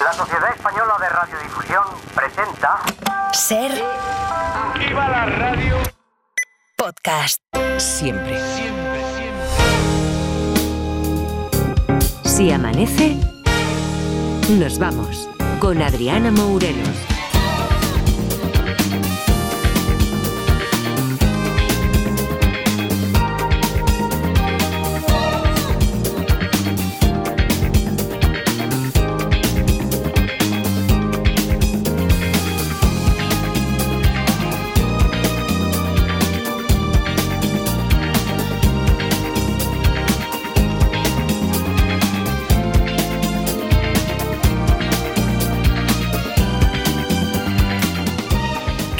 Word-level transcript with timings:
La 0.00 0.12
Sociedad 0.14 0.50
Española 0.54 0.94
de 0.98 1.08
Radiodifusión 1.10 1.84
presenta 2.14 2.80
Ser 3.32 3.70
¡Viva 4.78 5.08
la 5.08 5.26
radio! 5.26 5.76
podcast. 6.76 7.42
Siempre. 7.76 8.40
Siempre, 8.54 9.02
siempre. 9.14 9.50
Si 12.24 12.50
amanece, 12.50 13.16
nos 14.58 14.78
vamos 14.78 15.28
con 15.60 15.82
Adriana 15.82 16.30
Mourelos. 16.30 17.09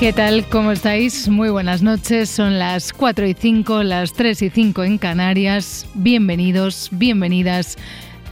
¿Qué 0.01 0.15
tal? 0.15 0.47
¿Cómo 0.49 0.73
estáis? 0.73 1.29
Muy 1.29 1.51
buenas 1.51 1.83
noches. 1.83 2.31
Son 2.31 2.59
las 2.59 2.93
4 2.95 3.27
y 3.27 3.35
5, 3.35 3.83
las 3.83 4.15
3 4.15 4.41
y 4.43 4.49
5 4.51 4.85
en 4.85 4.97
Canarias. 4.97 5.87
Bienvenidos, 5.93 6.89
bienvenidas 6.91 7.77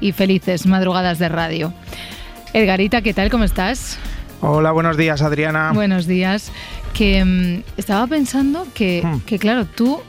y 0.00 0.12
felices 0.12 0.64
madrugadas 0.66 1.18
de 1.18 1.28
radio. 1.28 1.74
Edgarita, 2.54 3.02
¿qué 3.02 3.12
tal? 3.12 3.30
¿Cómo 3.30 3.44
estás? 3.44 3.98
Hola, 4.40 4.72
buenos 4.72 4.96
días, 4.96 5.20
Adriana. 5.20 5.72
Buenos 5.74 6.06
días. 6.06 6.50
Que 6.94 7.22
mm, 7.22 7.62
estaba 7.78 8.06
pensando 8.06 8.66
que, 8.72 9.02
Hmm. 9.04 9.20
que, 9.26 9.38
claro, 9.38 9.66
tú 9.66 10.00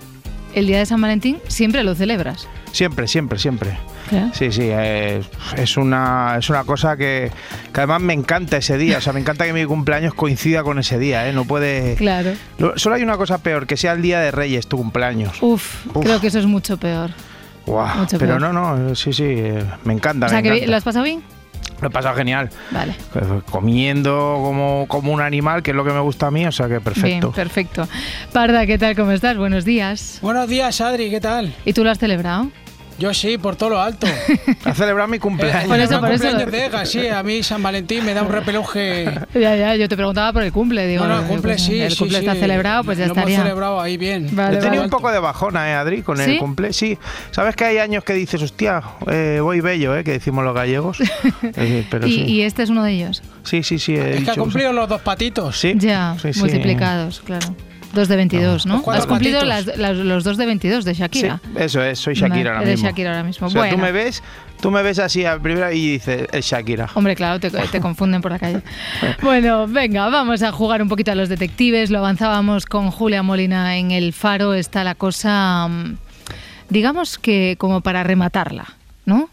el 0.56 0.66
día 0.66 0.80
de 0.80 0.86
San 0.86 1.02
Valentín 1.02 1.40
siempre 1.50 1.84
lo 1.84 1.94
celebras. 1.94 2.48
Siempre, 2.72 3.06
siempre, 3.08 3.38
siempre. 3.38 3.78
¿Eh? 4.12 4.30
Sí, 4.34 4.52
sí, 4.52 4.64
eh, 4.66 5.22
es, 5.58 5.78
una, 5.78 6.36
es 6.40 6.50
una 6.50 6.64
cosa 6.64 6.96
que, 6.98 7.32
que 7.74 7.80
además 7.80 8.02
me 8.02 8.14
encanta 8.14 8.58
ese 8.58 8.78
día. 8.78 8.98
O 8.98 9.02
sea, 9.02 9.14
me 9.14 9.20
encanta 9.20 9.46
que 9.46 9.54
mi 9.54 9.66
cumpleaños 9.66 10.14
coincida 10.14 10.64
con 10.64 10.80
ese 10.80 10.98
día, 11.00 11.28
¿eh? 11.28 11.34
No 11.34 11.46
puede... 11.46 11.96
Claro. 11.96 12.32
Lo- 12.58 12.78
Solo 12.78 12.96
hay 12.96 13.04
una 13.04 13.18
cosa 13.18 13.38
peor, 13.40 13.68
que 13.68 13.78
sea 13.78 13.94
el 13.94 14.02
día 14.02 14.20
de 14.20 14.32
Reyes 14.32 14.68
tu 14.68 14.78
cumpleaños. 14.78 15.42
Uf, 15.42 15.86
Uf. 15.96 16.04
creo 16.04 16.20
que 16.20 16.28
eso 16.28 16.40
es 16.40 16.46
mucho 16.46 16.78
peor. 16.78 17.12
Mucho 17.66 18.18
Pero 18.18 18.38
peor. 18.38 18.42
no, 18.42 18.54
no, 18.54 18.96
sí, 18.96 19.14
sí, 19.14 19.24
eh, 19.28 19.64
me 19.84 19.94
encanta. 19.94 20.26
o 20.26 20.30
sea, 20.30 20.38
me 20.40 20.44
que 20.44 20.50
encanta. 20.50 20.72
¿lo 20.72 20.78
has 20.78 20.84
pasado 20.84 21.06
bien? 21.06 21.22
Lo 21.82 21.88
he 21.88 21.92
pasado 21.92 22.16
genial. 22.16 22.50
Vale. 22.72 22.94
Comiendo 23.52 24.40
como, 24.44 24.86
como 24.88 25.14
un 25.14 25.22
animal, 25.22 25.64
que 25.64 25.72
es 25.72 25.78
lo 25.78 25.86
que 25.86 25.92
me 25.94 26.00
gusta 26.00 26.28
a 26.28 26.32
mí, 26.32 26.46
o 26.46 26.52
sea 26.52 26.68
que 26.68 26.82
perfecto. 26.82 27.28
Bien, 27.28 27.32
perfecto. 27.32 27.88
Parda, 28.34 28.66
¿qué 28.66 28.78
tal? 28.78 28.96
¿Cómo 28.96 29.12
estás? 29.12 29.38
Buenos 29.38 29.66
días. 29.66 30.20
Buenos 30.22 30.50
días, 30.50 30.82
Adri, 30.82 31.10
¿qué 31.10 31.22
tal? 31.22 31.54
¿Y 31.66 31.74
tú 31.74 31.84
lo 31.84 31.92
has 31.92 32.00
celebrado? 32.00 32.50
Yo 33.00 33.14
sí, 33.14 33.38
por 33.38 33.56
todo 33.56 33.70
lo 33.70 33.82
alto. 33.82 34.08
Ha 34.66 34.74
celebrado 34.74 35.08
mi 35.08 35.20
cumpleaños. 35.20 35.68
Por 35.70 35.80
eso, 35.80 35.96
el 35.96 36.00
por 36.02 36.12
eso. 36.12 36.24
cumpleaños 36.26 36.52
de 36.52 36.66
Ega, 36.66 36.86
sí, 36.86 37.08
a 37.08 37.24
mí 37.24 37.42
San 37.44 37.64
Valentín 37.64 38.06
me 38.06 38.14
da 38.14 38.22
un 38.24 38.32
repeluje. 38.32 39.06
Ya, 39.34 39.56
ya, 39.56 39.76
yo 39.76 39.88
te 39.88 39.96
preguntaba 39.96 40.34
por 40.34 40.44
el 40.44 40.52
cumple. 40.52 40.86
Digo, 40.88 41.06
No, 41.08 41.16
no, 41.16 41.20
el 41.22 41.28
cumple 41.28 41.54
pues, 41.54 41.64
sí, 41.64 41.80
El 41.80 41.96
cumple 41.96 42.20
sí. 42.20 42.26
está 42.26 42.40
celebrado, 42.40 42.84
pues 42.84 42.98
ya 42.98 43.06
lo 43.06 43.14
estaría. 43.14 43.36
hemos 43.36 43.46
celebrado 43.48 43.80
ahí 43.82 43.96
bien. 43.98 44.28
Vale, 44.34 44.58
He 44.58 44.62
tenido 44.62 44.84
un 44.84 44.90
poco 44.90 45.12
de 45.12 45.20
bajona, 45.20 45.70
¿eh, 45.70 45.74
Adri? 45.74 46.02
Con 46.02 46.18
¿Sí? 46.18 46.32
el 46.32 46.38
cumple. 46.40 46.74
Sí. 46.74 46.98
¿Sabes 47.32 47.56
que 47.56 47.64
hay 47.66 47.78
años 47.78 48.04
que 48.04 48.14
dices, 48.14 48.42
hostia, 48.42 48.82
eh, 49.10 49.40
voy 49.42 49.62
bello, 49.62 49.96
¿eh? 49.96 50.04
Que 50.04 50.12
decimos 50.12 50.44
los 50.44 50.54
gallegos. 50.54 50.98
Eh, 51.56 51.86
pero 51.90 52.06
y, 52.08 52.12
sí. 52.14 52.22
y 52.26 52.42
este 52.42 52.64
es 52.64 52.70
uno 52.70 52.84
de 52.84 52.92
ellos. 52.92 53.22
sí, 53.44 53.64
sí, 53.64 53.80
sí. 53.80 53.96
he 53.96 54.18
Es 54.18 54.24
que 54.26 54.32
ha 54.32 54.36
cumplido 54.36 54.74
los 54.74 54.90
dos 54.90 55.02
patitos. 55.02 55.58
Sí. 55.60 55.74
Ya, 55.78 56.16
sí, 56.22 56.34
sí. 56.34 56.40
multiplicados, 56.40 57.22
claro. 57.26 57.56
Dos 57.94 58.08
de 58.08 58.16
22, 58.18 58.66
¿no? 58.68 58.84
Has 58.92 59.08
cumplido 59.08 59.44
las- 59.46 59.66
las- 59.78 59.98
los 59.98 60.24
dos 60.24 60.38
de 60.38 60.46
22 60.46 60.86
de 60.86 60.94
Sí, 60.94 61.00
Shakira. 61.02 61.42
eso 61.56 61.82
es, 61.84 61.98
soy 61.98 62.14
Shakira 62.14 62.52
ahora 62.58 62.66
mismo. 62.70 62.88
Shakira 62.88 63.10
ahora 63.12 63.24
mismo. 63.24 63.48
O 63.48 63.50
sea, 63.50 63.62
bueno, 63.62 63.76
tú 63.76 63.82
me 63.82 63.92
ves, 63.92 64.22
tú 64.62 64.70
me 64.72 64.84
ves 64.84 65.00
así 65.00 65.26
a 65.26 65.40
primera 65.40 65.74
y 65.74 65.94
dices, 65.94 66.28
es 66.32 66.46
Shakira. 66.46 66.88
Hombre, 66.94 67.16
claro, 67.16 67.40
te, 67.40 67.50
te 67.50 67.80
confunden 67.82 68.22
por 68.22 68.32
la 68.32 68.38
calle. 68.40 68.62
Bueno, 69.24 69.68
venga, 69.68 70.08
vamos 70.10 70.44
a 70.44 70.52
jugar 70.52 70.84
un 70.84 70.88
poquito 70.90 71.12
a 71.12 71.16
los 71.16 71.30
detectives. 71.30 71.90
Lo 71.90 71.98
avanzábamos 71.98 72.68
con 72.68 72.92
Julia 72.92 73.24
Molina 73.24 73.78
en 73.78 73.90
el 73.90 74.14
Faro. 74.14 74.54
Está 74.54 74.84
la 74.84 74.94
cosa, 74.94 75.68
mm, 75.68 75.98
digamos 76.70 77.18
que 77.18 77.56
como 77.58 77.82
para 77.82 78.04
rematarla, 78.04 78.66
¿no? 79.06 79.30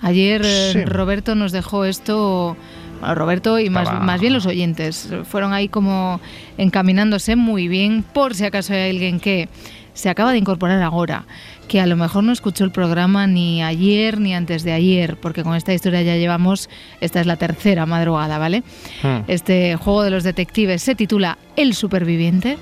Ayer 0.00 0.42
eh, 0.44 0.70
Sí. 0.72 0.84
Roberto 0.84 1.34
nos 1.36 1.52
dejó 1.52 1.84
esto, 1.84 2.56
Roberto 3.00 3.58
y 3.58 3.70
más, 3.70 3.92
más 4.00 4.20
bien 4.20 4.32
los 4.32 4.46
oyentes, 4.46 5.08
fueron 5.24 5.52
ahí 5.52 5.68
como 5.68 6.20
encaminándose 6.58 7.36
muy 7.36 7.68
bien, 7.68 8.02
por 8.02 8.34
si 8.34 8.44
acaso 8.44 8.74
hay 8.74 8.90
alguien 8.90 9.20
que 9.20 9.48
se 9.94 10.08
acaba 10.08 10.32
de 10.32 10.38
incorporar 10.38 10.82
ahora, 10.82 11.24
que 11.68 11.80
a 11.80 11.86
lo 11.86 11.96
mejor 11.96 12.24
no 12.24 12.32
escuchó 12.32 12.64
el 12.64 12.70
programa 12.70 13.26
ni 13.26 13.62
ayer 13.62 14.18
ni 14.18 14.34
antes 14.34 14.62
de 14.62 14.72
ayer, 14.72 15.16
porque 15.16 15.42
con 15.42 15.54
esta 15.54 15.74
historia 15.74 16.02
ya 16.02 16.16
llevamos, 16.16 16.68
esta 17.00 17.20
es 17.20 17.26
la 17.26 17.36
tercera 17.36 17.86
madrugada, 17.86 18.38
¿vale? 18.38 18.62
Hmm. 19.02 19.24
Este 19.28 19.76
juego 19.76 20.02
de 20.02 20.10
los 20.10 20.24
detectives 20.24 20.82
se 20.82 20.94
titula 20.94 21.38
El 21.56 21.74
superviviente. 21.74 22.58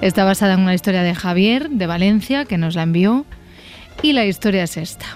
Está 0.00 0.24
basada 0.24 0.54
en 0.54 0.60
una 0.60 0.74
historia 0.74 1.02
de 1.02 1.14
Javier, 1.14 1.70
de 1.70 1.86
Valencia, 1.86 2.44
que 2.44 2.58
nos 2.58 2.74
la 2.74 2.82
envió. 2.82 3.24
Y 4.02 4.12
la 4.12 4.26
historia 4.26 4.64
es 4.64 4.76
esta. 4.76 5.06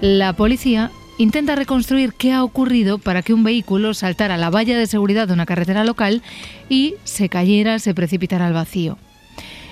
La 0.00 0.32
policía 0.32 0.90
intenta 1.20 1.54
reconstruir 1.54 2.14
qué 2.14 2.32
ha 2.32 2.42
ocurrido 2.42 2.96
para 2.96 3.20
que 3.20 3.34
un 3.34 3.44
vehículo 3.44 3.92
saltara 3.92 4.38
la 4.38 4.48
valla 4.48 4.78
de 4.78 4.86
seguridad 4.86 5.28
de 5.28 5.34
una 5.34 5.44
carretera 5.44 5.84
local 5.84 6.22
y 6.70 6.94
se 7.04 7.28
cayera, 7.28 7.78
se 7.78 7.92
precipitara 7.92 8.46
al 8.46 8.54
vacío. 8.54 8.96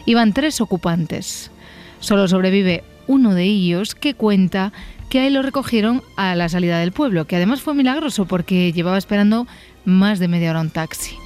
Iban 0.05 0.35
tres 0.35 0.61
ocupantes. 0.61 1.51
Solo 2.01 2.29
sobrevive 2.29 2.85
uno 3.07 3.35
de 3.35 3.45
ellos 3.45 3.95
que 3.95 4.13
cuenta 4.13 4.75
que 5.09 5.21
ahí 5.21 5.31
lo 5.31 5.41
recogieron 5.41 6.03
a 6.17 6.35
la 6.35 6.51
salida 6.51 6.81
del 6.81 6.93
pueblo, 6.93 7.27
que 7.27 7.37
además 7.37 7.63
fue 7.63 7.73
milagroso 7.73 8.27
porque 8.27 8.71
llevaba 8.75 8.99
esperando 8.99 9.47
más 9.87 10.19
de 10.19 10.29
media 10.29 10.51
hora 10.51 10.61
un 10.61 10.69
taxi. 10.69 11.17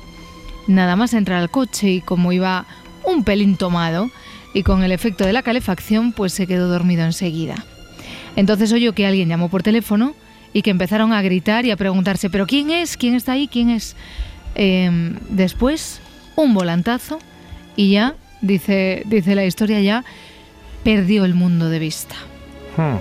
Nada 0.69 0.95
más 0.95 1.15
entrar 1.15 1.43
al 1.43 1.51
coche 1.51 1.91
y 1.91 2.01
como 2.01 2.31
iba 2.31 2.65
un 3.05 3.25
pelín 3.25 3.57
tomado 3.57 4.09
y 4.55 4.63
con 4.63 4.85
el 4.85 4.93
efecto 4.93 5.27
de 5.27 5.33
la 5.33 5.43
calefacción, 5.43 6.13
pues 6.13 6.33
se 6.33 6.47
quedó 6.47 6.69
dormido 6.69 7.03
enseguida. 7.03 7.65
Entonces 8.37 8.73
oyó 8.73 8.95
que 8.95 9.07
alguien 9.07 9.29
llamó 9.29 9.49
por 9.49 9.63
teléfono 9.63 10.15
y 10.53 10.63
que 10.63 10.71
empezaron 10.71 11.13
a 11.13 11.23
gritar 11.23 11.65
y 11.65 11.71
a 11.71 11.77
preguntarse, 11.77 12.31
¿pero 12.31 12.47
quién 12.47 12.71
es? 12.71 12.97
¿Quién 12.97 13.15
está 13.15 13.33
ahí? 13.33 13.49
¿Quién 13.49 13.71
es? 13.71 13.97
Em, 14.55 15.17
después, 15.31 16.01
un 16.37 16.55
volantazo 16.55 17.19
y 17.77 17.93
ya, 17.93 18.15
dice, 18.41 19.03
dice 19.07 19.35
la 19.35 19.45
historia, 19.45 19.81
ya 19.81 20.05
perdió 20.85 21.25
el 21.25 21.35
mundo 21.35 21.69
de 21.69 21.79
vista. 21.79 22.15
Hmm. 22.77 22.97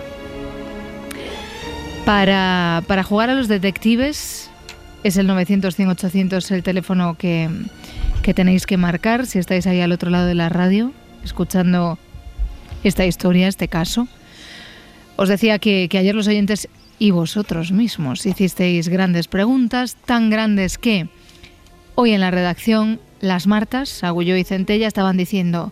Para, 2.05 2.83
para 2.87 3.03
jugar 3.03 3.29
a 3.29 3.35
los 3.35 3.47
detectives 3.47 4.49
es 5.03 5.17
el 5.17 5.27
900-100-800 5.29 6.51
el 6.51 6.63
teléfono 6.63 7.15
que, 7.15 7.49
que 8.21 8.33
tenéis 8.33 8.65
que 8.65 8.77
marcar 8.77 9.25
si 9.25 9.39
estáis 9.39 9.67
ahí 9.67 9.81
al 9.81 9.91
otro 9.91 10.09
lado 10.09 10.25
de 10.25 10.35
la 10.35 10.49
radio 10.49 10.91
escuchando 11.23 11.97
esta 12.83 13.05
historia, 13.05 13.47
este 13.47 13.67
caso. 13.67 14.07
Os 15.21 15.29
decía 15.29 15.59
que, 15.59 15.87
que 15.87 15.99
ayer 15.99 16.15
los 16.15 16.27
oyentes 16.27 16.67
y 16.97 17.11
vosotros 17.11 17.71
mismos 17.71 18.25
hicisteis 18.25 18.89
grandes 18.89 19.27
preguntas, 19.27 19.95
tan 20.05 20.31
grandes 20.31 20.79
que 20.79 21.09
hoy 21.93 22.11
en 22.13 22.21
la 22.21 22.31
redacción 22.31 22.99
las 23.19 23.45
Martas, 23.45 24.03
Agullo 24.03 24.35
y 24.35 24.43
Centella, 24.43 24.87
estaban 24.87 25.17
diciendo, 25.17 25.71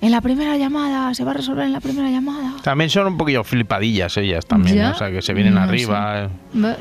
en 0.00 0.10
la 0.10 0.20
primera 0.20 0.56
llamada, 0.56 1.14
se 1.14 1.22
va 1.24 1.30
a 1.30 1.34
resolver 1.34 1.64
en 1.66 1.72
la 1.72 1.80
primera 1.80 2.10
llamada. 2.10 2.56
También 2.64 2.90
son 2.90 3.06
un 3.06 3.16
poquillo 3.16 3.44
flipadillas 3.44 4.16
ellas 4.16 4.44
también, 4.46 4.76
Ya, 4.76 4.88
¿eh? 4.88 4.92
o 4.92 4.98
sea, 4.98 5.10
que 5.12 5.22
se 5.22 5.32
vienen 5.32 5.54
no 5.54 5.60
arriba. 5.60 6.24
eh. 6.54 6.74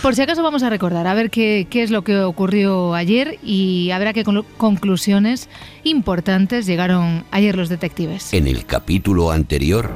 Por 0.00 0.14
si 0.14 0.22
acaso 0.22 0.42
vamos 0.42 0.62
a 0.62 0.70
recordar, 0.70 1.06
a 1.06 1.12
ver 1.12 1.28
qué, 1.30 1.66
qué 1.68 1.82
es 1.82 1.90
lo 1.90 2.02
que 2.02 2.18
ocurrió 2.20 2.94
ayer 2.94 3.38
y 3.44 3.90
a 3.90 3.98
ver 3.98 4.08
a 4.08 4.12
qué 4.14 4.24
conclu- 4.24 4.46
conclusiones 4.56 5.50
importantes 5.84 6.64
llegaron 6.66 7.24
ayer 7.30 7.56
los 7.56 7.68
detectives. 7.68 8.32
En 8.32 8.46
el 8.46 8.64
capítulo 8.64 9.30
anterior, 9.30 9.90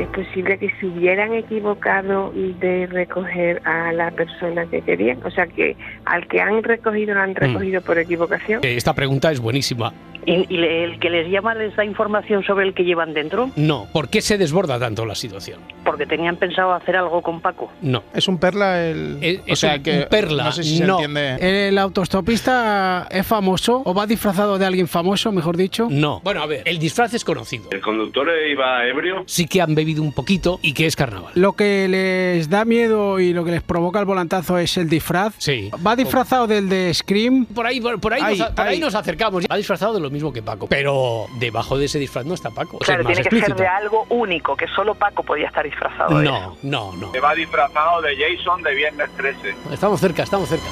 es 0.00 0.06
posible 0.08 0.58
que 0.58 0.70
se 0.80 0.86
hubieran 0.86 1.32
equivocado 1.34 2.32
de 2.34 2.86
recoger 2.86 3.60
a 3.64 3.92
la 3.92 4.10
persona 4.10 4.66
que 4.66 4.80
querían, 4.82 5.18
o 5.24 5.30
sea 5.30 5.46
que 5.46 5.76
al 6.04 6.26
que 6.28 6.40
han 6.40 6.62
recogido 6.62 7.14
lo 7.14 7.20
han 7.20 7.34
recogido 7.34 7.80
por 7.82 7.98
equivocación. 7.98 8.60
Eh, 8.64 8.76
Esta 8.76 8.94
pregunta 8.94 9.30
es 9.32 9.40
buenísima. 9.40 9.92
¿Y, 10.26 10.44
y 10.54 10.62
el 10.62 10.98
que 10.98 11.08
les 11.08 11.30
llama 11.30 11.54
les 11.54 11.74
da 11.74 11.84
información 11.86 12.42
sobre 12.44 12.66
el 12.66 12.74
que 12.74 12.84
llevan 12.84 13.14
dentro? 13.14 13.50
No. 13.56 13.86
¿Por 13.94 14.10
qué 14.10 14.20
se 14.20 14.36
desborda 14.36 14.78
tanto 14.78 15.06
la 15.06 15.14
situación? 15.14 15.58
Porque 15.84 16.04
tenían 16.04 16.36
pensado 16.36 16.72
hacer 16.74 16.96
algo 16.96 17.22
con 17.22 17.40
Paco. 17.40 17.72
No. 17.80 18.02
Es 18.14 18.28
un 18.28 18.38
perla 18.38 18.84
el. 18.88 19.16
Es- 19.22 19.38
o 19.40 19.42
es 19.46 19.58
sea 19.60 19.76
un- 19.76 19.82
que. 19.82 19.98
un 20.00 20.04
perla, 20.10 20.44
No 20.44 20.52
sé 20.52 20.64
si 20.64 20.80
no. 20.80 20.98
se 20.98 21.04
entiende. 21.04 21.68
¿El 21.68 21.78
autostopista 21.78 23.06
es 23.10 23.26
famoso 23.26 23.80
o 23.86 23.94
va 23.94 24.06
disfrazado 24.06 24.58
de 24.58 24.66
alguien 24.66 24.86
famoso, 24.86 25.32
mejor 25.32 25.56
dicho? 25.56 25.86
No. 25.90 26.20
Bueno, 26.22 26.42
a 26.42 26.46
ver, 26.46 26.62
el 26.66 26.78
disfraz 26.78 27.14
es 27.14 27.24
conocido. 27.24 27.68
¿El 27.70 27.80
conductor 27.80 28.28
iba 28.50 28.84
ebrio? 28.86 29.22
Sí 29.26 29.46
que 29.46 29.62
han 29.62 29.74
bebido 29.74 29.97
ido 29.98 30.02
un 30.04 30.12
poquito 30.12 30.58
y 30.62 30.72
que 30.72 30.86
es 30.86 30.96
carnaval. 30.96 31.32
Lo 31.34 31.52
que 31.52 31.86
les 31.88 32.48
da 32.48 32.64
miedo 32.64 33.20
y 33.20 33.32
lo 33.32 33.44
que 33.44 33.50
les 33.50 33.62
provoca 33.62 33.98
el 33.98 34.04
volantazo 34.06 34.58
es 34.58 34.76
el 34.76 34.88
disfraz. 34.88 35.34
Sí. 35.38 35.70
Va 35.86 35.96
disfrazado 35.96 36.46
del 36.46 36.68
de 36.68 36.92
Scream. 36.94 37.46
Por 37.46 37.66
ahí, 37.66 37.80
por, 37.80 38.00
por 38.00 38.14
ahí, 38.14 38.20
Ay, 38.24 38.38
nos, 38.38 38.50
por 38.50 38.66
ahí 38.66 38.74
ay. 38.74 38.80
nos 38.80 38.94
acercamos. 38.94 39.44
Ha 39.48 39.56
disfrazado 39.56 39.94
de 39.94 40.00
lo 40.00 40.10
mismo 40.10 40.32
que 40.32 40.42
Paco. 40.42 40.66
Pero 40.68 41.26
debajo 41.38 41.78
de 41.78 41.86
ese 41.86 41.98
disfraz 41.98 42.24
no 42.24 42.34
está 42.34 42.50
Paco. 42.50 42.78
Claro, 42.78 43.00
el 43.00 43.08
más 43.08 43.14
tiene 43.14 43.28
que 43.28 43.46
ser 43.46 43.56
de 43.56 43.66
algo 43.66 44.06
único, 44.08 44.56
que 44.56 44.66
solo 44.68 44.94
Paco 44.94 45.22
podía 45.22 45.46
estar 45.46 45.64
disfrazado. 45.64 46.22
No, 46.22 46.56
no, 46.62 46.92
no. 46.96 47.12
Se 47.12 47.20
va 47.20 47.34
disfrazado 47.34 48.00
de 48.02 48.16
Jason 48.16 48.62
de 48.62 48.74
Viernes 48.74 49.10
13. 49.16 49.54
Estamos 49.72 50.00
cerca, 50.00 50.22
estamos 50.22 50.48
cerca. 50.48 50.66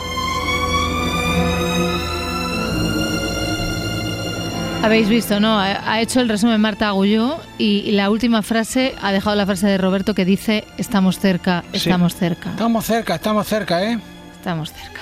Habéis 4.82 5.08
visto, 5.08 5.40
¿no? 5.40 5.58
Ha 5.58 6.00
hecho 6.00 6.20
el 6.20 6.28
resumen 6.28 6.60
Marta 6.60 6.88
Agulló 6.88 7.40
y, 7.58 7.82
y 7.86 7.92
la 7.92 8.08
última 8.08 8.42
frase 8.42 8.94
ha 9.02 9.10
dejado 9.10 9.34
la 9.34 9.44
frase 9.44 9.66
de 9.66 9.78
Roberto 9.78 10.14
que 10.14 10.24
dice 10.24 10.64
estamos 10.78 11.18
cerca, 11.18 11.64
estamos 11.72 12.14
cerca, 12.14 12.50
Estamos 12.50 12.84
cerca, 12.84 13.14
estamos 13.16 13.46
cerca, 13.48 13.82
¿eh? 13.82 13.98
estamos 14.36 14.72
cerca. 14.72 15.00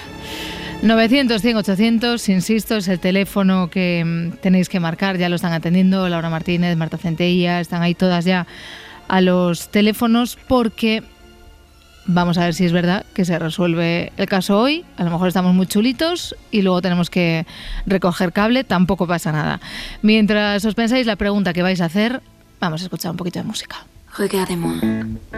900, 0.82 1.40
100, 1.40 1.56
800, 1.58 2.28
insisto, 2.28 2.76
es 2.76 2.88
el 2.88 2.98
teléfono 2.98 3.68
que 3.68 4.02
mm, 4.04 4.36
tenéis 4.40 4.68
que 4.68 4.80
marcar, 4.80 5.18
ya 5.18 5.28
lo 5.28 5.36
están 5.36 5.52
atendiendo 5.52 6.08
Laura 6.08 6.30
Martínez, 6.30 6.76
Marta 6.76 6.96
Centella, 6.96 7.60
están 7.60 7.82
ahí 7.82 7.94
todas 7.94 8.24
ya 8.24 8.46
a 9.08 9.20
los 9.20 9.68
teléfonos 9.68 10.38
porque 10.48 11.02
vamos 12.06 12.38
a 12.38 12.44
ver 12.44 12.54
si 12.54 12.64
es 12.64 12.72
verdad 12.72 13.04
que 13.14 13.24
se 13.24 13.38
resuelve 13.38 14.12
el 14.16 14.26
caso 14.26 14.58
hoy, 14.60 14.84
a 14.96 15.04
lo 15.04 15.10
mejor 15.10 15.28
estamos 15.28 15.54
muy 15.54 15.66
chulitos 15.66 16.34
y 16.50 16.62
luego 16.62 16.80
tenemos 16.82 17.10
que 17.10 17.46
recoger 17.86 18.32
cable, 18.32 18.64
tampoco 18.64 19.06
pasa 19.06 19.32
nada. 19.32 19.60
Mientras 20.02 20.64
os 20.64 20.74
pensáis 20.74 21.06
la 21.06 21.16
pregunta 21.16 21.52
que 21.52 21.62
vais 21.62 21.80
a 21.80 21.86
hacer, 21.86 22.20
vamos 22.60 22.82
a 22.82 22.84
escuchar 22.84 23.10
un 23.10 23.16
poquito 23.16 23.38
de 23.38 23.44
música. 23.44 23.76
Regardez-moi, 24.16 24.76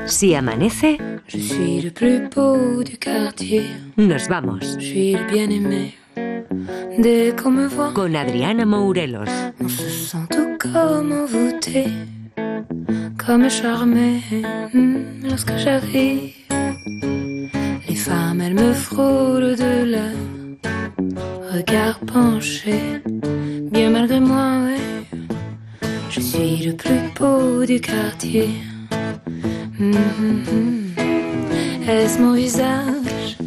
Si 0.06 0.34
amanece, 0.34 0.98
je 1.28 1.38
suis 1.38 1.82
le 1.82 1.90
plus 1.90 2.28
beau 2.28 2.82
du 2.84 2.98
quartier. 2.98 3.64
nos 3.96 4.28
vamos. 4.28 4.60
Je 4.78 4.80
suis 4.80 5.12
le 5.12 5.24
bien-aimé. 5.32 5.94
Dès 6.98 7.34
qu'on 7.36 7.50
me 7.52 7.66
voit, 7.68 7.92
Con 7.94 8.14
Adriana 8.14 8.64
Mourelos. 8.66 9.30
on 9.60 9.68
se 9.68 9.88
sent 9.88 10.26
tout 10.30 10.58
comme 10.58 11.12
envoûté, 11.12 11.86
comme 13.26 13.50
charmé 13.50 14.22
hmm, 14.72 15.26
lorsque 15.28 15.56
j'arrive. 15.56 16.32
Les 17.88 17.94
femmes, 17.96 18.40
elles 18.40 18.54
me 18.54 18.72
frôlent 18.72 19.56
de 19.56 19.74
leur 19.94 20.16
regard 21.52 21.98
penché, 22.00 22.78
bien 23.72 23.90
malgré 23.90 24.20
moi, 24.20 24.60
ouais. 24.64 25.88
Je 26.10 26.20
suis 26.20 26.66
le 26.66 26.72
plus 26.74 27.00
beau 27.18 27.64
du 27.64 27.80
quartier. 27.80 28.50
Hmm. 29.78 30.94
Est-ce 31.88 32.20
mon 32.20 32.32
visage, 32.32 33.38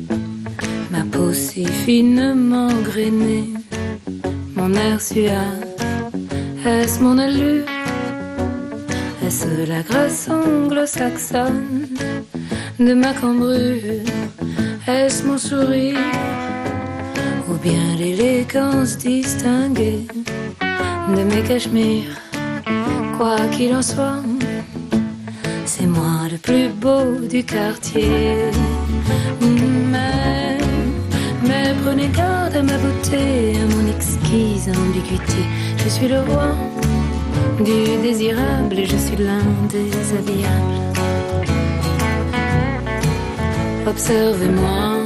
ma 0.91 1.03
peau 1.11 1.31
si 1.33 1.65
finement 1.65 2.73
grainée, 2.83 3.49
mon 4.55 4.73
air 4.73 4.99
suave? 4.99 5.65
Est-ce 6.65 7.01
mon 7.01 7.17
allure? 7.17 7.78
Est-ce 9.25 9.67
la 9.67 9.81
grâce 9.81 10.29
anglo-saxonne 10.29 11.87
de 12.79 12.93
ma 12.93 13.13
cambrure? 13.13 14.03
Est-ce 14.87 15.23
mon 15.25 15.37
sourire? 15.37 15.97
Ou 17.49 17.53
bien 17.55 17.95
l'élégance 17.97 18.97
distinguée 18.97 20.07
de 21.15 21.23
mes 21.23 21.41
cachemires? 21.47 22.17
Quoi 23.17 23.37
qu'il 23.51 23.75
en 23.75 23.81
soit, 23.81 24.23
c'est 25.65 25.85
moi 25.85 26.27
le 26.31 26.37
plus 26.37 26.69
beau 26.69 27.03
du 27.29 27.43
quartier. 27.43 28.51
Mais, 29.91 30.57
mais 31.43 31.73
prenez 31.83 32.07
garde 32.07 32.55
à 32.55 32.63
ma 32.63 32.77
beauté, 32.77 33.57
à 33.61 33.65
mon 33.75 33.85
exquise 33.95 34.69
ambiguïté. 34.69 35.43
Je 35.83 35.89
suis 35.89 36.07
le 36.07 36.21
roi 36.21 36.55
du 37.63 37.97
désirable 38.01 38.79
et 38.79 38.85
je 38.85 38.97
suis 38.97 39.17
l'un 39.17 39.43
des 39.69 39.91
habillables. 40.17 40.79
Observez-moi. 43.87 45.05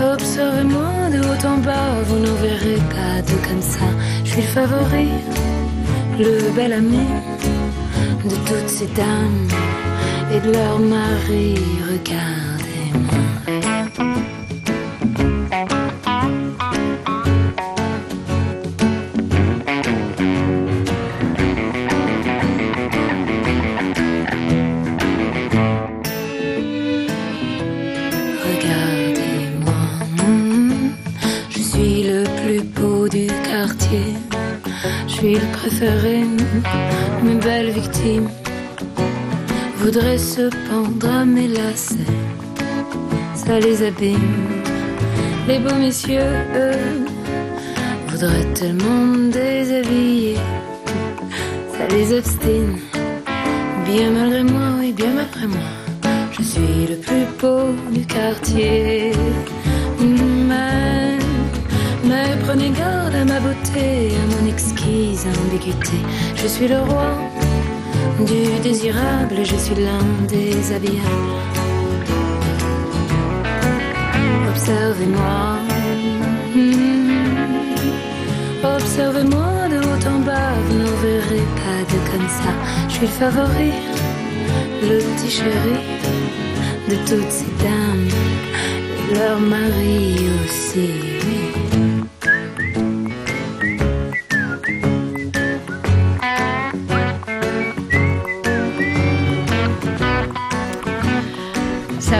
Observez-moi 0.00 1.10
de 1.12 1.18
haut 1.20 1.46
en 1.46 1.58
bas, 1.58 1.94
vous 2.06 2.18
n'en 2.18 2.34
verrez 2.34 2.80
pas 2.90 3.22
de 3.22 3.36
comme 3.46 3.62
ça. 3.62 3.86
Je 4.24 4.30
suis 4.30 4.42
le 4.42 4.48
favori, 4.48 5.08
le 6.18 6.50
bel 6.54 6.72
ami 6.72 7.06
de 8.24 8.34
toutes 8.46 8.68
ces 8.68 8.86
dames 8.88 9.48
et 10.32 10.40
de 10.40 10.52
leurs 10.52 10.78
maris. 10.78 11.58
Regardez-moi. 11.90 12.57
Mes 35.80 37.34
belles 37.36 37.70
victimes 37.70 38.28
voudraient 39.76 40.18
se 40.18 40.50
pendre 40.68 41.08
à 41.08 41.24
mes 41.24 41.46
lacets. 41.46 41.96
Ça 43.34 43.60
les 43.60 43.84
abîme. 43.84 44.18
Les 45.46 45.60
beaux 45.60 45.76
messieurs, 45.76 46.34
eux, 46.56 47.06
voudraient 48.08 48.52
tellement 48.54 49.04
me 49.04 49.30
déshabiller. 49.30 50.36
Ça 51.72 51.86
les 51.94 52.12
obstine. 52.12 52.78
Bien 53.86 54.10
malgré 54.10 54.42
moi, 54.42 54.70
oui, 54.80 54.92
bien 54.92 55.12
malgré 55.14 55.46
moi. 55.46 55.70
Je 56.32 56.42
suis 56.42 56.86
le 56.88 56.96
plus 56.96 57.26
beau 57.40 57.70
du 57.92 58.04
quartier. 58.04 59.12
Prenez 62.46 62.70
garde 62.70 63.14
à 63.14 63.24
ma 63.24 63.40
beauté, 63.40 64.12
à 64.22 64.24
mon 64.42 64.48
exquise 64.48 65.26
ambiguïté. 65.26 65.98
Je 66.36 66.46
suis 66.46 66.68
le 66.68 66.80
roi 66.80 67.10
du 68.26 68.60
désirable 68.62 69.36
je 69.44 69.56
suis 69.56 69.74
l'un 69.76 70.04
des 70.26 70.72
habillables. 70.72 71.38
Observez-moi. 74.50 75.58
Hmm. 76.54 76.88
Observez-moi 78.64 79.68
de 79.70 79.78
haut 79.78 80.08
en 80.14 80.18
bas, 80.20 80.52
vous 80.66 80.78
n'en 80.78 80.96
verrez 81.02 81.46
pas 81.62 81.80
de 81.92 81.98
comme 82.10 82.28
ça. 82.28 82.52
Je 82.88 82.94
suis 82.94 83.06
le 83.06 83.12
favori, 83.12 83.72
le 84.82 84.98
petit 84.98 85.30
chéri 85.30 85.76
de 86.88 86.96
toutes 87.08 87.30
ces 87.30 87.52
dames, 87.62 88.08
et 88.98 89.14
leur 89.14 89.38
mari 89.38 90.16
aussi. 90.44 91.37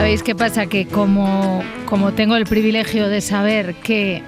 ¿Sabéis 0.09 0.23
qué 0.23 0.33
pasa? 0.33 0.65
Que 0.65 0.87
como, 0.87 1.61
como 1.85 2.13
tengo 2.13 2.35
el 2.35 2.45
privilegio 2.45 3.09
de 3.09 3.21
saber 3.21 3.75
que 3.75 4.23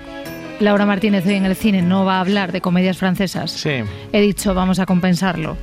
Laura 0.60 0.86
Martínez 0.86 1.26
hoy 1.26 1.34
en 1.34 1.46
el 1.46 1.56
cine 1.56 1.82
no 1.82 2.06
va 2.06 2.18
a 2.18 2.20
hablar 2.20 2.52
de 2.52 2.62
comedias 2.62 2.98
francesas, 3.00 3.50
Sí, 3.50 3.72
he 4.14 4.22
dicho 4.22 4.54
vamos 4.54 4.78
a 4.78 4.86
compensarlo. 4.86 5.58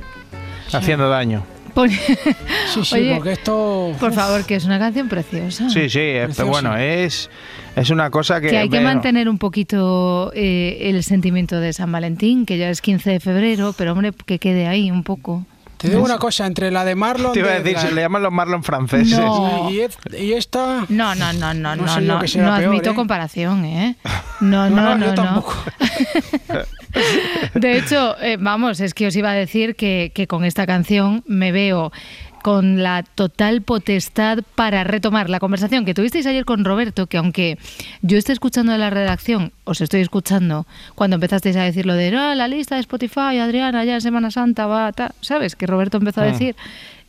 haciendo 0.73 1.07
daño. 1.07 1.45
Pon- 1.73 1.89
Sí, 1.89 2.83
sí, 2.83 2.95
Oye, 2.95 3.15
porque 3.15 3.31
esto. 3.31 3.93
Por 3.97 4.11
favor, 4.11 4.43
que 4.45 4.55
es 4.55 4.65
una 4.65 4.77
canción 4.77 5.07
preciosa. 5.07 5.69
Sí, 5.69 5.89
sí, 5.89 5.99
Precioso. 6.25 6.47
bueno, 6.47 6.75
es, 6.75 7.29
es 7.77 7.89
una 7.89 8.09
cosa 8.11 8.41
que... 8.41 8.49
Que 8.49 8.57
hay 8.57 8.67
que 8.69 8.75
bueno, 8.75 8.89
mantener 8.95 9.29
un 9.29 9.37
poquito 9.37 10.33
eh, 10.35 10.79
el 10.89 11.01
sentimiento 11.03 11.61
de 11.61 11.71
San 11.71 11.93
Valentín, 11.93 12.45
que 12.45 12.57
ya 12.57 12.69
es 12.69 12.81
15 12.81 13.09
de 13.11 13.19
febrero, 13.21 13.73
pero 13.77 13.93
hombre, 13.93 14.11
que 14.25 14.37
quede 14.37 14.67
ahí 14.67 14.91
un 14.91 15.03
poco. 15.05 15.45
Te 15.79 15.87
digo 15.89 16.03
una 16.03 16.17
cosa, 16.17 16.45
entre 16.45 16.71
la 16.71 16.83
de 16.83 16.93
Marlon. 16.95 17.31
Te 17.31 17.39
iba 17.39 17.49
a 17.49 17.53
de 17.53 17.61
decir, 17.63 17.79
se 17.79 17.91
le 17.93 18.01
llaman 18.01 18.21
los 18.21 18.31
Marlon 18.33 18.63
franceses. 18.63 19.17
No. 19.17 19.69
Y, 19.71 19.81
y- 20.17 20.33
esta. 20.33 20.85
No, 20.89 21.15
no, 21.15 21.31
no, 21.33 21.53
no, 21.53 21.75
No 21.75 21.85
no, 21.85 21.99
no, 22.01 22.19
no 22.19 22.19
peor, 22.19 22.45
admito 22.47 22.91
¿eh? 22.91 22.95
comparación, 22.95 23.63
¿eh? 23.65 23.95
No, 24.41 24.69
no, 24.69 24.75
No, 24.75 24.81
no, 24.81 24.95
no, 24.97 25.05
yo 25.05 25.11
no. 25.11 25.15
tampoco. 25.23 25.55
De 27.53 27.77
hecho, 27.77 28.17
eh, 28.21 28.37
vamos, 28.39 28.79
es 28.79 28.93
que 28.93 29.07
os 29.07 29.15
iba 29.15 29.29
a 29.31 29.33
decir 29.33 29.75
que, 29.75 30.11
que 30.13 30.27
con 30.27 30.43
esta 30.43 30.65
canción 30.65 31.23
me 31.27 31.51
veo 31.51 31.91
con 32.41 32.81
la 32.83 33.03
total 33.03 33.61
potestad 33.61 34.39
para 34.55 34.83
retomar 34.83 35.29
la 35.29 35.39
conversación 35.39 35.85
que 35.85 35.93
tuvisteis 35.93 36.25
ayer 36.25 36.45
con 36.45 36.65
Roberto, 36.65 37.07
que 37.07 37.17
aunque 37.17 37.57
yo 38.01 38.17
esté 38.17 38.33
escuchando 38.33 38.71
de 38.71 38.77
la 38.77 38.89
redacción, 38.89 39.51
os 39.65 39.81
estoy 39.81 40.01
escuchando 40.01 40.65
cuando 40.95 41.15
empezasteis 41.15 41.55
a 41.55 41.63
decir 41.63 41.85
lo 41.85 41.93
de 41.93 42.15
"Ah, 42.15 42.35
la 42.35 42.47
lista 42.47 42.75
de 42.75 42.81
Spotify, 42.81 43.37
Adriana, 43.39 43.83
ya 43.85 43.95
en 43.95 44.01
Semana 44.01 44.31
Santa 44.31 44.65
va, 44.67 44.91
ta", 44.91 45.13
¿sabes? 45.21 45.55
Que 45.55 45.67
Roberto 45.67 45.97
empezó 45.97 46.21
a 46.21 46.25
Mm. 46.25 46.31
decir. 46.31 46.55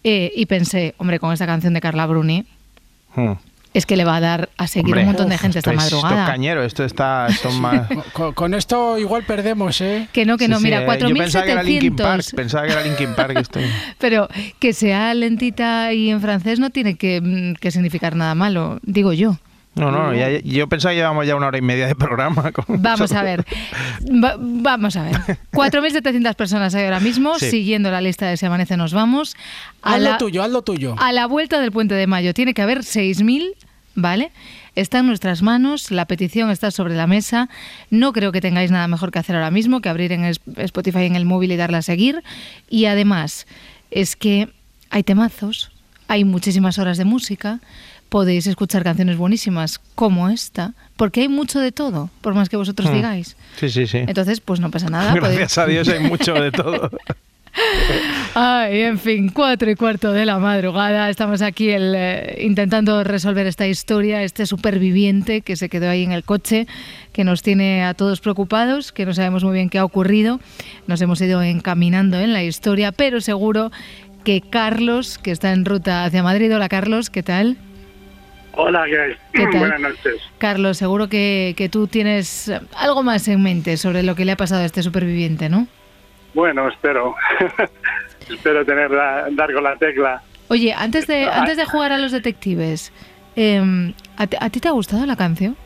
Eh, 0.05 0.33
y 0.35 0.47
pensé, 0.47 0.95
hombre, 0.99 1.19
con 1.19 1.33
esta 1.33 1.47
canción 1.47 1.75
de 1.75 1.81
Carla 1.81 2.07
Bruni, 2.07 2.45
Hmm. 3.15 3.33
Es 3.73 3.87
que 3.87 3.97
le 3.97 4.05
va 4.05 4.17
a 4.17 4.21
dar 4.21 4.49
a 4.57 4.67
seguir 4.67 4.87
Hombre, 4.87 5.01
un 5.03 5.07
montón 5.07 5.29
de 5.29 5.39
gente 5.39 5.59
esta 5.61 5.73
es- 5.73 5.83
Esto 5.85 5.97
es 5.99 6.03
madrugada. 6.03 6.27
cañero, 6.27 6.63
esto 6.65 6.85
está... 6.85 7.29
Es 7.29 7.45
más... 7.55 7.89
Con, 8.13 8.33
con 8.35 8.55
esto 8.55 8.99
igual 8.99 9.23
perdemos, 9.25 9.81
¿eh? 9.81 10.09
Que 10.13 10.25
no, 10.27 10.37
que 10.37 10.47
Sí, 10.47 10.51
no, 10.51 10.59
sí, 10.59 10.65
mira, 10.65 10.83
eh, 10.83 10.99
Yo 11.01 11.15
pensaba 11.15 11.45
que 11.45 11.53
era 11.53 11.63
Linkin 11.63 11.97
Park, 11.97 12.23
4.700. 12.23 12.35
pensaba 12.35 12.67
que 12.67 12.73
era 12.73 12.83
Linkin 12.83 13.15
Park 13.15 13.39
esto. 13.39 13.61
Pero 13.99 14.29
que 14.59 14.73
sea 14.73 15.15
lentita 15.15 15.93
y 15.93 16.11
en 16.11 16.21
francés 16.21 16.59
no 16.59 16.71
tiene 16.71 16.97
que, 16.97 17.21
mm, 17.21 17.55
que 17.61 17.71
significar 17.71 18.17
nada 18.17 18.35
malo, 18.35 18.79
digo 18.83 19.13
yo. 19.13 19.39
No, 19.77 19.91
no, 19.93 20.13
ya- 20.15 20.41
yo 20.41 20.69
pensaba 20.69 20.93
que 20.93 20.97
llevamos 20.99 21.27
ya 21.27 21.37
una 21.37 21.47
hora 21.47 21.57
y 21.59 21.63
media 21.63 21.87
de 21.87 21.95
programa. 21.95 22.51
con- 22.53 22.83
Vamos 22.83 23.13
a 23.13 23.23
ver. 23.23 23.45
Va- 24.03 24.37
vamos 24.39 24.97
a 24.97 25.05
ver. 25.05 25.17
4.700 25.53 26.35
personas 26.35 26.75
hay 26.75 26.85
ahora 26.85 27.01
mismo 27.01 27.39
Sí. 27.39 27.51
siguiendo 27.51 27.91
la 27.91 28.01
lista 28.01 28.27
de 28.27 28.37
Si 28.37 28.45
Amanece 28.47 28.77
Nos 28.77 28.93
Vamos. 28.93 29.37
A 29.83 29.95
Haz 29.95 30.01
la, 30.03 30.11
lo 30.13 30.19
tuyo, 30.19 30.43
haz 30.43 30.51
lo 30.51 30.63
tuyo. 30.63 30.97
a 30.99 31.13
la 31.13 31.27
vuelta 31.27 31.61
del 31.61 31.71
puente 31.73 31.95
de 31.95 32.07
mayo 32.07 32.35
tiene 32.35 32.53
que 32.53 32.63
haber 32.63 32.81
6.000, 32.81 33.55
¿vale? 33.95 34.33
Está 34.77 34.99
en 34.99 35.07
nuestras 35.07 35.43
manos, 35.43 35.91
la 35.91 36.05
petición 36.07 36.51
está 36.51 36.71
sobre 36.71 36.95
la 36.95 37.07
mesa. 37.07 37.49
No 37.91 38.13
creo 38.13 38.33
que 38.33 38.41
tengáis 38.41 38.71
nada 38.71 38.89
mejor 38.89 39.11
que 39.13 39.19
hacer 39.21 39.35
ahora 39.37 39.51
mismo 39.51 39.81
que 39.81 39.89
abrir 39.89 40.13
en 40.13 40.25
Spotify 40.25 41.05
en 41.05 41.17
el 41.17 41.25
móvil 41.27 41.53
y 41.53 41.57
darle 41.57 41.77
a 41.79 41.83
seguir. 41.83 42.23
Y 42.69 42.85
además, 42.87 43.47
es 43.91 44.15
que 44.17 44.49
hay 44.91 45.03
temazos, 45.05 45.71
hay 46.09 46.25
muchísimas 46.25 46.79
horas 46.79 46.99
de 46.99 47.05
música, 47.05 47.61
podéis 48.11 48.47
escuchar 48.47 48.85
canciones 48.85 49.17
buenísimas 49.17 49.81
como 49.95 50.29
esta, 50.29 50.75
porque 50.97 51.23
hay 51.23 51.29
mucho 51.29 51.59
de 51.61 51.73
todo, 51.73 52.11
por 52.21 52.35
más 52.35 52.51
que 52.51 52.57
vosotros 52.59 52.91
Hmm. 52.91 52.95
digáis. 52.95 53.37
Sí, 53.57 53.71
sí, 53.71 53.87
sí. 53.87 53.99
Entonces, 53.99 54.41
pues 54.41 54.61
no 54.61 54.71
pasa 54.71 54.91
nada. 54.91 55.13
podéis- 55.15 55.39
Gracias 55.39 55.57
a 55.59 55.67
Dios 55.67 55.89
hay 55.89 56.01
mucho 56.01 56.35
de 56.35 56.53
todo. 56.53 56.91
Ay, 58.35 58.83
en 58.83 58.99
fin, 58.99 59.29
cuatro 59.31 59.69
y 59.71 59.75
cuarto 59.75 60.13
de 60.13 60.25
la 60.25 60.39
madrugada. 60.39 61.11
Estamos 61.11 61.43
aquí 61.43 61.71
el, 61.71 61.95
eh, 61.97 62.39
intentando 62.43 63.03
resolver 63.03 63.47
esta 63.47 63.67
historia, 63.67 64.23
este 64.23 64.47
superviviente 64.47 65.41
que 65.41 65.57
se 65.57 65.69
quedó 65.69 65.91
ahí 65.91 66.05
en 66.05 66.13
el 66.13 66.23
coche, 66.23 66.67
que 67.13 67.25
nos 67.25 67.43
tiene 67.43 67.85
a 67.85 67.95
todos 67.95 68.21
preocupados, 68.21 68.93
que 68.93 69.05
no 69.05 69.15
sabemos 69.15 69.43
muy 69.43 69.55
bien 69.55 69.69
qué 69.69 69.79
ha 69.79 69.85
ocurrido. 69.85 70.41
Nos 70.87 71.01
hemos 71.01 71.21
ido 71.21 71.43
encaminando 71.43 72.19
en 72.21 72.33
la 72.33 72.45
historia, 72.45 72.93
pero 72.93 73.21
seguro 73.21 73.73
que 74.23 74.43
Carlos, 74.43 75.19
que 75.19 75.33
está 75.33 75.53
en 75.53 75.65
ruta 75.65 76.05
hacia 76.05 76.23
Madrid, 76.23 76.55
hola 76.55 76.69
Carlos, 76.69 77.11
¿qué 77.11 77.23
tal? 77.25 77.57
Hola, 78.53 78.85
¿qué 78.87 79.01
hay? 79.01 79.13
¿Qué 79.33 79.43
tal? 79.47 79.59
Buenas 79.61 79.81
noches. 79.81 80.15
Carlos, 80.39 80.77
seguro 80.77 81.09
que, 81.09 81.55
que 81.57 81.69
tú 81.69 81.87
tienes 81.87 82.53
algo 82.77 83.03
más 83.03 83.27
en 83.29 83.43
mente 83.43 83.77
sobre 83.77 84.03
lo 84.03 84.15
que 84.15 84.25
le 84.25 84.33
ha 84.33 84.37
pasado 84.37 84.63
a 84.63 84.65
este 84.67 84.83
superviviente, 84.83 85.49
¿no? 85.49 85.67
Bueno, 86.35 86.69
espero. 86.69 87.15
espero 88.29 88.65
tener 88.65 88.91
la- 88.91 89.29
dar 89.33 89.53
con 89.55 89.63
la 89.65 89.77
tecla. 89.77 90.23
Oye, 90.49 90.73
antes 90.73 91.07
de, 91.07 91.25
antes 91.29 91.57
de 91.57 91.65
jugar 91.65 91.93
a 91.93 91.99
los 91.99 92.11
detectives, 92.13 92.93
em, 93.37 93.93
¿a, 94.17 94.27
ti- 94.27 94.37
a 94.41 94.51
ti 94.51 94.59
te 94.61 94.69
ha 94.69 94.73
gustado 94.73 95.07
la 95.07 95.17
canción? 95.17 95.57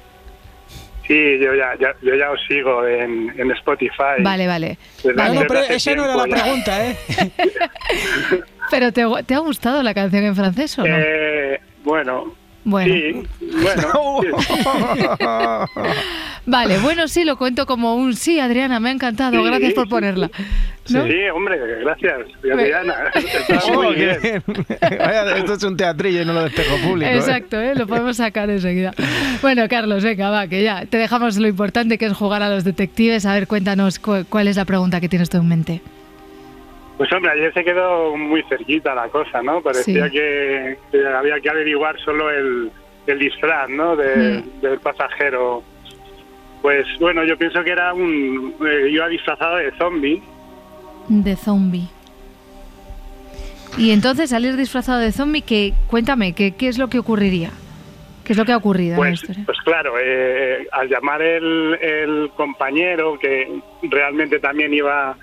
Sí, 1.06 1.38
yo 1.38 1.54
ya, 1.54 1.74
ya- 1.80 1.94
yo 2.02 2.14
ya 2.14 2.30
os 2.30 2.40
sigo 2.46 2.86
en, 2.86 3.32
en 3.38 3.50
Spotify. 3.52 4.20
Vale, 4.22 4.46
vale. 4.46 4.78
No, 5.04 5.42
pero 5.48 5.60
esa 5.60 5.94
no 5.94 6.04
era 6.04 6.16
la 6.16 6.24
pregunta, 6.24 6.86
¿eh? 6.86 6.96
Pero 8.70 8.92
¿te, 8.92 9.04
te 9.26 9.34
ha 9.34 9.38
gustado 9.40 9.82
la 9.82 9.92
canción 9.92 10.24
en 10.24 10.34
francés 10.34 10.78
o 10.78 10.86
no? 10.86 10.96
Eh, 10.98 11.60
bueno, 11.84 12.34
bueno, 12.64 12.94
sí, 12.94 13.22
bueno. 13.40 14.20
sí. 14.96 15.04
vale, 16.46 16.78
bueno, 16.78 17.08
sí, 17.08 17.24
lo 17.24 17.36
cuento 17.36 17.66
como 17.66 17.94
un 17.96 18.14
sí, 18.14 18.40
Adriana, 18.40 18.80
me 18.80 18.88
ha 18.90 18.92
encantado, 18.92 19.36
Sí. 19.42 19.44
gracias 19.48 19.74
por 19.74 19.88
ponerla. 19.88 20.30
¿No? 20.90 21.06
Sí, 21.06 21.14
hombre, 21.34 21.58
gracias, 21.80 22.12
Adriana. 22.52 22.94
Está 23.14 23.60
Oh, 23.72 23.82
muy 23.84 23.94
qué 23.94 24.18
bien. 24.22 24.42
bien. 24.46 24.66
Vaya, 24.98 25.36
esto 25.38 25.54
es 25.54 25.62
un 25.64 25.76
teatrillo 25.78 26.20
y 26.22 26.24
no 26.26 26.34
lo 26.34 26.42
de 26.42 26.48
espejo 26.48 26.76
público. 26.86 27.10
¿eh? 27.10 27.16
Exacto, 27.16 27.58
¿eh? 27.60 27.74
lo 27.74 27.86
podemos 27.86 28.18
sacar 28.18 28.50
enseguida. 28.50 28.92
Bueno, 29.40 29.66
Carlos, 29.70 30.02
venga, 30.04 30.28
va, 30.30 30.46
que 30.46 30.62
ya 30.62 30.84
te 30.84 30.98
dejamos 30.98 31.38
lo 31.38 31.48
importante 31.48 31.96
que 31.96 32.04
es 32.06 32.12
jugar 32.12 32.42
a 32.42 32.50
los 32.50 32.64
detectives. 32.64 33.24
A 33.24 33.32
ver, 33.32 33.46
cuéntanos 33.46 33.98
cu- 33.98 34.24
cuál 34.28 34.46
es 34.48 34.56
la 34.56 34.66
pregunta 34.66 35.00
que 35.00 35.08
tienes 35.08 35.30
tú 35.30 35.38
en 35.38 35.48
mente. 35.48 35.80
Pues 36.96 37.12
hombre, 37.12 37.32
ayer 37.32 37.52
se 37.52 37.64
quedó 37.64 38.16
muy 38.16 38.42
cerquita 38.48 38.94
la 38.94 39.08
cosa, 39.08 39.42
¿no? 39.42 39.60
Parecía 39.60 40.04
Sí. 40.06 40.12
que, 40.12 40.78
que 40.92 41.06
había 41.06 41.40
que 41.40 41.50
averiguar 41.50 41.98
solo 42.00 42.30
el, 42.30 42.70
el 43.06 43.18
disfraz, 43.18 43.68
¿no? 43.68 43.96
De- 43.96 44.42
Mm. 44.44 44.60
Del 44.60 44.78
pasajero. 44.80 45.62
Pues 46.62 46.86
bueno, 47.00 47.24
yo 47.24 47.36
pienso 47.36 47.62
que 47.64 47.70
era 47.72 47.92
un... 47.92 48.54
eh, 48.66 48.88
iba 48.90 49.08
disfrazado 49.08 49.56
de 49.56 49.70
zombie. 49.72 50.22
De 51.08 51.36
zombie. 51.36 51.88
Y 53.76 53.90
entonces 53.90 54.30
salir 54.30 54.56
disfrazado 54.56 55.00
de 55.00 55.10
zombie, 55.12 55.42
que 55.42 55.74
cuéntame, 55.88 56.32
¿qué, 56.32 56.54
¿qué 56.54 56.68
es 56.68 56.78
lo 56.78 56.88
que 56.88 56.98
ocurriría? 57.00 57.50
¿Qué 58.24 58.32
es 58.32 58.38
lo 58.38 58.44
que 58.46 58.52
ha 58.52 58.56
ocurrido 58.56 58.94
en 58.94 59.00
la 59.00 59.08
Pues, 59.08 59.14
historia? 59.22 59.42
pues 59.44 59.58
claro, 59.64 59.94
eh, 60.00 60.66
al 60.72 60.88
llamar 60.88 61.20
el, 61.20 61.76
el 61.82 62.30
compañero, 62.36 63.18
que 63.18 63.60
realmente 63.82 64.38
también 64.38 64.72
iba 64.72 65.16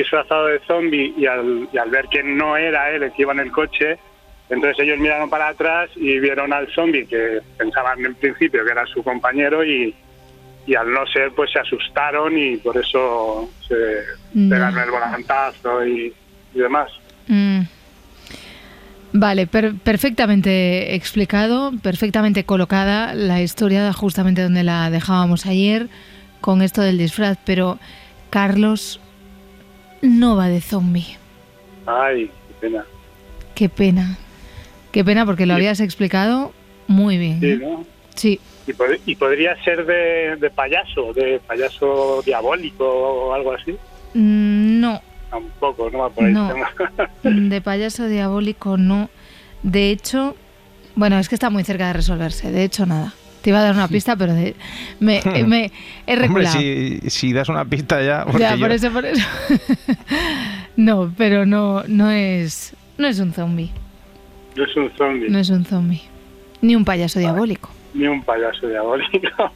disfrazado 0.00 0.46
de 0.46 0.60
zombie, 0.66 1.12
y 1.16 1.26
al, 1.26 1.68
y 1.72 1.78
al 1.78 1.90
ver 1.90 2.06
que 2.08 2.22
no 2.22 2.56
era 2.56 2.90
él 2.90 3.02
el 3.02 3.12
que 3.12 3.22
iba 3.22 3.32
en 3.32 3.40
el 3.40 3.50
coche, 3.52 3.98
entonces 4.48 4.78
ellos 4.84 4.98
miraron 4.98 5.28
para 5.28 5.48
atrás 5.48 5.90
y 5.96 6.18
vieron 6.20 6.52
al 6.52 6.66
zombie, 6.72 7.06
que 7.06 7.40
pensaban 7.58 8.04
en 8.04 8.14
principio 8.14 8.64
que 8.64 8.70
era 8.72 8.86
su 8.86 9.02
compañero, 9.02 9.64
y, 9.64 9.94
y 10.66 10.74
al 10.74 10.92
no 10.92 11.06
ser, 11.06 11.32
pues 11.32 11.50
se 11.52 11.58
asustaron 11.60 12.36
y 12.38 12.56
por 12.58 12.76
eso 12.76 13.50
se 13.66 13.74
Ya. 14.34 14.50
pegaron 14.50 14.78
el 14.78 14.90
volantazo 14.90 15.86
y, 15.86 16.12
y 16.54 16.58
demás. 16.58 16.90
Mm. 17.28 17.60
Vale, 19.18 19.46
per- 19.46 19.74
perfectamente 19.82 20.94
explicado, 20.94 21.72
perfectamente 21.82 22.44
colocada 22.44 23.14
la 23.14 23.40
historia 23.40 23.90
justamente 23.92 24.42
donde 24.42 24.62
la 24.62 24.90
dejábamos 24.90 25.46
ayer 25.46 25.88
con 26.42 26.60
esto 26.60 26.82
del 26.82 26.98
disfraz, 26.98 27.38
pero 27.46 27.78
Carlos 28.30 29.00
no 30.06 30.36
va 30.36 30.48
de 30.48 30.60
zombie. 30.60 31.16
Ay, 31.86 32.30
qué 32.48 32.54
pena. 32.60 32.84
Qué 33.54 33.68
pena. 33.68 34.18
Qué 34.92 35.04
pena 35.04 35.26
porque 35.26 35.46
lo 35.46 35.54
Sí. 35.54 35.56
habías 35.60 35.80
explicado 35.80 36.52
muy 36.86 37.18
bien. 37.18 37.40
Sí, 37.40 37.46
¿eh? 37.50 37.56
¿no? 37.60 37.84
Sí. 38.14 38.40
Y, 38.66 38.72
pod- 38.72 39.00
y 39.06 39.14
podría 39.16 39.62
ser 39.62 39.84
de, 39.86 40.36
de 40.36 40.50
payaso, 40.50 41.12
de 41.12 41.40
payaso 41.46 42.22
diabólico 42.24 42.84
o 42.86 43.32
algo 43.34 43.52
así. 43.52 43.72
Mm, 44.14 44.80
No, 44.80 45.00
Tampoco, 45.30 45.90
no 45.90 45.98
va 45.98 46.10
por 46.10 46.24
ahí. 46.24 46.32
No. 46.32 46.50
de 47.22 47.60
payaso 47.64 48.08
diabólico 48.08 48.76
no. 48.76 49.10
De 49.62 49.90
hecho, 49.90 50.34
bueno, 50.94 51.18
es 51.18 51.28
que 51.28 51.34
está 51.34 51.50
muy 51.50 51.64
cerca 51.64 51.88
de 51.88 51.92
resolverse. 51.94 52.50
De 52.50 52.64
hecho, 52.64 52.86
nada. 52.86 53.12
Te 53.46 53.50
iba 53.50 53.60
a 53.60 53.62
dar 53.62 53.74
una 53.76 53.86
pista, 53.96 54.16
pero 54.16 54.34
de- 54.34 54.56
me, 54.98 55.20
me 55.46 55.70
he 56.04 56.12
Hombre, 56.14 56.16
reculado. 56.16 56.58
si, 56.58 56.98
si 57.06 57.32
das 57.32 57.48
una 57.48 57.64
pista 57.64 58.02
ya. 58.02 58.26
ya, 58.36 58.56
yo- 58.56 58.60
por 58.60 58.72
eso, 58.72 58.90
por 58.90 59.06
eso. 59.06 59.24
no, 60.76 61.12
pero 61.16 61.46
no, 61.46 61.84
no 61.86 62.10
es, 62.10 62.74
no 62.98 63.06
es 63.06 63.20
un 63.20 63.32
zombie. 63.32 63.70
No 64.56 64.64
es 64.64 64.76
un 64.76 64.90
zombie, 64.98 65.28
No 65.30 65.38
es 65.38 65.48
un 65.50 65.64
zombie. 65.64 66.02
Ni 66.60 66.74
un 66.74 66.84
payaso 66.84 67.20
diabólico. 67.20 67.70
ni 67.94 68.08
un 68.08 68.24
payaso 68.24 68.66
diabólico. 68.66 69.52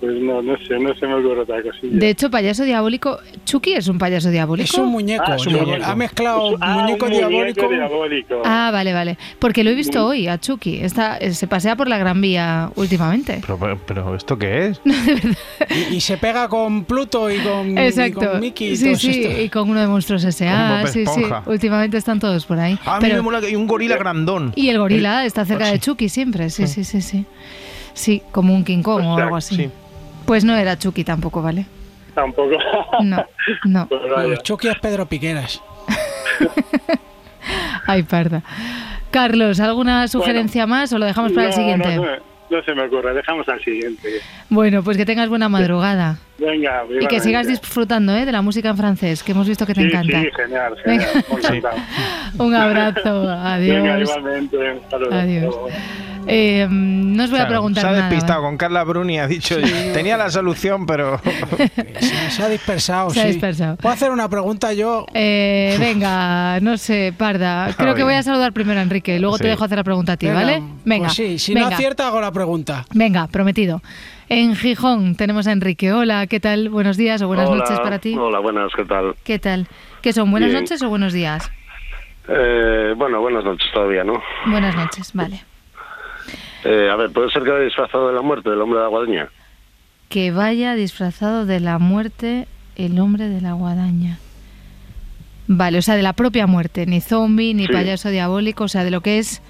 Pues 0.00 0.16
no, 0.20 0.42
no 0.42 0.56
sé, 0.58 0.78
no 0.78 0.94
se 0.94 1.06
me 1.06 1.14
ocurre 1.14 1.40
otra 1.42 1.62
cosilla. 1.62 1.98
De 1.98 2.10
hecho, 2.10 2.30
payaso 2.30 2.64
diabólico, 2.64 3.18
Chucky 3.44 3.72
es 3.74 3.88
un 3.88 3.98
payaso 3.98 4.30
diabólico. 4.30 4.64
Es 4.64 4.74
un 4.74 4.88
muñeco. 4.90 5.24
Ah, 5.26 5.36
es 5.36 5.46
un 5.46 5.54
muñeco. 5.54 5.84
Ha 5.84 5.94
mezclado 5.96 6.56
Ah, 6.60 6.74
muñeco 6.80 7.06
un 7.06 7.10
diabólico. 7.12 7.62
muñeco 7.62 7.68
diabólico. 7.68 8.42
Ah, 8.44 8.70
vale, 8.72 8.92
vale. 8.92 9.18
Porque 9.38 9.64
lo 9.64 9.70
he 9.70 9.74
visto 9.74 10.04
hoy 10.06 10.28
a 10.28 10.38
Chucky. 10.38 10.76
Está, 10.82 11.16
eh, 11.18 11.32
se 11.32 11.46
pasea 11.46 11.76
por 11.76 11.88
la 11.88 11.98
Gran 11.98 12.20
Vía 12.20 12.70
últimamente. 12.76 13.40
Pero, 13.46 13.78
pero, 13.86 14.14
¿esto 14.14 14.38
qué 14.38 14.66
es? 14.68 14.80
Y, 15.90 15.96
y 15.96 16.00
se 16.00 16.16
pega 16.16 16.48
con 16.48 16.84
Pluto 16.84 17.30
y 17.30 17.38
con, 17.38 17.76
y 17.76 17.80
Exacto. 17.80 18.30
con 18.30 18.40
Mickey 18.40 18.68
y 18.72 18.76
sí, 18.76 18.94
sí, 18.96 19.26
y 19.44 19.48
con 19.48 19.68
uno 19.68 19.80
de 19.80 19.86
monstruos 19.86 20.22
S.A. 20.24 20.86
Sí, 20.86 21.04
sí. 21.06 21.22
Últimamente 21.46 21.96
están 21.96 22.20
todos 22.20 22.46
por 22.46 22.58
ahí. 22.58 22.78
Ah, 22.84 22.96
a 22.96 23.00
mí 23.00 23.04
Pero- 23.06 23.16
me 23.16 23.22
mola 23.22 23.40
que 23.40 23.46
hay 23.46 23.56
un 23.56 23.66
gorila 23.66 23.96
grandón. 23.96 24.52
y 24.54 24.68
el 24.68 24.78
gorila 24.78 25.24
está 25.24 25.44
cerca 25.44 25.66
de 25.66 25.78
Chucky 25.78 26.08
siempre. 26.08 26.50
Sí, 26.50 26.66
sí, 26.66 26.84
sí, 26.84 27.00
sí. 27.00 27.24
Sí, 27.94 28.22
como 28.30 28.54
un 28.54 28.62
King 28.64 28.82
Kong 28.82 29.04
o 29.06 29.16
algo 29.16 29.36
así. 29.36 29.56
sí. 29.56 29.70
Pues 30.26 30.44
no 30.44 30.54
era 30.56 30.78
Chucky 30.78 31.04
tampoco, 31.04 31.40
¿vale? 31.42 31.66
Tampoco. 32.14 32.56
No, 33.02 33.24
no. 33.64 33.86
Pues 33.88 34.00
vaya. 34.14 34.36
Chucky 34.38 34.68
es 34.68 34.78
Pedro 34.78 35.06
Piqueras. 35.06 35.62
Ay, 37.86 38.02
parda. 38.02 38.42
Carlos, 39.10 39.60
¿alguna 39.60 40.08
sugerencia 40.08 40.66
más 40.66 40.92
o 40.92 40.98
lo 40.98 41.06
dejamos 41.06 41.32
para 41.32 41.44
el 41.46 41.50
No, 41.50 41.56
siguiente? 41.56 41.96
No, 41.96 42.04
no 42.50 42.62
se 42.64 42.74
me 42.74 42.82
ocurre. 42.84 43.14
Dejamos 43.14 43.48
al 43.48 43.62
siguiente. 43.62 44.20
Bueno, 44.50 44.82
pues 44.82 44.96
que 44.96 45.06
tengas 45.06 45.28
buena 45.28 45.48
madrugada. 45.48 46.18
Venga, 46.38 46.84
Y 47.00 47.06
que 47.06 47.20
sigas 47.20 47.46
disfrutando 47.46 48.14
¿eh? 48.14 48.26
de 48.26 48.32
la 48.32 48.42
música 48.42 48.68
en 48.68 48.76
francés, 48.76 49.22
que 49.22 49.32
hemos 49.32 49.48
visto 49.48 49.64
que 49.66 49.72
te 49.74 49.80
Sí, 49.80 49.86
encanta. 49.86 50.20
Sí, 50.20 50.28
genial, 50.36 50.76
Venga. 50.84 51.06
genial. 51.42 51.72
Un 52.38 52.54
abrazo, 52.54 53.30
adiós. 53.30 53.76
Venga, 53.82 54.00
igualmente. 54.00 54.56
Adiós. 55.12 55.54
Eh, 56.28 56.66
no 56.68 57.22
os 57.22 57.30
voy 57.30 57.38
a 57.38 57.46
preguntar 57.46 57.82
Se 57.82 57.88
ha 57.88 57.92
nada. 57.92 58.08
despistado 58.08 58.42
con 58.42 58.56
Carla 58.56 58.82
Bruni, 58.82 59.18
ha 59.20 59.28
dicho, 59.28 59.56
tenía 59.94 60.16
la 60.16 60.28
solución, 60.28 60.84
pero... 60.84 61.20
Se, 62.00 62.30
se 62.30 62.42
ha 62.42 62.48
dispersado, 62.48 63.10
Se 63.10 63.20
ha 63.20 63.22
sí. 63.22 63.28
dispersado. 63.30 63.76
¿Puedo 63.76 63.94
hacer 63.94 64.10
una 64.10 64.28
pregunta 64.28 64.72
yo? 64.72 65.06
Eh, 65.14 65.76
venga, 65.78 66.58
no 66.60 66.76
sé, 66.78 67.14
Parda. 67.16 67.72
Creo 67.78 67.94
que 67.94 68.02
voy 68.02 68.14
a 68.14 68.22
saludar 68.24 68.52
primero 68.52 68.80
a 68.80 68.82
Enrique 68.82 69.14
y 69.16 69.18
luego 69.20 69.38
te 69.38 69.44
Sí. 69.44 69.50
dejo 69.50 69.64
hacer 69.64 69.78
la 69.78 69.84
pregunta 69.84 70.12
a 70.12 70.16
ti, 70.16 70.26
Venga, 70.26 70.40
¿vale? 70.40 70.62
Venga. 70.84 71.04
Pues 71.06 71.14
sí, 71.16 71.38
si 71.38 71.54
venga. 71.54 71.70
no 71.70 71.74
acierta 71.76 72.08
hago 72.08 72.20
la 72.20 72.32
pregunta. 72.32 72.84
Venga, 72.92 73.28
prometido. 73.28 73.80
En 74.28 74.56
Gijón 74.56 75.14
tenemos 75.14 75.46
a 75.46 75.52
Enrique. 75.52 75.92
Hola, 75.92 76.26
¿qué 76.26 76.40
tal? 76.40 76.68
Buenos 76.68 76.96
días 76.96 77.22
o 77.22 77.28
buenas 77.28 77.48
Hola, 77.48 77.58
noches 77.62 77.78
para 77.80 77.98
ti. 78.00 78.16
Hola, 78.16 78.40
buenas, 78.40 78.72
¿qué 78.74 78.84
tal? 78.84 79.14
¿Qué 79.22 79.38
tal? 79.38 79.68
¿Qué 80.02 80.12
son? 80.12 80.30
¿Buenas 80.30 80.50
Bien. 80.50 80.62
noches 80.62 80.82
o 80.82 80.88
buenos 80.88 81.12
días? 81.12 81.48
Eh, 82.28 82.94
bueno, 82.96 83.20
buenas 83.20 83.44
noches 83.44 83.70
todavía, 83.72 84.02
¿no? 84.02 84.20
Buenas 84.46 84.74
noches, 84.74 85.12
vale. 85.14 85.44
Eh, 86.64 86.88
a 86.90 86.96
ver, 86.96 87.12
¿puede 87.12 87.30
ser 87.30 87.44
que 87.44 87.50
haya 87.52 87.60
disfrazado 87.60 88.08
de 88.08 88.14
la 88.14 88.22
muerte 88.22 88.50
del 88.50 88.60
hombre 88.60 88.78
de 88.78 88.84
la 88.84 88.88
guadaña? 88.90 89.28
Que 90.08 90.32
vaya 90.32 90.74
disfrazado 90.74 91.46
de 91.46 91.60
la 91.60 91.78
muerte 91.78 92.48
el 92.74 92.98
hombre 92.98 93.28
de 93.28 93.40
la 93.40 93.52
guadaña. 93.52 94.18
Vale, 95.46 95.78
o 95.78 95.82
sea, 95.82 95.94
de 95.94 96.02
la 96.02 96.14
propia 96.14 96.48
muerte, 96.48 96.84
ni 96.86 97.00
zombie, 97.00 97.54
ni 97.54 97.66
Sí. 97.66 97.72
payaso 97.72 98.10
diabólico, 98.10 98.64
o 98.64 98.68
sea, 98.68 98.82
de 98.82 98.90
lo 98.90 99.00
que 99.02 99.18
es 99.20 99.40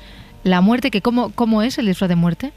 la 0.45 0.61
muerte, 0.61 0.91
que 0.91 1.01
cómo, 1.01 1.33
cómo 1.35 1.63
es 1.63 1.79
el 1.79 1.87
disfraz 1.87 2.11
de 2.11 2.17
muerte. 2.17 2.53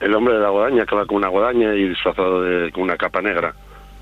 El 0.00 0.14
hombre 0.14 0.34
de 0.34 0.40
la 0.40 0.50
guadaña 0.50 0.86
que 0.86 0.94
va 0.94 1.06
con 1.06 1.16
una 1.16 1.28
guadaña 1.28 1.74
y 1.74 1.88
disfrazado 1.88 2.42
de 2.42 2.70
con 2.72 2.84
una 2.84 2.96
capa 2.96 3.20
negra. 3.20 3.54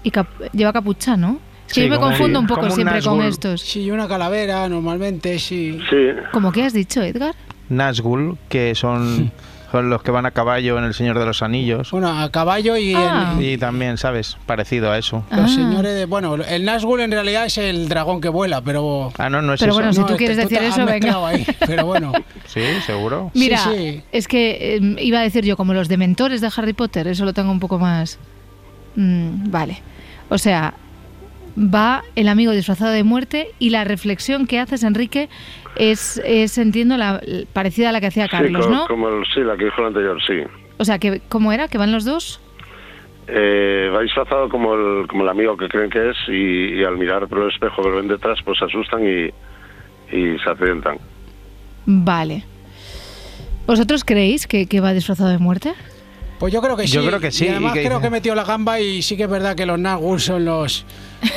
Y 0.03 0.11
cap- 0.11 0.29
lleva 0.53 0.73
capucha, 0.73 1.17
¿no? 1.17 1.38
Sí, 1.67 1.83
yo 1.85 1.88
me 1.91 1.99
confundo 1.99 2.38
un 2.38 2.47
poco 2.47 2.67
un 2.67 2.71
siempre 2.71 3.03
con 3.03 3.23
estos. 3.23 3.61
Sí, 3.61 3.91
una 3.91 4.07
calavera, 4.07 4.69
normalmente, 4.69 5.38
sí. 5.38 5.81
Sí. 5.91 6.09
¿Cómo 6.33 6.53
que 6.53 6.62
has 6.62 6.73
dicho, 6.73 7.03
Edgar? 7.03 7.35
Nazgûl, 7.71 8.37
que 8.49 8.75
son, 8.75 9.33
son 9.70 9.90
los 9.90 10.02
que 10.02 10.11
van 10.11 10.26
a 10.26 10.30
caballo 10.30 10.78
en 10.78 10.85
El 10.85 10.94
Señor 10.94 11.18
de 11.18 11.26
los 11.26 11.42
Anillos. 11.42 11.90
Bueno, 11.90 12.08
a 12.08 12.30
caballo 12.30 12.76
y 12.76 12.94
Ah. 12.94 13.35
en- 13.37 13.42
Y 13.44 13.58
también, 13.58 13.99
¿sabes? 13.99 14.37
Parecido 14.46 14.90
a 14.92 14.99
eso. 14.99 15.25
los 15.30 15.52
señores 15.54 15.94
de... 15.94 16.04
Bueno, 16.06 16.35
el 16.37 16.64
Nazgûl 16.66 17.00
en 17.02 17.11
realidad 17.11 17.46
es 17.46 17.58
el 17.58 17.88
dragón 17.88 18.20
que 18.20 18.28
vuela, 18.28 18.61
pero... 18.62 19.12
Ah, 19.18 19.28
no, 19.28 19.42
no 19.42 19.54
es 19.54 19.61
Pero 19.61 19.73
eso. 19.73 19.80
bueno, 19.80 19.92
si 19.92 20.04
tú 20.04 20.16
quieres 20.16 20.37
decir 20.37 20.58
eso, 20.58 20.85
venga. 20.87 21.26
ahí, 21.26 21.46
pero 21.66 21.87
bueno. 21.87 22.12
Sí, 22.46 22.62
seguro. 22.87 23.30
Mira, 23.35 23.58
Sí, 23.58 23.70
sí. 23.76 24.02
es 24.12 24.28
que 24.28 24.76
eh, 24.76 24.96
iba 25.00 25.18
a 25.18 25.23
decir 25.23 25.44
yo, 25.44 25.56
como 25.56 25.75
los 25.75 25.88
dementores 25.88 26.40
de 26.40 26.49
Harry 26.56 26.73
Potter, 26.73 27.06
eso 27.08 27.25
lo 27.25 27.32
tengo 27.32 27.50
un 27.50 27.61
poco 27.61 27.78
más... 27.78 28.18
Mm, 28.94 29.50
vale. 29.50 29.82
O 30.28 30.38
sea, 30.38 30.75
va 31.58 32.02
el 32.16 32.28
amigo 32.28 32.52
disfrazado 32.52 32.92
de 32.92 33.02
muerte 33.04 33.48
y 33.58 33.70
la 33.70 33.84
reflexión 33.84 34.46
que 34.46 34.58
haces, 34.60 34.82
Enrique, 34.82 35.28
es, 35.76 36.20
es 36.25 36.58
entiendo, 36.58 36.96
la, 36.96 37.20
parecida 37.52 37.88
a 37.90 37.92
la 37.92 38.00
que 38.00 38.06
hacía 38.08 38.28
Carlos, 38.28 38.64
sí, 38.64 38.70
co- 38.70 38.75
¿no? 38.76 38.86
como 38.86 39.08
el, 39.08 39.25
sí, 39.34 39.40
la 39.40 39.56
que 39.56 39.64
dijo 39.66 39.80
el 39.80 39.86
anterior, 39.88 40.18
sí. 40.26 40.34
O 40.78 40.84
sea, 40.84 40.98
que 40.98 41.20
¿cómo 41.28 41.52
era? 41.52 41.68
¿Que 41.68 41.78
van 41.78 41.92
los 41.92 42.04
dos? 42.04 42.40
Eh, 43.28 43.90
va 43.94 44.02
disfrazado 44.02 44.48
como 44.48 44.75
el, 44.75 45.08
como 45.08 45.22
el 45.25 45.28
amigo 45.28 45.56
que 45.56 45.68
creen 45.68 45.90
que 45.90 46.10
es 46.10 46.16
y, 46.28 46.75
y 46.80 46.84
al 46.84 46.96
mirar 46.96 47.26
por 47.26 47.42
el 47.42 47.50
espejo 47.50 47.82
que 47.82 47.88
lo 47.88 47.96
ven 47.96 48.08
detrás, 48.08 48.38
pues 48.44 48.58
se 48.58 48.66
asustan 48.66 49.02
y, 49.04 49.25
y 50.16 50.38
se 50.38 50.48
accidentan. 50.50 50.98
Vale. 51.86 52.44
¿Vosotros 53.66 54.04
creéis 54.04 54.46
que, 54.46 54.66
que 54.66 54.80
va 54.80 54.92
disfrazado 54.92 55.30
de 55.30 55.38
muerte? 55.38 55.72
Pues 56.38 56.52
yo 56.52 56.61
creo 56.61 56.76
que 56.76 56.87
sí. 56.87 56.93
Yo 56.95 57.05
creo 57.07 57.19
que 57.21 57.31
sí, 57.31 57.47
Y 57.47 57.49
además 57.49 57.73
y 57.73 57.78
que- 57.81 57.87
creo 57.87 58.00
que 58.00 58.11
metió 58.11 58.35
la 58.35 58.45
gamba 58.45 58.78
y 58.81 59.00
sí 59.02 59.16
que 59.16 59.23
es 59.25 59.31
verdad 59.31 59.57
que 59.57 59.64
los 59.66 59.78
Nazgûl 59.78 60.19
son 60.21 60.45
los, 60.45 60.85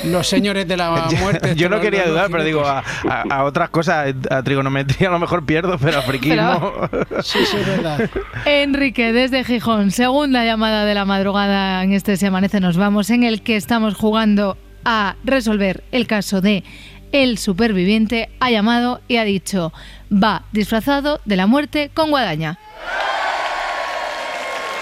los 0.06 0.28
señores 0.28 0.68
de 0.68 0.76
la 0.78 0.92
muerte. 1.22 1.56
Yo 1.56 1.70
no 1.70 1.80
quería 1.80 2.06
dudar, 2.06 2.30
pero 2.30 2.44
digo, 2.44 2.66
a, 2.66 2.84
a- 3.10 3.22
a 3.30 3.44
otras 3.46 3.70
cosas, 3.70 4.14
a 4.30 4.44
trigonometría 4.44 5.08
a 5.08 5.12
lo 5.12 5.20
mejor 5.20 5.46
pierdo, 5.46 5.78
pero 5.78 6.00
a 6.00 6.02
friquismo... 6.02 6.74
Sí, 7.24 7.40
sí, 7.46 7.58
es 7.58 7.68
verdad. 7.68 8.10
Enrique, 8.46 9.14
desde 9.14 9.44
Gijón, 9.44 9.92
segunda 9.92 10.44
llamada 10.46 10.84
de 10.86 10.94
la 10.94 11.06
madrugada 11.06 11.84
en 11.84 11.94
este 11.94 12.18
Se 12.18 12.28
Amanece 12.28 12.60
Nos 12.60 12.78
Vamos, 12.78 13.10
en 13.10 13.24
el 13.24 13.42
que 13.42 13.56
estamos 13.56 13.96
jugando 13.96 14.58
a 14.86 15.16
resolver 15.24 15.84
el 15.92 16.08
caso 16.08 16.42
de 16.42 16.64
el 17.12 17.38
superviviente, 17.38 18.30
ha 18.40 18.52
llamado 18.52 19.02
y 19.08 19.18
ha 19.18 19.24
dicho, 19.24 19.74
va 20.12 20.44
disfrazado 20.52 21.20
de 21.26 21.36
la 21.38 21.48
muerte 21.48 21.90
con 21.94 22.12
guadaña. 22.12 22.60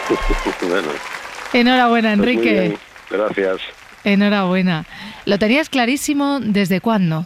bueno, 0.70 0.89
Enhorabuena, 1.54 2.15
pues 2.15 2.30
Enrique. 2.30 2.78
Gracias. 3.10 3.62
Enhorabuena. 4.04 4.86
¿Lo 5.26 5.38
tenías 5.38 5.70
clarísimo 5.70 6.39
desde 6.39 6.82
cuándo? 6.82 7.26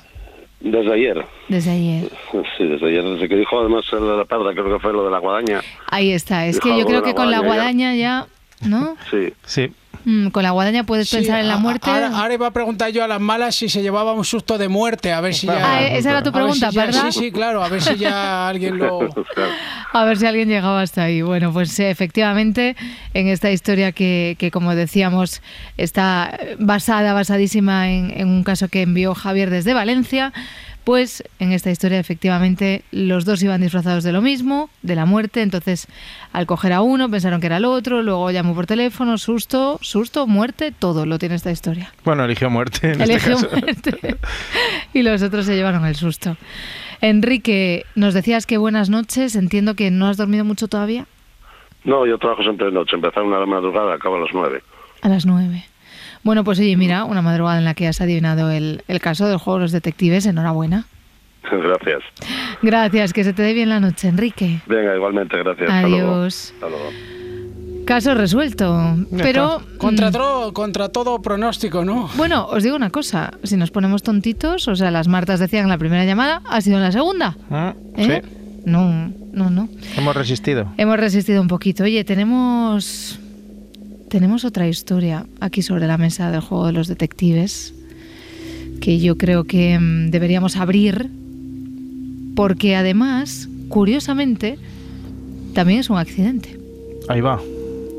Desde 0.60 0.94
ayer. 0.94 1.26
Desde 1.50 1.72
ayer. 1.72 2.10
Sí, 2.58 2.65
desde 2.65 2.88
ayer, 2.88 3.04
desde 3.04 3.28
que 3.28 3.36
dijo 3.36 3.60
además 3.60 3.86
el 3.91 4.00
de 4.00 4.17
la 4.17 4.26
parda, 4.26 4.52
creo 4.54 4.74
que 4.74 4.80
fue 4.80 4.94
lo 4.94 5.04
de 5.06 5.12
la 5.12 5.17
guadaña. 5.17 5.62
Ahí 5.88 6.12
está. 6.12 6.46
Es 6.46 6.56
Dijo 6.56 6.70
que 6.70 6.80
yo 6.80 6.86
creo 6.86 7.02
que 7.02 7.13
con 7.15 7.32
la 7.32 7.39
guadaña 7.39 7.94
guadaña 7.94 7.96
ya, 7.96 8.28
¿no? 8.67 8.96
Sí. 9.10 9.34
Sí. 9.46 9.72
Mm, 10.04 10.28
con 10.30 10.44
la 10.44 10.52
guadaña 10.52 10.84
puedes 10.84 11.10
Sí, 11.10 11.18
pensar 11.18 11.40
en 11.40 11.48
la 11.48 11.56
a- 11.56 11.58
muerte. 11.58 11.90
Ahora, 11.90 12.08
ahora 12.18 12.34
iba 12.34 12.48
a 12.48 12.52
preguntar 12.52 12.90
yo 12.92 13.04
a 13.04 13.08
las 13.08 13.20
malas 13.22 13.56
si 13.56 13.70
se 13.70 13.82
llevaba 13.82 14.14
un 14.14 14.26
susto 14.26 14.58
de 14.58 14.68
muerte, 14.68 15.12
a 15.14 15.22
ver 15.22 15.34
si 15.34 15.48
ya. 15.48 15.76
Ah, 15.78 15.82
esa 15.84 16.12
era 16.12 16.24
tu 16.24 16.30
a 16.30 16.32
ver 16.32 16.42
pregunta, 16.44 16.70
si 16.70 16.76
ya- 16.76 16.86
¿verdad? 16.86 17.12
Sí, 17.12 17.20
sí, 17.20 17.32
claro, 17.32 17.64
a 17.64 17.68
ver 17.68 17.82
si 17.82 17.96
ya 17.98 18.48
alguien 18.50 18.78
lo. 18.78 19.00
A 19.94 20.04
ver 20.06 20.18
si 20.18 20.26
alguien 20.26 20.48
llegaba 20.50 20.82
hasta 20.82 21.04
ahí. 21.04 21.22
Bueno, 21.22 21.52
pues 21.54 21.78
eh, 21.80 21.90
efectivamente, 21.90 22.76
en 23.14 23.28
esta 23.28 23.52
historia 23.52 23.92
que, 23.92 24.36
que, 24.40 24.50
como 24.52 24.74
decíamos, 24.76 25.42
está 25.78 26.38
basada, 26.60 27.14
basadísima 27.14 27.90
en, 27.92 28.12
en 28.16 28.28
un 28.28 28.44
caso 28.44 28.68
que 28.70 28.82
envió 28.84 29.14
Javier 29.14 29.50
desde 29.50 29.74
Valencia, 29.74 30.34
pues 30.84 31.24
en 31.39 31.52
esta 31.52 31.70
historia 31.72 32.00
efectivamente 32.00 32.84
los 32.91 33.26
dos 33.26 33.41
iban 33.44 33.62
disfrazados 33.62 34.04
de 34.04 34.12
lo 34.12 34.22
mismo, 34.22 34.70
de 34.82 34.96
la 34.96 35.06
muerte, 35.06 35.41
entonces 35.41 35.88
al 36.34 36.46
coger 36.46 36.74
a 36.74 36.82
uno 36.82 37.10
pensaron 37.10 37.39
que 37.39 37.48
era 37.48 37.58
el 37.58 37.65
otro, 37.65 38.02
luego 38.02 38.32
llamó 38.32 38.56
por 38.56 38.65
teléfono, 38.65 39.17
susto, 39.17 39.78
susto, 39.82 40.28
muerte, 40.28 40.72
todo 40.72 41.06
lo 41.06 41.20
tiene 41.20 41.36
esta 41.36 41.52
historia. 41.52 41.94
Bueno, 42.04 42.26
eligió 42.26 42.50
muerte 42.50 42.94
en 42.94 43.02
Eligió 43.02 43.34
este 43.36 43.48
caso. 43.48 43.62
muerte. 43.62 44.15
y 44.94 45.04
los 45.04 45.22
otros 45.22 45.46
se 45.46 45.56
llevaron 45.56 45.86
el 45.86 45.96
susto. 45.96 46.38
Enrique, 47.02 47.86
nos 47.96 48.13
decías 48.13 48.46
que 48.46 48.58
buenas 48.58 48.89
noches. 48.89 49.36
Entiendo 49.36 49.76
que 49.76 49.89
no 49.89 50.08
has 50.08 50.17
dormido 50.17 50.46
mucho 50.46 50.67
todavía. 50.67 51.06
No, 51.84 52.06
yo 52.06 52.17
trabajo 52.20 52.44
siempre 52.44 52.67
de 52.67 52.72
noche. 52.74 52.96
Empezar 52.96 53.24
una 53.24 53.38
de 53.38 53.41
la 53.41 53.48
madrugada, 53.48 53.96
acabo 53.96 54.17
a 54.17 54.20
las 54.20 54.30
nueve. 54.34 54.62
A 55.02 55.10
las 55.10 55.26
nueve. 55.26 55.65
Bueno, 56.24 56.44
pues 56.44 56.60
oye, 56.60 56.76
mira, 56.78 57.04
una 57.06 57.22
madrugada 57.22 57.58
en 57.58 57.66
la 57.66 57.74
que 57.74 57.88
has 57.88 58.00
adivinado 58.02 58.52
el, 58.52 58.84
el 58.88 59.00
caso 59.00 59.28
del 59.28 59.38
juego 59.38 59.58
de 59.60 59.64
los 59.66 59.72
detectives. 59.72 60.26
Enhorabuena. 60.26 60.86
Gracias. 61.52 62.04
Gracias, 62.62 63.14
que 63.14 63.24
se 63.24 63.34
te 63.34 63.42
dé 63.42 63.54
bien 63.54 63.70
la 63.70 63.80
noche, 63.80 64.08
Enrique. 64.08 64.62
Venga, 64.68 64.96
igualmente, 64.96 65.38
gracias. 65.38 65.70
Hasta 65.70 65.88
luego. 65.88 66.14
Adiós. 66.14 66.54
Hasta 66.56 66.70
luego. 66.70 66.90
Caso 67.86 68.14
resuelto. 68.14 68.96
Pero 69.18 69.62
Contra, 69.80 70.12
mm, 70.12 70.14
tro- 70.14 70.54
contra 70.54 70.90
todo 70.90 71.20
pronóstico, 71.22 71.84
¿no? 71.84 72.10
Bueno, 72.16 72.46
os 72.46 72.62
digo 72.64 72.76
una 72.76 72.92
cosa, 72.92 73.32
si 73.44 73.58
nos 73.58 73.72
ponemos 73.72 74.04
tontitos, 74.04 74.68
o 74.68 74.76
sea, 74.76 74.92
las 74.92 75.08
Martas 75.08 75.40
decían 75.40 75.64
en 75.64 75.70
la 75.70 75.78
primera 75.80 76.06
llamada, 76.06 76.42
ha 76.48 76.62
sido 76.62 76.78
en 76.78 76.84
la 76.84 76.92
segunda. 76.92 77.36
Ah, 77.50 77.74
¿Eh? 77.98 78.22
Sí, 78.24 78.30
No, 78.66 79.12
no, 79.34 79.50
no. 79.50 79.68
hemos 79.98 80.16
resistido. 80.16 80.72
Hemos 80.78 80.98
resistido 80.98 81.42
un 81.42 81.48
poquito. 81.48 81.84
Oye, 81.84 82.04
tenemos 82.06 83.20
tenemos 84.12 84.43
otra 84.43 84.67
historia 84.67 85.26
aquí 85.39 85.62
sobre 85.62 85.88
la 85.88 85.97
mesa 85.97 86.32
del 86.32 86.41
juego 86.41 86.65
de 86.65 86.74
los 86.74 86.89
detectives 86.89 87.74
que 88.82 89.00
yo 89.00 89.17
creo 89.17 89.45
que 89.45 89.80
mm, 89.80 90.12
deberíamos 90.12 90.58
abrir 90.58 91.10
porque 92.36 92.76
además, 92.76 93.47
curiosamente, 93.69 94.58
también 95.54 95.80
es 95.80 95.89
un 95.89 95.97
accidente. 95.97 96.60
Ahí 97.08 97.21
va. 97.21 97.39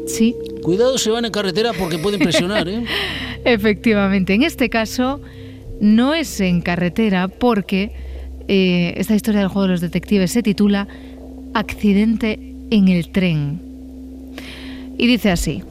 Sí, 0.06 0.36
Cuidado, 0.62 0.98
se 0.98 1.10
van 1.10 1.24
en 1.24 1.32
carretera 1.32 1.72
porque 1.72 1.98
pueden 1.98 2.20
presionar, 2.20 2.68
¿eh? 2.68 2.84
efectivamente. 3.46 4.34
En 4.34 4.42
este 4.42 4.68
caso 4.68 5.18
no 5.80 6.12
es 6.12 6.40
en 6.40 6.60
carretera 6.60 7.28
porque 7.28 7.90
eh, 8.48 8.92
esta 8.98 9.14
historia 9.14 9.40
del 9.40 9.48
juego 9.48 9.62
de 9.62 9.72
los 9.72 9.80
detectives 9.80 10.30
se 10.30 10.42
titula 10.42 10.88
Accidente 11.54 12.54
en 12.70 12.88
el 12.88 13.10
tren. 13.10 13.62
Y 14.98 15.06
dice 15.06 15.30
así. 15.30 15.62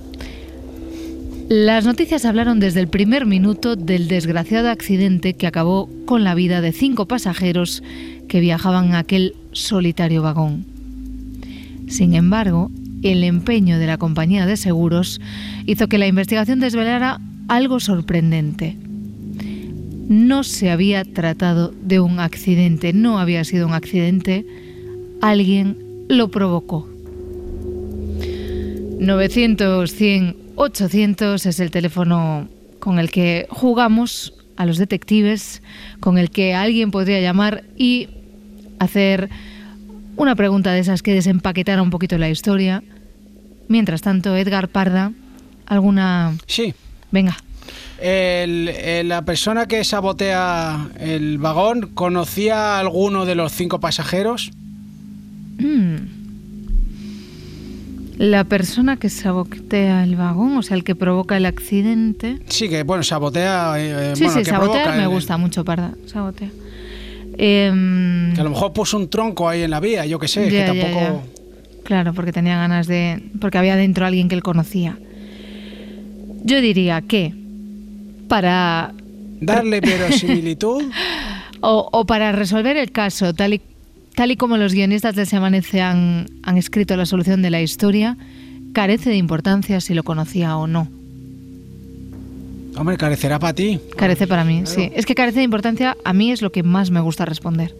Las 1.54 1.86
noticias 1.86 2.24
hablaron 2.24 2.62
desde 2.62 2.80
el 2.80 2.88
primer 2.88 3.26
minuto 3.26 3.76
del 3.76 4.08
desgraciado 4.08 4.70
accidente 4.70 5.34
que 5.34 5.48
acabó 5.48 5.90
con 6.06 6.24
la 6.24 6.34
vida 6.34 6.62
de 6.62 6.72
cinco 6.72 7.10
pasajeros 7.10 7.84
que 8.30 8.40
viajaban 8.40 8.86
en 8.86 8.96
aquel 8.96 9.36
solitario 9.52 10.22
vagón. 10.22 10.64
Sin 11.90 12.14
embargo, 12.14 12.72
el 13.04 13.26
empeño 13.26 13.80
de 13.80 13.86
la 13.86 13.98
compañía 13.98 14.46
de 14.46 14.56
seguros 14.56 15.20
hizo 15.66 15.90
que 15.90 15.98
la 15.98 16.08
investigación 16.08 16.62
desvelara 16.62 17.20
algo 17.50 17.82
sorprendente. 17.82 18.78
No 20.08 20.46
se 20.46 20.72
había 20.72 21.04
tratado 21.04 21.74
de 21.84 22.00
un 22.00 22.22
accidente, 22.22 22.94
no 22.94 23.20
había 23.20 23.44
sido 23.44 23.68
un 23.68 23.74
accidente, 23.74 24.46
alguien 25.20 25.76
lo 26.08 26.32
provocó. 26.32 26.88
900 29.02 29.92
100 29.92 30.41
800 30.56 31.46
es 31.46 31.60
el 31.60 31.72
teléfono 31.72 32.48
con 32.80 33.00
el 33.00 33.12
que 33.12 33.48
jugamos 33.50 34.34
a 34.58 34.66
los 34.66 34.78
detectives, 34.78 35.62
con 36.00 36.18
el 36.18 36.30
que 36.30 36.54
alguien 36.54 36.92
podría 36.92 37.20
llamar 37.22 37.64
y 37.78 38.10
hacer 38.80 39.30
una 40.18 40.36
pregunta 40.36 40.72
de 40.72 40.80
esas 40.80 41.02
que 41.02 41.14
desempaquetara 41.14 41.82
un 41.82 41.90
poquito 41.90 42.18
la 42.18 42.30
historia. 42.30 42.84
Mientras 43.68 44.02
tanto, 44.02 44.36
Edgar 44.36 44.68
Parda, 44.68 45.14
¿alguna...? 45.66 46.36
Sí. 46.48 46.74
Venga. 47.12 47.38
El- 48.02 48.68
el- 48.70 49.08
la 49.10 49.24
persona 49.24 49.68
que 49.68 49.84
sabotea 49.84 50.90
el 51.00 51.38
vagón 51.38 51.92
conocía 51.94 52.76
a 52.76 52.80
alguno 52.80 53.26
de 53.26 53.36
los 53.36 53.52
cinco 53.54 53.80
pasajeros. 53.80 54.52
Mm. 55.58 55.96
La 58.22 58.44
persona 58.44 58.98
que 58.98 59.10
sabotea 59.10 60.04
el 60.04 60.16
vagón, 60.16 60.56
o 60.58 60.62
sea, 60.62 60.78
el 60.78 60.84
que 60.84 60.94
provoca 60.94 61.38
el 61.38 61.46
accidente. 61.48 62.38
Sí, 62.48 62.70
que 62.70 62.84
bueno, 62.84 63.02
sabotea. 63.02 63.74
eh, 63.80 64.12
Sí, 64.16 64.26
bueno, 64.26 64.40
sí, 64.40 64.44
que 64.46 64.52
sabotear 64.52 64.96
me 64.96 65.04
el- 65.04 65.10
gusta 65.10 65.38
mucho, 65.38 65.66
Parda. 65.66 65.96
Sabotea. 66.06 66.50
Em, 67.38 68.34
Que 68.36 68.42
a 68.42 68.44
lo 68.44 68.52
mejor 68.52 68.74
puso 68.74 68.98
un 68.98 69.10
tronco 69.10 69.50
ahí 69.50 69.64
en 69.64 69.72
la 69.72 69.80
vía, 69.80 70.06
yo 70.06 70.20
que 70.20 70.28
sé, 70.28 70.50
que 70.50 70.52
Ya, 70.52 70.72
ya, 70.72 70.82
tampoco. 70.84 71.24
Claro, 71.84 72.14
porque 72.14 72.32
tenía 72.32 72.58
ganas 72.58 72.86
de. 72.86 73.24
Porque 73.40 73.58
había 73.58 73.76
dentro 73.76 74.06
alguien 74.06 74.30
que 74.30 74.36
él 74.36 74.44
conocía. 74.44 75.00
Yo 76.44 76.62
diría 76.62 77.02
que 77.02 77.34
para. 78.28 78.94
Darle 79.40 79.80
verosimilitud. 79.82 80.84
O, 81.62 81.90
o 81.92 82.06
para 82.06 82.32
resolver 82.32 82.78
el 82.78 82.92
caso, 82.92 83.34
tal 83.34 83.56
y, 83.56 83.62
tal 84.16 84.32
y 84.32 84.36
como 84.36 84.58
los 84.58 84.74
guionistas 84.74 85.16
de 85.16 85.26
Se 85.26 85.38
Amanece 85.38 85.82
han, 85.82 86.28
han 86.44 86.58
escrito 86.58 86.96
la 86.96 87.06
solución 87.06 87.42
de 87.42 87.50
la 87.50 87.62
historia, 87.62 88.18
carece 88.74 89.10
de 89.10 89.18
importancia 89.18 89.82
si 89.82 89.94
lo 89.94 90.04
conocía 90.04 90.58
o 90.58 90.68
no. 90.68 90.88
Hombre, 92.78 92.98
carecerá 92.98 93.38
para 93.38 93.54
ti. 93.54 93.80
Carece 93.98 94.28
para 94.28 94.46
mí, 94.46 94.64
sí. 94.66 94.92
Es 94.96 95.06
que 95.06 95.16
carece 95.16 95.40
de 95.40 95.44
importancia, 95.44 95.98
a 96.06 96.14
mí 96.14 96.32
es 96.32 96.42
lo 96.42 96.52
que 96.52 96.64
más 96.64 96.90
me 96.90 97.02
gusta 97.02 97.26
responder 97.26 97.76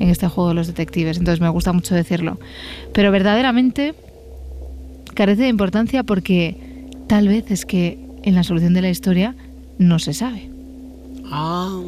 en 0.00 0.08
este 0.08 0.26
juego 0.28 0.48
de 0.48 0.54
los 0.54 0.66
detectives, 0.66 1.18
entonces 1.18 1.40
me 1.40 1.48
gusta 1.48 1.72
mucho 1.72 1.94
decirlo. 1.94 2.40
Pero 2.92 3.12
verdaderamente 3.12 3.94
carece 5.14 5.42
de 5.42 5.48
importancia 5.48 6.02
porque 6.02 6.56
tal 7.06 7.28
vez 7.28 7.50
es 7.50 7.66
que 7.66 7.98
en 8.22 8.34
la 8.34 8.42
solución 8.42 8.74
de 8.74 8.82
la 8.82 8.90
historia 8.90 9.36
no 9.78 9.98
se 9.98 10.14
sabe. 10.14 10.48
Ah. 11.26 11.80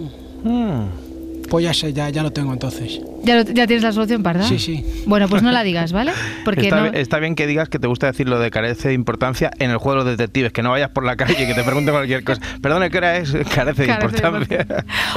Hmm. 0.44 1.11
Pues 1.48 1.64
ya 1.64 1.74
sé, 1.74 1.92
ya, 1.92 2.08
ya 2.08 2.22
lo 2.22 2.30
tengo 2.32 2.52
entonces. 2.52 3.00
¿Ya, 3.24 3.36
lo- 3.36 3.42
ya 3.42 3.66
tienes 3.66 3.82
la 3.82 3.92
solución, 3.92 4.22
Parda? 4.22 4.44
Sí, 4.48 4.58
sí. 4.58 4.84
Bueno, 5.06 5.28
pues 5.28 5.42
no 5.42 5.52
la 5.52 5.62
digas, 5.62 5.92
¿vale? 5.92 6.12
Porque 6.44 6.62
está, 6.62 6.80
no... 6.84 6.90
bi- 6.90 6.98
está 6.98 7.18
bien 7.18 7.34
que 7.34 7.46
digas 7.46 7.68
que 7.68 7.78
te 7.78 7.86
gusta 7.86 8.06
decir 8.06 8.28
lo 8.28 8.38
de 8.38 8.50
carece 8.50 8.88
de 8.88 8.94
importancia 8.94 9.50
en 9.58 9.70
el 9.70 9.76
juego 9.76 9.98
de 10.02 10.10
los 10.10 10.18
detectives, 10.18 10.52
que 10.52 10.62
no 10.62 10.70
vayas 10.70 10.90
por 10.90 11.04
la 11.04 11.16
calle 11.16 11.34
y 11.44 11.46
que 11.46 11.54
te 11.54 11.62
pregunten 11.62 11.92
cualquier 11.94 12.24
cosa. 12.24 12.40
Perdone, 12.62 12.90
¿qué 12.90 12.98
hora 12.98 13.16
es? 13.18 13.30
Carece 13.54 13.82
de 13.82 13.88
Carece 13.88 14.16
de 14.22 14.26
importancia. 14.28 14.66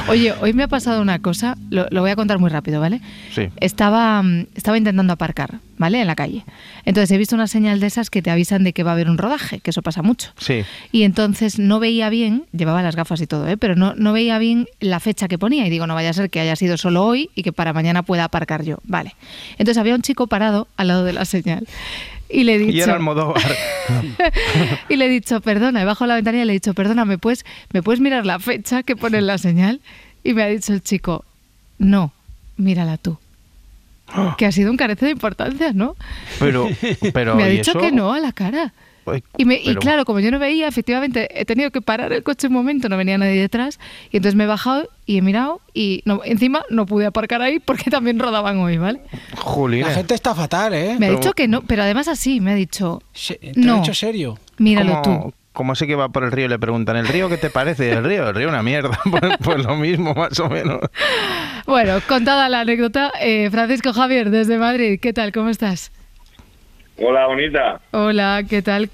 Oye, 0.08 0.34
hoy 0.40 0.52
me 0.52 0.62
ha 0.64 0.68
pasado 0.68 1.00
una 1.00 1.18
cosa, 1.20 1.56
lo, 1.70 1.86
lo 1.90 2.02
voy 2.02 2.10
a 2.10 2.16
contar 2.16 2.38
muy 2.38 2.50
rápido, 2.50 2.80
¿vale? 2.80 3.00
Sí. 3.34 3.48
Estaba, 3.60 4.22
mm, 4.22 4.46
estaba 4.54 4.76
intentando 4.78 5.12
aparcar, 5.14 5.58
¿vale? 5.78 6.00
En 6.00 6.06
la 6.06 6.14
calle. 6.16 6.44
Entonces 6.84 7.10
he 7.12 7.18
visto 7.18 7.34
una 7.34 7.46
señal 7.46 7.80
de 7.80 7.86
esas 7.86 8.10
que 8.10 8.20
te 8.22 8.30
avisan 8.30 8.62
de 8.62 8.72
que 8.72 8.82
va 8.82 8.90
a 8.90 8.94
haber 8.94 9.08
un 9.10 9.18
rodaje, 9.18 9.60
que 9.60 9.70
eso 9.70 9.82
pasa 9.82 10.02
mucho. 10.02 10.30
Sí. 10.38 10.64
Y 10.92 11.02
entonces 11.02 11.58
no 11.58 11.80
veía 11.80 12.08
bien, 12.10 12.44
llevaba 12.52 12.82
las 12.82 12.94
gafas 12.94 13.20
y 13.22 13.26
todo, 13.26 13.48
¿eh? 13.48 13.56
pero 13.56 13.74
no, 13.74 13.94
no 13.96 14.12
veía 14.12 14.38
bien 14.38 14.66
la 14.80 15.00
fecha 15.00 15.28
que 15.28 15.38
ponía. 15.38 15.66
Y 15.66 15.70
digo, 15.70 15.86
no 15.86 15.94
vaya 15.94 16.10
a 16.10 16.12
ser 16.12 16.25
que 16.28 16.40
haya 16.40 16.56
sido 16.56 16.76
solo 16.76 17.04
hoy 17.04 17.30
y 17.34 17.42
que 17.42 17.52
para 17.52 17.72
mañana 17.72 18.02
pueda 18.02 18.24
aparcar 18.24 18.64
yo. 18.64 18.78
Vale. 18.84 19.14
Entonces 19.52 19.78
había 19.78 19.94
un 19.94 20.02
chico 20.02 20.26
parado 20.26 20.68
al 20.76 20.88
lado 20.88 21.04
de 21.04 21.12
la 21.12 21.24
señal. 21.24 21.66
Y 22.28 22.44
le 22.44 22.54
he 22.56 22.58
dicho. 22.58 22.72
Y 22.72 22.80
era 22.80 22.94
Almodóvar. 22.94 23.42
y 24.88 24.96
le 24.96 25.06
he 25.06 25.08
dicho, 25.08 25.40
perdona, 25.40 25.82
he 25.82 25.84
bajado 25.84 26.08
la 26.08 26.16
ventanilla 26.16 26.42
y 26.42 26.46
le 26.46 26.52
he 26.52 26.54
dicho, 26.54 26.74
perdona, 26.74 27.04
¿me 27.04 27.18
puedes, 27.18 27.44
¿me 27.72 27.82
puedes 27.82 28.00
mirar 28.00 28.26
la 28.26 28.40
fecha 28.40 28.82
que 28.82 28.96
pone 28.96 29.18
en 29.18 29.26
la 29.26 29.38
señal? 29.38 29.80
Y 30.24 30.34
me 30.34 30.42
ha 30.42 30.48
dicho 30.48 30.72
el 30.72 30.82
chico, 30.82 31.24
no, 31.78 32.12
mírala 32.56 32.96
tú. 32.98 33.18
Que 34.38 34.46
ha 34.46 34.52
sido 34.52 34.70
un 34.70 34.76
carece 34.76 35.06
de 35.06 35.12
importancia, 35.12 35.72
¿no? 35.72 35.96
Pero, 36.38 36.68
pero 37.12 37.34
me 37.36 37.44
ha 37.44 37.48
¿y 37.48 37.58
dicho 37.58 37.72
eso? 37.72 37.80
que 37.80 37.92
no 37.92 38.12
a 38.12 38.20
la 38.20 38.32
cara. 38.32 38.72
Y, 39.36 39.44
me- 39.44 39.60
y 39.62 39.74
claro, 39.76 40.04
como 40.04 40.20
yo 40.20 40.30
no 40.30 40.38
veía, 40.38 40.66
efectivamente, 40.68 41.28
he 41.40 41.44
tenido 41.44 41.70
que 41.70 41.80
parar 41.80 42.12
el 42.12 42.22
coche 42.22 42.46
un 42.48 42.52
momento, 42.54 42.88
no 42.88 42.96
venía 42.96 43.16
nadie 43.18 43.40
detrás, 43.40 43.78
y 44.10 44.16
entonces 44.16 44.34
me 44.36 44.44
he 44.44 44.46
bajado 44.46 44.88
y 45.06 45.18
he 45.18 45.22
mirado, 45.22 45.60
y 45.74 46.02
no, 46.04 46.22
encima 46.24 46.62
no 46.70 46.86
pude 46.86 47.06
aparcar 47.06 47.42
ahí 47.42 47.58
porque 47.60 47.90
también 47.90 48.18
rodaban 48.18 48.58
hoy, 48.58 48.78
¿vale? 48.78 49.00
Jolines. 49.36 49.88
La 49.88 49.94
gente 49.94 50.14
está 50.14 50.34
fatal, 50.34 50.74
¿eh? 50.74 50.96
Me 50.98 51.06
ha 51.06 51.10
dicho 51.10 51.32
que 51.32 51.48
no, 51.48 51.62
pero 51.62 51.82
además 51.82 52.08
así, 52.08 52.40
me 52.40 52.52
ha 52.52 52.54
dicho, 52.54 53.02
¿Te 53.28 53.52
no, 53.56 53.66
lo 53.66 53.72
ha 53.74 53.80
dicho 53.80 53.94
serio? 53.94 54.38
míralo 54.58 55.02
como, 55.02 55.22
tú. 55.26 55.34
Como 55.52 55.74
sé 55.74 55.86
que 55.86 55.94
va 55.94 56.10
por 56.10 56.22
el 56.24 56.32
río 56.32 56.44
y 56.44 56.48
le 56.48 56.58
preguntan, 56.58 56.96
¿el 56.96 57.08
río 57.08 57.30
qué 57.30 57.38
te 57.38 57.48
parece? 57.48 57.90
El 57.90 58.04
río, 58.04 58.28
el 58.28 58.34
río 58.34 58.48
una 58.48 58.62
mierda. 58.62 58.98
Pues, 59.10 59.22
pues 59.42 59.64
lo 59.64 59.76
mismo, 59.76 60.12
más 60.14 60.38
o 60.40 60.50
menos. 60.50 60.80
Bueno, 61.66 61.98
contada 62.06 62.48
la 62.50 62.60
anécdota, 62.60 63.10
eh, 63.20 63.48
Francisco 63.50 63.92
Javier, 63.94 64.30
desde 64.30 64.58
Madrid, 64.58 64.98
¿qué 65.00 65.12
tal? 65.14 65.32
¿Cómo 65.32 65.48
estás? 65.48 65.92
Hola, 66.98 67.26
bonita. 67.26 67.80
Hola, 67.92 68.42
¿qué 68.48 68.62
tal? 68.62 68.88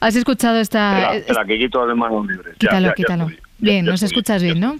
¿Has 0.00 0.16
escuchado 0.16 0.58
esta...? 0.58 1.14
Espera, 1.14 1.44
que 1.44 1.58
quito 1.58 1.86
de 1.86 1.94
manos 1.94 2.26
libres. 2.26 2.56
Quítalo, 2.58 2.80
ya, 2.80 2.88
ya 2.88 2.94
quítalo. 2.94 3.30
Bien, 3.58 3.84
nos 3.84 4.02
escuchas 4.02 4.42
bien, 4.42 4.60
¿no? 4.60 4.78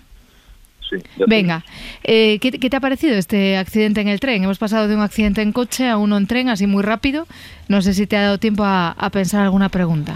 Sí. 0.89 0.97
Venga, 1.27 1.65
eh, 2.03 2.39
¿qué, 2.41 2.53
qué 2.53 2.69
te 2.69 2.77
ha 2.77 2.81
parecido 2.81 3.15
este 3.17 3.57
accidente 3.57 4.01
en 4.03 4.09
el 4.09 4.21
tren? 4.21 4.45
Hemos 4.45 4.59
pasado 4.59 4.87
de 4.87 4.95
un 4.95 5.01
accidente 5.01 5.41
en 5.41 5.53
coche 5.53 5.89
a 5.89 5.97
uno 5.97 6.19
en 6.19 6.27
tren, 6.27 6.51
así 6.51 6.67
muy 6.67 6.83
rápido. 6.83 7.27
No 7.69 7.81
sé 7.81 7.95
si 7.95 8.07
te 8.07 8.17
ha 8.19 8.23
dado 8.23 8.39
tiempo 8.39 8.65
a, 8.65 8.91
a 8.91 9.11
pensar 9.11 9.43
alguna 9.43 9.71
pregunta. 9.71 10.15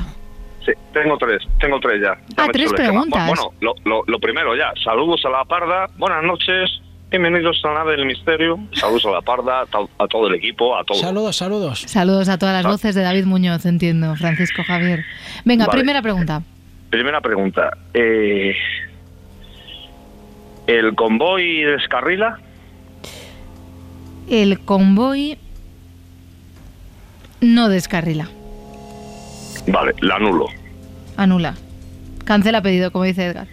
Sí, 0.64 0.72
tengo 0.92 1.16
tres, 1.16 1.42
tengo 1.58 1.80
tres 1.80 2.02
ya. 2.02 2.14
Ya 2.36 2.44
Ah, 2.44 2.48
tres 2.52 2.70
preguntas. 2.72 3.26
Bueno, 3.26 3.52
lo, 3.60 3.74
lo, 3.84 4.02
lo 4.06 4.18
primero 4.18 4.54
ya, 4.54 4.70
saludos 4.84 5.22
a 5.24 5.30
la 5.30 5.44
parda, 5.46 5.86
buenas 5.96 6.22
noches, 6.22 6.82
bienvenidos 7.10 7.60
a 7.64 7.68
la 7.68 7.74
nave 7.74 7.92
del 7.96 8.06
misterio, 8.06 8.58
saludos 8.72 9.06
a 9.06 9.10
la 9.10 9.22
parda, 9.22 9.62
a 9.62 10.08
todo 10.08 10.28
el 10.28 10.34
equipo, 10.34 10.76
a 10.76 10.84
todos. 10.84 11.00
Saludos, 11.00 11.36
saludos. 11.36 11.80
Saludos 11.86 12.28
a 12.28 12.38
todas 12.38 12.54
las 12.62 12.70
voces 12.70 12.94
de 12.94 13.02
David 13.02 13.24
Muñoz, 13.24 13.64
entiendo, 13.66 14.14
Francisco 14.16 14.62
Javier. 14.64 15.04
Venga, 15.44 15.66
Vale. 15.66 15.78
primera 15.78 16.02
pregunta. 16.02 16.42
Primera 16.90 17.20
pregunta, 17.20 17.76
eh, 17.94 18.54
¿el 20.66 20.94
convoy 20.94 21.62
descarrila? 21.62 22.38
El 24.28 24.60
convoy 24.60 25.38
no 27.40 27.68
descarrila, 27.68 28.28
Vale, 29.66 29.94
la 30.00 30.16
anulo. 30.16 30.46
anula. 31.16 31.54
Cancela 32.24 32.60
pedido, 32.62 32.90
como 32.90 33.04
dice 33.04 33.26
Edgar. 33.26 33.46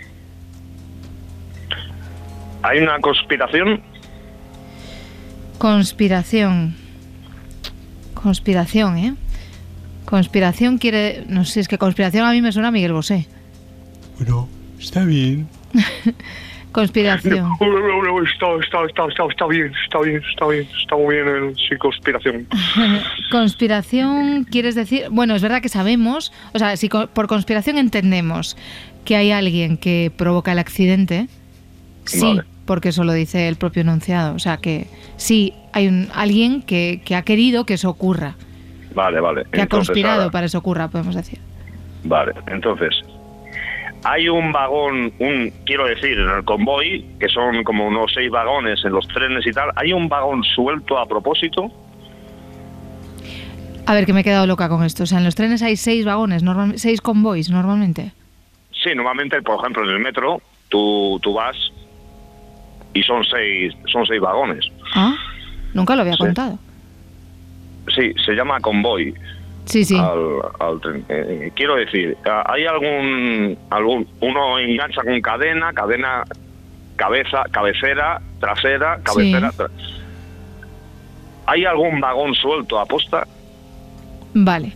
¿Hay 2.68 2.80
una 2.80 3.00
conspiración? 3.00 3.82
Conspiración. 5.58 6.76
Conspiración, 8.14 8.98
¿eh? 8.98 9.14
Conspiración 10.06 10.78
quiere... 10.78 11.24
No 11.28 11.46
sé, 11.46 11.60
es 11.62 11.68
que 11.68 11.78
conspiración 11.78 12.26
a 12.26 12.32
mí 12.32 12.42
me 12.42 12.52
suena 12.52 12.70
a 12.70 12.72
Miguel 12.72 12.94
Bosé. 12.94 13.28
Bueno, 14.18 14.48
está 14.80 15.04
bien. 15.06 15.48
Conspiración. 16.72 17.50
No, 17.62 17.68
no, 17.68 18.04
no, 18.04 18.24
está, 18.24 18.48
está, 18.62 18.86
está, 18.86 19.08
está, 19.08 19.24
está 19.30 19.48
bien, 19.48 19.72
está 19.86 20.00
bien, 20.02 20.22
está 20.30 20.48
bien, 20.48 20.68
está 20.82 20.96
muy 20.98 21.16
bien 21.16 21.28
el 21.30 21.56
sí, 21.56 21.78
conspiración. 21.78 22.48
Conspiración, 23.32 24.44
quieres 24.44 24.76
decir, 24.76 25.06
bueno, 25.10 25.36
es 25.36 25.42
verdad 25.42 25.62
que 25.62 25.70
sabemos, 25.70 26.34
o 26.54 26.60
sea, 26.60 26.76
si 26.76 26.90
co- 26.90 27.08
por 27.08 27.28
conspiración 27.28 27.78
entendemos 27.78 28.58
que 29.06 29.16
hay 29.16 29.32
alguien 29.32 29.78
que 29.78 30.12
provoca 30.18 30.52
el 30.52 30.60
accidente, 30.60 31.28
sí, 32.04 32.20
Vale. 32.22 32.44
Porque 32.66 32.90
eso 32.90 33.04
lo 33.04 33.14
dice 33.14 33.48
el 33.48 33.56
propio 33.58 33.82
enunciado, 33.82 34.36
o 34.36 34.40
sea, 34.40 34.58
que 34.58 34.88
sí 35.18 35.54
hay 35.74 35.88
un, 35.88 36.08
alguien 36.14 36.62
que, 36.62 37.02
que 37.06 37.16
ha 37.16 37.22
querido 37.24 37.66
que 37.66 37.76
eso 37.76 37.90
ocurra, 37.90 38.36
Vale, 38.94 39.20
vale. 39.20 39.44
que 39.52 39.62
ha 39.62 39.68
conspirado 39.68 40.22
ahora- 40.24 40.32
para 40.32 40.46
eso 40.48 40.58
ocurra, 40.58 40.88
podemos 40.88 41.16
decir. 41.16 41.40
Vale, 42.04 42.34
entonces, 42.48 42.96
hay 44.04 44.30
un 44.30 44.52
vagón, 44.52 45.12
un 45.20 45.52
quiero 45.66 45.86
decir, 45.88 46.18
en 46.20 46.30
el 46.30 46.44
convoy, 46.46 47.06
que 47.20 47.28
son 47.30 47.64
como 47.64 47.88
unos 47.88 48.12
seis 48.14 48.30
vagones 48.32 48.84
en 48.86 48.92
los 48.94 49.08
trenes 49.08 49.46
y 49.48 49.52
tal, 49.52 49.70
hay 49.76 49.92
un 49.94 50.08
vagón 50.08 50.44
suelto 50.44 50.98
a 50.98 51.06
propósito. 51.08 51.72
A 53.88 53.94
ver, 53.94 54.06
que 54.06 54.14
me 54.14 54.22
he 54.22 54.24
quedado 54.24 54.48
loca 54.48 54.68
con 54.70 54.84
esto, 54.84 55.04
o 55.04 55.06
sea, 55.06 55.20
en 55.20 55.24
los 55.26 55.36
trenes 55.36 55.62
hay 55.62 55.76
seis 55.78 56.06
vagones, 56.06 56.42
normal- 56.42 56.80
seis 56.80 57.02
convoys 57.02 57.50
normalmente. 57.52 58.12
Sí, 58.84 58.90
normalmente, 58.96 59.42
por 59.42 59.60
ejemplo, 59.60 59.84
en 59.84 59.90
el 59.96 60.00
metro, 60.00 60.42
tú, 60.70 61.20
tú 61.22 61.34
vas 61.34 61.56
y 62.96 63.04
son 63.04 63.24
seis, 63.26 63.74
son 63.92 64.06
seis 64.08 64.20
vagones. 64.20 64.66
Ah, 64.96 65.14
nunca 65.76 65.96
lo 65.96 66.02
había 66.02 66.14
Sí. 66.14 66.20
contado. 66.20 66.58
Sí, 67.94 68.12
se 68.26 68.32
llama 68.34 68.60
convoy. 68.62 69.14
Sí, 69.66 69.84
sí. 69.86 69.98
al, 69.98 70.20
al 70.60 70.80
tren. 70.82 71.06
Eh, 71.10 71.52
quiero 71.56 71.76
decir, 71.76 72.16
¿hay 72.46 72.66
algún, 72.66 73.58
algún. 73.70 74.08
Uno 74.22 74.58
engancha 74.60 75.02
con 75.04 75.20
cadena, 75.22 75.74
cadena, 75.74 76.24
cabeza, 76.96 77.44
cabecera, 77.52 78.22
trasera, 78.40 79.00
cabecera. 79.04 79.52
tra- 79.52 79.70
¿Hay 81.48 81.66
algún 81.66 82.00
vagón 82.00 82.34
suelto 82.36 82.80
a 82.80 82.86
posta? 82.86 83.28
Vale. 84.34 84.74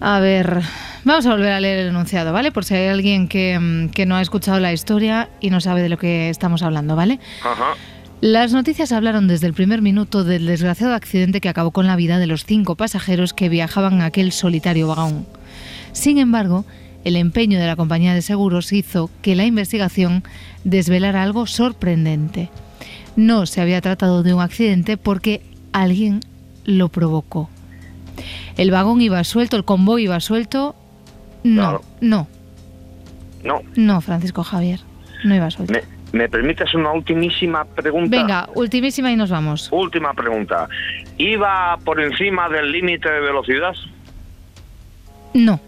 A 0.00 0.20
ver, 0.20 0.60
vamos 1.04 1.26
a 1.26 1.30
volver 1.30 1.52
a 1.52 1.60
leer 1.60 1.78
el 1.78 1.88
enunciado, 1.88 2.32
¿vale? 2.32 2.52
Por 2.52 2.64
si 2.64 2.74
hay 2.74 2.88
alguien 2.88 3.28
que, 3.28 3.58
mm, 3.58 3.88
que 3.90 4.06
no 4.06 4.16
ha 4.16 4.22
escuchado 4.22 4.60
la 4.60 4.72
historia 4.72 5.28
y 5.40 5.50
no 5.50 5.60
sabe 5.60 5.82
de 5.82 5.88
lo 5.88 5.98
que 5.98 6.30
estamos 6.30 6.62
hablando, 6.62 6.96
¿vale? 6.96 7.20
Ajá. 7.42 7.74
Las 8.20 8.52
noticias 8.52 8.90
hablaron 8.92 9.28
desde 9.28 9.46
el 9.46 9.52
primer 9.52 9.82
minuto 9.82 10.24
del 10.24 10.46
desgraciado 10.46 10.94
accidente 10.94 11.40
que 11.42 11.48
acabó 11.48 11.72
con 11.72 11.86
la 11.86 11.96
vida 11.96 12.18
de 12.18 12.26
los 12.26 12.46
cinco 12.46 12.74
pasajeros 12.74 13.34
que 13.34 13.50
viajaban 13.50 13.94
en 13.94 14.00
aquel 14.00 14.32
solitario 14.32 14.88
vagón. 14.88 15.26
Sin 15.92 16.16
embargo, 16.16 16.64
el 17.04 17.16
empeño 17.16 17.58
de 17.58 17.66
la 17.66 17.76
compañía 17.76 18.14
de 18.14 18.22
seguros 18.22 18.72
hizo 18.72 19.10
que 19.20 19.36
la 19.36 19.44
investigación 19.44 20.24
desvelara 20.64 21.22
algo 21.22 21.46
sorprendente. 21.46 22.48
No 23.14 23.44
se 23.44 23.60
había 23.60 23.82
tratado 23.82 24.22
de 24.22 24.32
un 24.32 24.40
accidente 24.40 24.96
porque 24.96 25.42
alguien 25.72 26.20
lo 26.64 26.88
provocó. 26.88 27.50
El 28.56 28.70
vagón 28.70 29.00
iba 29.00 29.22
suelto, 29.24 29.56
el 29.56 29.64
convoy 29.64 30.04
iba 30.04 30.20
suelto. 30.20 30.74
No, 31.42 31.60
Claro. 31.62 31.82
no, 32.00 32.28
No. 33.42 33.60
no, 33.76 34.00
Francisco 34.00 34.42
Javier, 34.44 34.80
no 35.24 35.34
iba 35.34 35.50
suelto. 35.50 35.72
¿Me, 35.74 35.82
me 36.18 36.28
permites 36.28 36.72
una 36.74 36.92
ultimísima 36.92 37.64
pregunta? 37.64 38.16
Venga, 38.16 38.48
ultimísima 38.54 39.10
y 39.12 39.16
nos 39.16 39.30
vamos. 39.30 39.68
Última 39.72 40.14
pregunta. 40.14 40.68
¿Iba 41.18 41.76
por 41.84 42.00
encima 42.00 42.48
del 42.48 42.72
límite 42.72 43.10
de 43.10 43.20
velocidad? 43.20 43.74
No. 45.34 45.60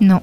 No. 0.00 0.22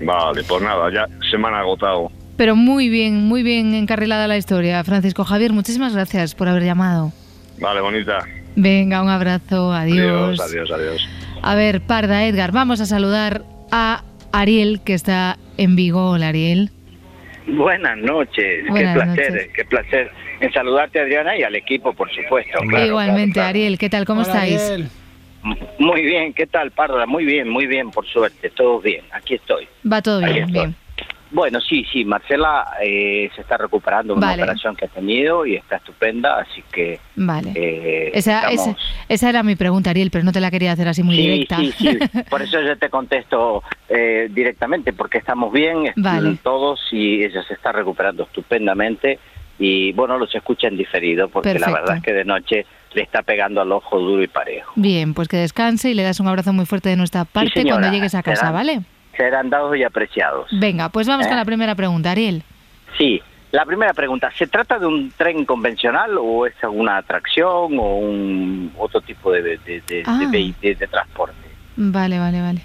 Vale, 0.00 0.42
pues 0.44 0.62
nada, 0.62 0.90
ya 0.92 1.06
se 1.30 1.36
me 1.38 1.48
han 1.48 1.54
agotado. 1.54 2.10
Pero 2.36 2.54
muy 2.56 2.88
bien, 2.88 3.26
muy 3.26 3.42
bien 3.42 3.74
encarrilada 3.74 4.28
la 4.28 4.36
historia. 4.36 4.82
Francisco 4.84 5.24
Javier, 5.24 5.52
muchísimas 5.52 5.92
gracias 5.92 6.34
por 6.34 6.48
haber 6.48 6.62
llamado. 6.64 7.12
Vale, 7.60 7.80
bonita. 7.80 8.24
Venga, 8.60 9.02
un 9.02 9.08
abrazo, 9.08 9.72
adiós. 9.72 10.40
Adiós, 10.40 10.40
adiós, 10.40 10.70
adiós. 10.72 11.08
A 11.42 11.54
ver, 11.54 11.80
Parda, 11.80 12.26
Edgar, 12.26 12.50
vamos 12.50 12.80
a 12.80 12.86
saludar 12.86 13.42
a 13.70 14.02
Ariel, 14.32 14.80
que 14.84 14.94
está 14.94 15.36
en 15.58 15.76
Vigo. 15.76 16.10
Hola, 16.10 16.28
Ariel. 16.28 16.70
Buenas 17.46 17.96
noches, 17.98 18.66
Buenas 18.68 18.94
qué 18.96 19.04
placer, 19.04 19.32
noches. 19.32 19.48
qué 19.54 19.64
placer 19.64 20.10
en 20.40 20.52
saludarte 20.52 21.00
Adriana 21.00 21.36
y 21.36 21.44
al 21.44 21.54
equipo, 21.54 21.92
por 21.92 22.10
supuesto. 22.12 22.58
claro, 22.68 22.86
Igualmente, 22.86 23.34
claro, 23.34 23.48
Ariel, 23.50 23.78
¿qué 23.78 23.88
tal? 23.88 24.04
¿Cómo 24.04 24.22
Hola, 24.22 24.44
estáis? 24.46 24.90
Muy 25.78 26.02
bien, 26.02 26.32
¿qué 26.34 26.46
tal, 26.48 26.72
Parda? 26.72 27.06
Muy 27.06 27.24
bien, 27.24 27.48
muy 27.48 27.66
bien, 27.66 27.90
por 27.90 28.06
suerte, 28.06 28.50
todo 28.50 28.80
bien, 28.80 29.04
aquí 29.12 29.34
estoy. 29.34 29.68
Va 29.90 30.02
todo 30.02 30.20
bien, 30.20 30.50
bien. 30.52 30.74
Bueno, 31.30 31.60
sí, 31.60 31.84
sí, 31.92 32.04
Marcela 32.04 32.64
eh, 32.82 33.30
se 33.34 33.42
está 33.42 33.56
recuperando 33.58 34.14
de 34.14 34.18
una 34.18 34.32
operación 34.34 34.74
que 34.74 34.86
ha 34.86 34.88
tenido 34.88 35.44
y 35.44 35.56
está 35.56 35.76
estupenda, 35.76 36.38
así 36.38 36.62
que 36.72 37.00
Vale. 37.16 37.52
eh, 37.54 38.10
Esa, 38.14 38.48
estamos- 38.50 38.68
esa, 38.68 38.76
esa 39.08 39.28
era 39.28 39.42
mi 39.42 39.54
pregunta, 39.54 39.90
Ariel, 39.90 40.10
pero 40.10 40.24
no 40.24 40.32
te 40.32 40.40
la 40.40 40.50
quería 40.50 40.72
hacer 40.72 40.88
así 40.88 41.02
muy 41.02 41.16
sí, 41.16 41.22
directa. 41.22 41.56
Sí, 41.58 41.72
sí, 41.78 41.98
por 42.30 42.40
eso 42.42 42.60
yo 42.62 42.76
te 42.78 42.88
contesto 42.88 43.62
eh, 43.88 44.28
directamente, 44.30 44.92
porque 44.92 45.18
estamos 45.18 45.52
bien 45.52 45.92
Vale. 45.96 46.38
todos 46.42 46.80
y 46.92 47.22
ella 47.24 47.42
se 47.42 47.54
está 47.54 47.72
recuperando 47.72 48.22
estupendamente 48.24 49.18
y 49.58 49.92
bueno, 49.92 50.18
los 50.18 50.34
escucha 50.34 50.68
en 50.68 50.76
diferido, 50.76 51.28
porque 51.28 51.58
la 51.58 51.70
verdad 51.70 51.96
es 51.96 52.02
que 52.02 52.12
de 52.12 52.24
noche 52.24 52.64
le 52.94 53.02
está 53.02 53.22
pegando 53.22 53.60
al 53.60 53.70
ojo 53.72 53.98
duro 53.98 54.22
y 54.22 54.28
parejo. 54.28 54.72
Bien, 54.76 55.14
pues 55.14 55.28
que 55.28 55.36
descanse 55.36 55.90
y 55.90 55.94
le 55.94 56.04
das 56.04 56.20
un 56.20 56.28
abrazo 56.28 56.52
muy 56.52 56.64
fuerte 56.64 56.88
de 56.88 56.96
nuestra 56.96 57.24
parte 57.24 57.50
señora. 57.52 57.80
cuando 57.80 57.94
llegues 57.94 58.14
a 58.14 58.22
casa, 58.22 58.50
¿vale? 58.50 58.80
Serán 59.18 59.50
dados 59.50 59.76
y 59.76 59.82
apreciados. 59.82 60.48
Venga, 60.52 60.88
pues 60.88 61.06
vamos 61.06 61.26
¿Eh? 61.26 61.28
con 61.28 61.36
la 61.36 61.44
primera 61.44 61.74
pregunta, 61.74 62.12
Ariel. 62.12 62.42
Sí, 62.96 63.20
la 63.52 63.66
primera 63.66 63.92
pregunta, 63.92 64.30
¿se 64.38 64.46
trata 64.46 64.78
de 64.78 64.86
un 64.86 65.10
tren 65.16 65.44
convencional 65.44 66.12
o 66.18 66.46
es 66.46 66.54
alguna 66.62 66.96
atracción 66.98 67.78
o 67.78 67.96
un 67.98 68.72
otro 68.78 69.00
tipo 69.02 69.30
de, 69.32 69.42
de, 69.42 69.82
Ah. 70.06 70.20
de- 70.30 70.76
transporte? 70.86 71.34
Vale, 71.76 72.18
vale, 72.18 72.40
vale. 72.40 72.60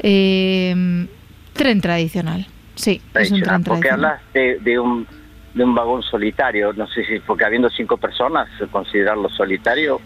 Eh, 0.00 1.06
tren 1.52 1.80
tradicional. 1.80 2.46
Sí, 2.74 2.96
es 2.96 3.02
un 3.04 3.12
Tradicional, 3.12 3.44
tren 3.46 3.64
porque 3.64 3.88
tradicional. 3.88 4.20
hablas 4.34 4.64
de 4.64 4.78
un 4.80 5.06
de 5.54 5.62
un 5.62 5.72
vagón 5.76 6.02
solitario, 6.02 6.72
no 6.72 6.88
sé 6.88 7.04
si 7.04 7.20
porque 7.20 7.44
habiendo 7.44 7.70
cinco 7.70 7.96
personas 7.96 8.48
considerarlo 8.72 9.28
solitario. 9.28 10.00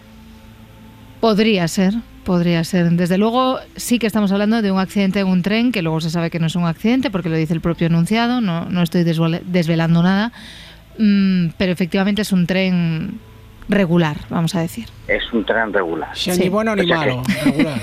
Podría 1.19 1.67
ser, 1.67 1.93
podría 2.29 2.63
ser. 2.63 2.87
Desde 2.91 3.17
luego 3.17 3.57
sí 3.75 3.97
que 3.97 4.05
estamos 4.05 4.31
hablando 4.31 4.61
de 4.61 4.71
un 4.71 4.77
accidente 4.77 5.19
en 5.21 5.25
un 5.27 5.41
tren, 5.41 5.71
que 5.71 5.81
luego 5.81 5.99
se 5.99 6.11
sabe 6.11 6.29
que 6.29 6.37
no 6.37 6.45
es 6.45 6.55
un 6.55 6.65
accidente 6.65 7.09
porque 7.09 7.27
lo 7.27 7.35
dice 7.35 7.55
el 7.55 7.59
propio 7.59 7.87
enunciado, 7.87 8.39
no, 8.39 8.65
no 8.65 8.83
estoy 8.83 9.03
desvela- 9.03 9.41
desvelando 9.45 10.03
nada, 10.03 10.31
Mm, 10.99 11.51
pero 11.57 11.71
efectivamente 11.71 12.21
es 12.23 12.31
un 12.33 12.45
tren 12.45 13.19
regular, 13.69 14.17
vamos 14.29 14.53
a 14.53 14.59
decir. 14.61 14.85
Es 15.07 15.23
un 15.33 15.43
tren 15.45 15.71
regular. 15.73 16.09
Si 16.15 16.29
ni 16.31 16.49
bueno 16.49 16.75
ni 16.75 16.81
O 16.83 16.87
sea 16.87 16.99
que- 16.99 17.07
malo, 17.07 17.23
regular. 17.45 17.79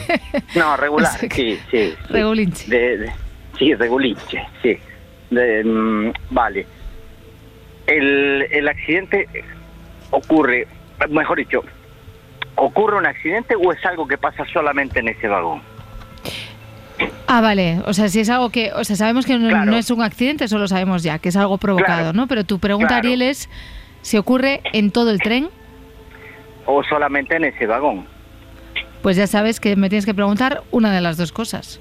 No, 0.55 0.77
regular, 0.77 1.19
sí, 1.19 1.29
sí. 1.35 1.59
sí. 1.71 1.95
Regulinche. 2.11 2.69
De- 2.71 2.99
de- 2.99 3.13
sí, 3.59 3.75
regulinche, 3.75 4.43
sí. 4.63 4.77
De, 5.31 5.65
mm, 5.65 6.13
vale. 6.31 6.67
El, 7.89 8.47
el 8.53 8.69
accidente 8.69 9.27
ocurre, 10.11 10.69
mejor 11.11 11.39
dicho, 11.39 11.65
¿ocurre 12.57 12.97
un 12.99 13.07
accidente 13.07 13.55
o 13.55 13.73
es 13.73 13.85
algo 13.85 14.07
que 14.07 14.19
pasa 14.19 14.45
solamente 14.53 15.01
en 15.01 15.09
ese 15.09 15.29
vagón? 15.29 15.63
Ah, 17.29 17.41
vale. 17.41 17.81
O 17.87 17.93
sea, 17.93 18.09
si 18.09 18.21
es 18.21 18.31
algo 18.31 18.51
que. 18.51 18.73
O 18.73 18.85
sea, 18.85 18.97
sabemos 18.97 19.27
que 19.27 19.39
no, 19.39 19.49
Claro. 19.49 19.71
no 19.71 19.77
es 19.77 19.91
un 19.91 20.03
accidente, 20.03 20.45
eso 20.45 20.59
lo 20.59 20.69
sabemos 20.69 21.03
ya, 21.03 21.19
que 21.19 21.29
es 21.29 21.37
algo 21.37 21.59
provocado, 21.59 21.99
Claro. 21.99 22.13
¿no? 22.13 22.27
Pero 22.27 22.45
tu 22.45 22.59
pregunta, 22.59 22.89
Claro. 22.89 23.01
Ariel, 23.09 23.23
es 23.23 23.49
si 24.03 24.17
ocurre 24.17 24.63
en 24.73 24.91
todo 24.91 25.11
el 25.11 25.21
tren. 25.21 25.49
¿O 26.65 26.83
solamente 26.85 27.37
en 27.37 27.45
ese 27.45 27.67
vagón? 27.67 28.07
Pues 29.03 29.17
ya 29.17 29.27
sabes 29.27 29.61
que 29.61 29.77
me 29.77 29.89
tienes 29.89 30.07
que 30.07 30.15
preguntar 30.15 30.63
una 30.71 30.93
de 30.93 31.01
las 31.01 31.17
dos 31.17 31.33
cosas. 31.33 31.81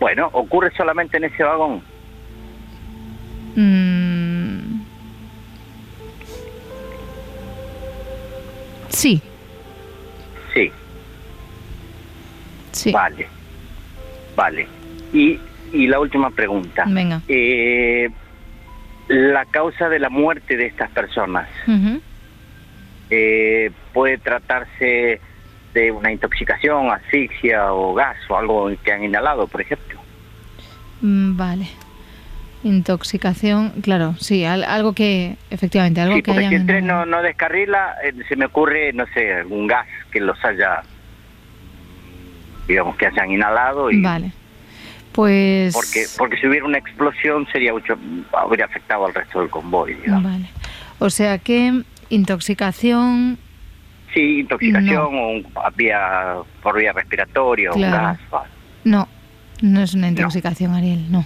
Bueno, 0.00 0.28
¿ocurre 0.32 0.70
solamente 0.76 1.16
en 1.16 1.24
ese 1.24 1.42
vagón? 1.42 1.82
Mm. 3.56 4.80
Sí, 8.88 9.20
Sí. 10.54 10.72
sí. 12.72 12.92
Vale. 12.92 13.26
Vale. 14.36 14.66
Y, 15.12 15.38
y 15.72 15.86
la 15.86 16.00
última 16.00 16.30
pregunta. 16.30 16.84
Venga. 16.86 17.20
Eh, 17.28 18.08
la 19.08 19.44
causa 19.44 19.88
de 19.88 19.98
la 19.98 20.08
muerte 20.08 20.56
de 20.56 20.66
estas 20.66 20.90
personas 20.90 21.48
eh, 23.10 23.70
puede 23.92 24.18
tratarse 24.18 25.20
de 25.74 25.90
una 25.90 26.12
intoxicación, 26.12 26.90
asfixia 26.90 27.72
o 27.72 27.94
gas 27.94 28.16
o 28.28 28.36
algo 28.36 28.70
que 28.82 28.92
han 28.92 29.04
inhalado, 29.04 29.46
por 29.46 29.60
ejemplo. 29.60 30.00
Mm, 31.00 31.36
Vale. 31.36 31.68
Intoxicación, 32.64 33.70
claro, 33.82 34.14
sí, 34.18 34.44
al- 34.44 34.64
algo 34.64 34.94
que, 34.94 35.36
efectivamente, 35.50 36.00
algo 36.00 36.16
Sí, 36.16 36.22
que 36.22 36.32
porque 36.32 36.48
si 36.48 36.54
el 36.56 36.66
tren 36.66 36.86
no, 36.86 37.04
no 37.06 37.22
descarrila, 37.22 37.94
eh, 38.02 38.12
se 38.28 38.36
me 38.36 38.46
ocurre, 38.46 38.92
no 38.94 39.04
sé, 39.14 39.34
algún 39.34 39.66
gas 39.66 39.86
que 40.10 40.18
los 40.20 40.42
haya, 40.44 40.82
digamos, 42.66 42.96
que 42.96 43.06
hayan 43.06 43.30
inhalado 43.30 43.90
y 43.90 44.00
Vale. 44.00 44.32
Pues... 45.12 45.72
porque 45.74 46.06
porque 46.18 46.36
si 46.38 46.48
hubiera 46.48 46.64
una 46.66 46.78
explosión 46.78 47.46
sería 47.52 47.72
mucho 47.72 47.96
habría 48.32 48.64
afectado 48.64 49.06
al 49.06 49.14
resto 49.14 49.38
del 49.40 49.48
convoy 49.48 49.94
digamos. 49.94 50.24
Vale. 50.24 50.46
O 50.98 51.08
sea 51.08 51.38
que 51.38 51.82
intoxicación... 52.10 53.38
sí 54.12 54.40
intoxicación 54.40 55.14
o 55.14 55.28
un- 55.30 55.46
vía 55.76 56.34
por 56.64 56.76
vía 56.76 56.92
respiratoria 56.92 57.72
un 57.72 57.80
gas 57.82 58.18
vale. 58.28 58.48
No, 58.82 59.06
no 59.62 59.82
es 59.82 59.94
una 59.94 60.08
intoxicación, 60.08 60.74
Ariel, 60.74 61.12
no. 61.12 61.24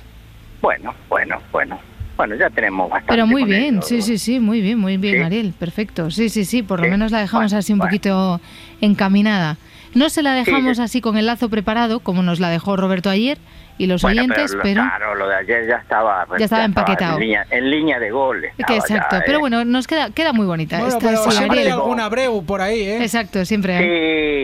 Bueno 0.60 0.94
bueno 1.08 1.38
bueno 1.52 1.78
bueno 2.16 2.34
ya 2.36 2.50
tenemos 2.50 2.88
bastante 2.90 3.12
Pero 3.12 3.26
muy 3.26 3.44
bien, 3.44 3.82
sí, 3.82 4.02
sí, 4.02 4.18
sí, 4.18 4.40
muy 4.40 4.60
bien, 4.60 4.78
muy 4.78 4.96
bien, 4.96 5.18
¿Sí? 5.18 5.22
Ariel, 5.22 5.54
perfecto. 5.56 6.10
Sí, 6.10 6.28
sí, 6.28 6.44
sí, 6.44 6.64
por 6.64 6.80
lo 6.80 6.88
menos 6.88 7.12
la 7.12 7.20
dejamos 7.20 7.52
bueno, 7.52 7.58
así 7.60 7.72
un 7.72 7.78
bueno. 7.78 7.90
poquito 7.90 8.40
encaminada. 8.80 9.56
No 9.94 10.10
se 10.10 10.22
la 10.22 10.32
dejamos 10.34 10.76
sí. 10.78 10.82
así 10.82 11.00
con 11.00 11.16
el 11.16 11.26
lazo 11.26 11.48
preparado, 11.48 12.00
como 12.00 12.22
nos 12.22 12.40
la 12.40 12.50
dejó 12.50 12.76
Roberto 12.76 13.08
ayer 13.08 13.38
y 13.78 13.86
los 13.86 14.02
Bueno, 14.02 14.20
oyentes, 14.22 14.52
lo- 14.52 14.62
pero... 14.62 14.82
claro 14.82 15.14
lo 15.14 15.28
de 15.28 15.36
ayer 15.36 15.68
ya 15.68 15.76
estaba 15.76 16.26
Ya 16.38 16.44
estaba 16.44 16.64
empaquetado. 16.64 17.14
en 17.14 17.20
línea, 17.20 17.46
en 17.50 17.70
línea 17.70 17.98
de 18.00 18.10
gol 18.10 18.40
que 18.40 18.48
estaba 18.62 18.78
exacto, 18.80 19.16
ya, 19.16 19.22
pero 19.24 19.38
eh. 19.38 19.40
bueno, 19.40 19.64
nos 19.64 19.86
queda, 19.86 20.10
queda 20.10 20.32
muy 20.32 20.44
bonita. 20.46 20.78
Bueno, 20.80 20.96
esta, 20.96 21.08
pero 21.08 21.30
siempre 21.30 21.58
hay 21.60 21.66
Ariel. 21.66 21.78
alguna 21.80 22.08
breu 22.08 22.44
por 22.44 22.60
ahí, 22.60 22.80
¿eh? 22.80 23.02
Exacto, 23.02 23.44
siempre 23.44 23.76
hay. 23.76 23.84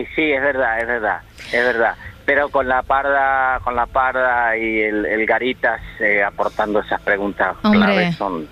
Sí, 0.05 0.09
sí, 0.15 0.31
es 0.31 0.41
verdad, 0.41 0.79
es 0.79 0.87
verdad, 0.87 1.19
es 1.51 1.51
verdad. 1.65 1.95
Pero 2.25 2.49
con 2.49 2.67
la 2.67 2.81
parda, 2.81 3.59
con 3.63 3.75
la 3.75 3.85
parda 3.85 4.57
y 4.57 4.79
el, 4.81 5.05
el 5.05 5.25
garitas 5.27 5.79
eh, 5.99 6.23
aportando 6.23 6.79
esas 6.81 6.99
preguntas 7.01 7.55
Hombre. 7.63 7.79
claves 7.81 8.15
son. 8.15 8.47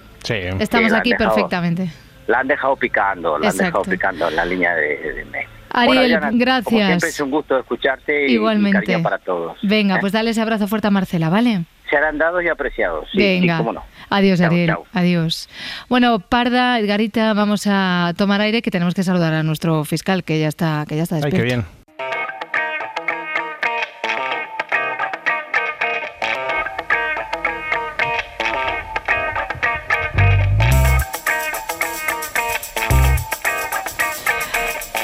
Estamos 0.59 0.93
aquí 0.93 1.11
dejado- 1.11 1.33
perfectamente. 1.33 1.89
La 2.27 2.39
han 2.39 2.47
dejado 2.47 2.75
picando, 2.77 3.37
la 3.37 3.49
han 3.49 3.57
dejado 3.57 3.81
picando 3.83 4.29
en 4.29 4.35
la 4.37 4.45
línea 4.45 4.73
de, 4.75 5.13
de 5.13 5.25
Messi. 5.25 5.47
Ariel, 5.71 6.07
Diana, 6.07 6.27
Como 6.27 6.37
gracias. 6.39 6.85
siempre 6.87 7.09
es 7.09 7.19
un 7.19 7.31
gusto 7.31 7.57
escucharte 7.59 8.27
y, 8.27 8.31
y 8.31 8.33
Igualmente. 8.35 8.79
cariño 8.79 9.01
para 9.03 9.17
todos. 9.17 9.57
Venga, 9.63 9.95
¿eh? 9.95 9.97
pues 9.99 10.13
dale 10.13 10.29
ese 10.29 10.39
abrazo 10.41 10.67
fuerte 10.67 10.87
a 10.87 10.91
Marcela, 10.91 11.29
¿vale? 11.29 11.63
serán 11.89 12.17
dados 12.17 12.41
y 12.43 12.47
apreciados. 12.47 13.05
Sí, 13.11 13.17
sí, 13.19 13.39
Venga. 13.41 13.57
cómo 13.57 13.73
no. 13.73 13.83
Adiós, 14.09 14.39
Chao, 14.39 14.47
Ariel. 14.47 14.67
chao. 14.69 14.85
Adiós. 14.93 15.47
Bueno, 15.89 16.19
Parda, 16.19 16.79
Edgarita, 16.79 17.33
vamos 17.33 17.67
a 17.69 18.13
tomar 18.17 18.39
aire 18.41 18.61
que 18.63 18.71
tenemos 18.71 18.93
que 18.95 19.03
saludar 19.03 19.33
a 19.33 19.43
nuestro 19.43 19.83
fiscal 19.83 20.23
que 20.23 20.39
ya 20.39 20.47
está, 20.47 20.85
que 20.87 20.95
ya 20.95 21.03
está 21.03 21.15
Ay, 21.17 21.21
despierto. 21.23 21.37
qué 21.49 21.55
bien. 21.55 21.82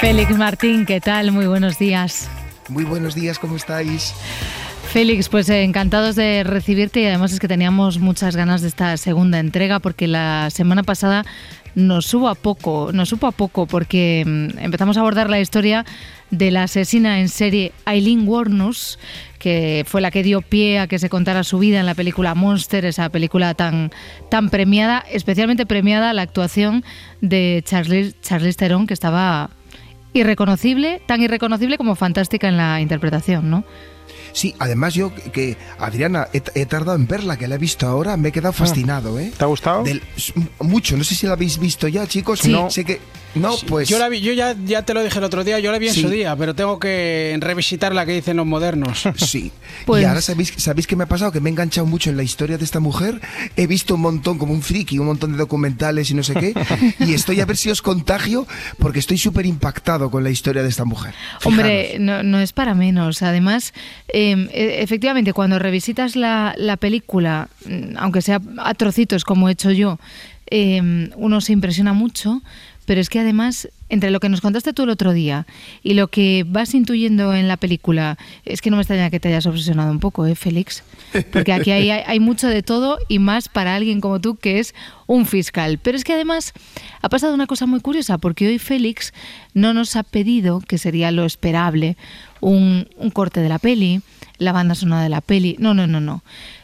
Félix 0.00 0.34
Martín, 0.38 0.86
¿qué 0.86 0.98
tal? 0.98 1.30
Muy 1.30 1.46
buenos 1.46 1.78
días. 1.78 2.30
Muy 2.70 2.84
buenos 2.84 3.14
días, 3.14 3.38
¿cómo 3.38 3.56
estáis? 3.56 4.14
Félix, 4.90 5.28
pues 5.28 5.50
eh, 5.50 5.62
encantados 5.62 6.16
de 6.16 6.42
recibirte 6.42 7.02
y 7.02 7.06
además 7.06 7.34
es 7.34 7.38
que 7.38 7.48
teníamos 7.48 7.98
muchas 7.98 8.34
ganas 8.34 8.62
de 8.62 8.68
esta 8.68 8.96
segunda 8.96 9.38
entrega 9.38 9.78
porque 9.78 10.08
la 10.08 10.48
semana 10.48 10.84
pasada 10.84 11.26
nos 11.74 12.06
supo 12.06 12.28
a 12.28 12.34
poco, 12.34 12.90
nos 12.94 13.10
supo 13.10 13.26
a 13.26 13.32
poco 13.32 13.66
porque 13.66 14.24
mm, 14.26 14.58
empezamos 14.58 14.96
a 14.96 15.00
abordar 15.00 15.28
la 15.28 15.38
historia 15.38 15.84
de 16.30 16.50
la 16.50 16.62
asesina 16.62 17.20
en 17.20 17.28
serie 17.28 17.72
Eileen 17.86 18.26
Warnus, 18.26 18.98
que 19.38 19.84
fue 19.86 20.00
la 20.00 20.10
que 20.10 20.22
dio 20.22 20.40
pie 20.40 20.78
a 20.78 20.86
que 20.86 20.98
se 20.98 21.10
contara 21.10 21.44
su 21.44 21.58
vida 21.58 21.78
en 21.78 21.86
la 21.86 21.94
película 21.94 22.34
Monster, 22.34 22.86
esa 22.86 23.10
película 23.10 23.52
tan, 23.52 23.90
tan 24.30 24.48
premiada, 24.48 25.04
especialmente 25.10 25.66
premiada 25.66 26.14
la 26.14 26.22
actuación 26.22 26.84
de 27.20 27.62
Charlize, 27.66 28.14
Charlize 28.22 28.56
Theron, 28.56 28.86
que 28.86 28.94
estaba 28.94 29.50
irreconocible, 30.12 31.00
tan 31.06 31.22
irreconocible 31.22 31.76
como 31.78 31.94
fantástica 31.94 32.48
en 32.48 32.56
la 32.56 32.80
interpretación, 32.80 33.50
¿no? 33.50 33.64
Sí, 34.32 34.54
además 34.58 34.94
yo 34.94 35.12
que- 35.14 35.56
Adriana 35.78 36.28
he, 36.32 36.42
he 36.54 36.66
tardado 36.66 36.96
en 36.96 37.06
verla, 37.06 37.36
que 37.36 37.48
la 37.48 37.56
he 37.56 37.58
visto 37.58 37.86
ahora, 37.86 38.16
me 38.16 38.28
he 38.28 38.32
quedado 38.32 38.52
fascinado, 38.52 39.18
¿eh? 39.18 39.32
¿Te 39.36 39.42
ha 39.44 39.46
gustado? 39.48 39.82
Del- 39.82 40.02
mucho, 40.60 40.96
no 40.96 41.02
sé 41.04 41.14
si 41.14 41.26
la 41.26 41.32
habéis 41.32 41.58
visto 41.58 41.88
ya, 41.88 42.06
chicos. 42.06 42.40
Sí. 42.40 42.52
No. 42.52 42.70
Sé 42.70 42.84
que 42.84 43.00
no, 43.34 43.54
pues 43.68 43.88
Yo, 43.88 43.98
la 43.98 44.08
vi, 44.08 44.20
yo 44.20 44.32
ya, 44.32 44.56
ya 44.64 44.82
te 44.82 44.92
lo 44.94 45.02
dije 45.04 45.18
el 45.18 45.24
otro 45.24 45.44
día, 45.44 45.58
yo 45.60 45.70
la 45.72 45.78
vi 45.78 45.88
en 45.88 45.94
Sí. 45.94 46.02
su 46.02 46.08
día, 46.10 46.34
pero 46.36 46.54
tengo 46.54 46.78
que 46.80 47.36
revisitar 47.40 47.94
la 47.94 48.04
que 48.06 48.12
dicen 48.12 48.36
los 48.36 48.46
modernos. 48.46 49.04
Sí. 49.16 49.52
Pues- 49.86 50.02
Y 50.02 50.04
ahora 50.06 50.20
sabéis, 50.20 50.52
sabéis 50.56 50.86
qué 50.86 50.96
me 50.96 51.04
ha 51.04 51.08
pasado, 51.08 51.30
que 51.32 51.40
me 51.40 51.48
he 51.48 51.52
enganchado 51.52 51.86
mucho 51.86 52.10
en 52.10 52.16
la 52.16 52.22
historia 52.22 52.58
de 52.58 52.64
esta 52.64 52.80
mujer. 52.80 53.20
He 53.56 53.66
visto 53.66 53.94
un 53.94 54.00
montón, 54.00 54.38
como 54.38 54.52
un 54.52 54.62
friki, 54.62 54.98
un 54.98 55.06
montón 55.06 55.32
de 55.32 55.38
documentales 55.38 56.10
y 56.10 56.14
no 56.14 56.22
sé 56.22 56.34
qué. 56.34 56.54
y 57.00 57.14
estoy 57.14 57.40
a 57.40 57.44
ver 57.46 57.56
si 57.56 57.70
os 57.70 57.82
contagio, 57.82 58.46
porque 58.78 58.98
estoy 58.98 59.18
súper 59.18 59.46
impactado 59.46 60.10
con 60.10 60.24
la 60.24 60.30
historia 60.30 60.62
de 60.62 60.68
esta 60.68 60.84
mujer. 60.84 61.14
Hombre, 61.44 61.96
no, 62.00 62.22
no 62.22 62.40
es 62.40 62.52
para 62.52 62.74
menos. 62.74 63.22
Además, 63.22 63.72
eh, 64.12 64.48
e- 64.52 64.82
efectivamente, 64.82 65.32
cuando 65.32 65.58
revisitas 65.58 66.16
la, 66.16 66.54
la 66.56 66.76
película, 66.76 67.48
mm, 67.66 67.96
aunque 67.98 68.22
sea 68.22 68.40
a 68.58 68.74
trocitos 68.74 69.24
como 69.24 69.48
he 69.48 69.52
hecho 69.52 69.70
yo, 69.70 69.98
eh, 70.50 71.08
uno 71.16 71.40
se 71.40 71.52
impresiona 71.52 71.92
mucho, 71.92 72.42
pero 72.86 73.00
es 73.00 73.08
que 73.08 73.20
además, 73.20 73.68
entre 73.88 74.10
lo 74.10 74.18
que 74.20 74.28
nos 74.28 74.40
contaste 74.40 74.72
tú 74.72 74.82
el 74.82 74.90
otro 74.90 75.12
día 75.12 75.46
y 75.82 75.94
lo 75.94 76.08
que 76.08 76.44
vas 76.46 76.74
intuyendo 76.74 77.34
en 77.34 77.46
la 77.46 77.56
película, 77.56 78.18
es 78.44 78.60
que 78.62 78.70
no 78.70 78.76
me 78.76 78.82
extraña 78.82 79.10
que 79.10 79.20
te 79.20 79.28
hayas 79.28 79.46
obsesionado 79.46 79.92
un 79.92 80.00
poco, 80.00 80.26
¿eh, 80.26 80.34
Félix? 80.34 80.82
Porque 81.32 81.52
aquí 81.52 81.70
hay, 81.70 81.90
hay- 81.90 82.20
mucho 82.20 82.48
de 82.48 82.62
todo 82.62 82.98
y 83.08 83.18
más 83.18 83.48
para 83.48 83.74
alguien 83.76 84.00
como 84.00 84.20
tú 84.20 84.36
que 84.36 84.58
es 84.58 84.74
un 85.06 85.26
fiscal. 85.26 85.78
Pero 85.82 85.96
es 85.96 86.04
que 86.04 86.12
además 86.14 86.52
ha 87.02 87.08
pasado 87.08 87.34
una 87.34 87.46
cosa 87.46 87.66
muy 87.66 87.80
curiosa, 87.80 88.18
porque 88.18 88.46
hoy 88.48 88.58
Félix 88.58 89.12
no 89.54 89.72
nos 89.74 89.94
ha 89.96 90.02
pedido, 90.02 90.60
que 90.60 90.78
sería 90.78 91.10
lo 91.12 91.24
esperable, 91.24 91.96
un, 92.40 92.88
un 92.96 93.10
corte 93.10 93.40
de 93.40 93.48
la 93.48 93.58
peli, 93.58 94.00
la 94.38 94.52
banda 94.52 94.74
sonora 94.74 95.02
de 95.02 95.08
la 95.10 95.20
peli. 95.20 95.56
No, 95.58 95.74
no, 95.74 95.86
no, 95.86 96.00
no. 96.00 96.22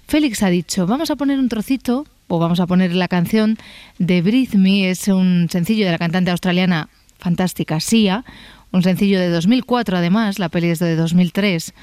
Félix 0.08 0.42
ha 0.42 0.48
dicho, 0.50 0.86
vamos 0.86 1.10
a 1.10 1.16
poner 1.16 1.38
un 1.38 1.48
trocito, 1.48 2.06
o 2.28 2.38
vamos 2.38 2.60
a 2.60 2.66
poner 2.66 2.94
la 2.94 3.08
canción 3.08 3.58
de 3.98 4.22
Breathe 4.22 4.58
Me, 4.58 4.90
es 4.90 5.08
un 5.08 5.48
sencillo 5.50 5.86
de 5.86 5.92
la 5.92 5.98
cantante 5.98 6.30
australiana 6.30 6.88
fantástica 7.18 7.80
Sia, 7.80 8.24
un 8.72 8.82
sencillo 8.82 9.18
de 9.20 9.30
2004 9.30 9.96
además, 9.96 10.38
la 10.38 10.48
peli 10.48 10.68
es 10.68 10.78
de 10.78 10.96
2003, 10.96 11.74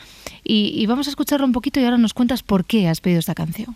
y, 0.43 0.85
vamos 0.85 1.07
a 1.07 1.09
escucharlo 1.09 1.45
un 1.45 1.53
poquito 1.53 1.79
y 1.79 1.85
ahora 1.85 1.97
nos 1.97 2.13
cuentas 2.13 2.43
por 2.43 2.65
qué 2.65 2.87
has 2.87 3.01
pedido 3.01 3.19
esta 3.19 3.35
canción. 3.35 3.75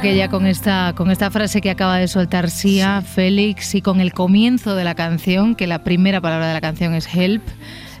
Creo 0.00 0.12
que 0.12 0.16
ya 0.16 0.28
con 0.28 0.46
esta, 0.46 0.92
con 0.96 1.10
esta 1.10 1.30
frase 1.30 1.60
que 1.60 1.70
acaba 1.70 1.98
de 1.98 2.08
soltar 2.08 2.50
Sia, 2.50 3.02
Félix, 3.02 3.74
y 3.74 3.82
con 3.82 4.00
el 4.00 4.12
comienzo 4.12 4.74
de 4.74 4.84
la 4.84 4.94
canción, 4.94 5.54
que 5.54 5.66
la 5.66 5.84
primera 5.84 6.20
palabra 6.20 6.48
de 6.48 6.54
la 6.54 6.60
canción 6.60 6.94
es 6.94 7.08
help, 7.14 7.42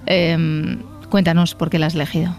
em, 0.06 0.78
cuéntanos 1.10 1.54
por 1.54 1.70
qué 1.70 1.78
la 1.78 1.86
has 1.86 1.94
elegido. 1.94 2.34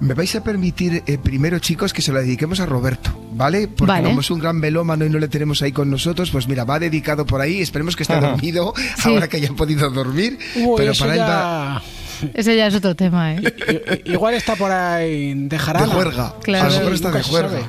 Me 0.00 0.14
vais 0.14 0.34
a 0.34 0.42
permitir 0.42 1.02
eh, 1.06 1.18
primero, 1.18 1.58
chicos, 1.58 1.92
que 1.92 2.00
se 2.00 2.10
lo 2.10 2.20
dediquemos 2.20 2.58
a 2.60 2.66
Roberto, 2.66 3.10
¿vale? 3.32 3.68
Porque 3.68 3.92
Vale. 3.92 4.08
como 4.08 4.20
es 4.22 4.30
un 4.30 4.38
gran 4.38 4.56
melómano 4.58 5.04
y 5.04 5.10
no 5.10 5.18
le 5.18 5.28
tenemos 5.28 5.60
ahí 5.60 5.72
con 5.72 5.90
nosotros, 5.90 6.30
pues 6.30 6.48
mira, 6.48 6.64
va 6.64 6.78
dedicado 6.78 7.26
por 7.26 7.40
ahí. 7.42 7.60
Esperemos 7.60 7.96
que 7.96 8.04
esté 8.04 8.14
Ajá. 8.14 8.30
dormido 8.30 8.72
Sí. 8.96 9.10
ahora 9.10 9.28
que 9.28 9.36
haya 9.36 9.52
podido 9.52 9.90
dormir. 9.90 10.38
Uy, 10.56 10.74
pero 10.78 10.92
para 10.98 11.12
él 11.12 11.18
ya- 11.18 11.26
va 11.26 11.82
Ese 12.34 12.56
ya 12.56 12.66
es 12.66 12.74
otro 12.74 12.94
tema, 12.94 13.34
¿eh? 13.34 14.02
Igual 14.06 14.34
está 14.34 14.56
por 14.56 14.70
ahí 14.70 15.34
de 15.34 15.58
jarana. 15.58 15.86
de 15.86 15.92
juerga. 15.92 16.34
Claro. 16.42 16.66
A 16.66 16.70
lo 16.70 16.76
mejor 16.78 16.92
está 16.94 17.10
de 17.10 17.22
juerga. 17.22 17.60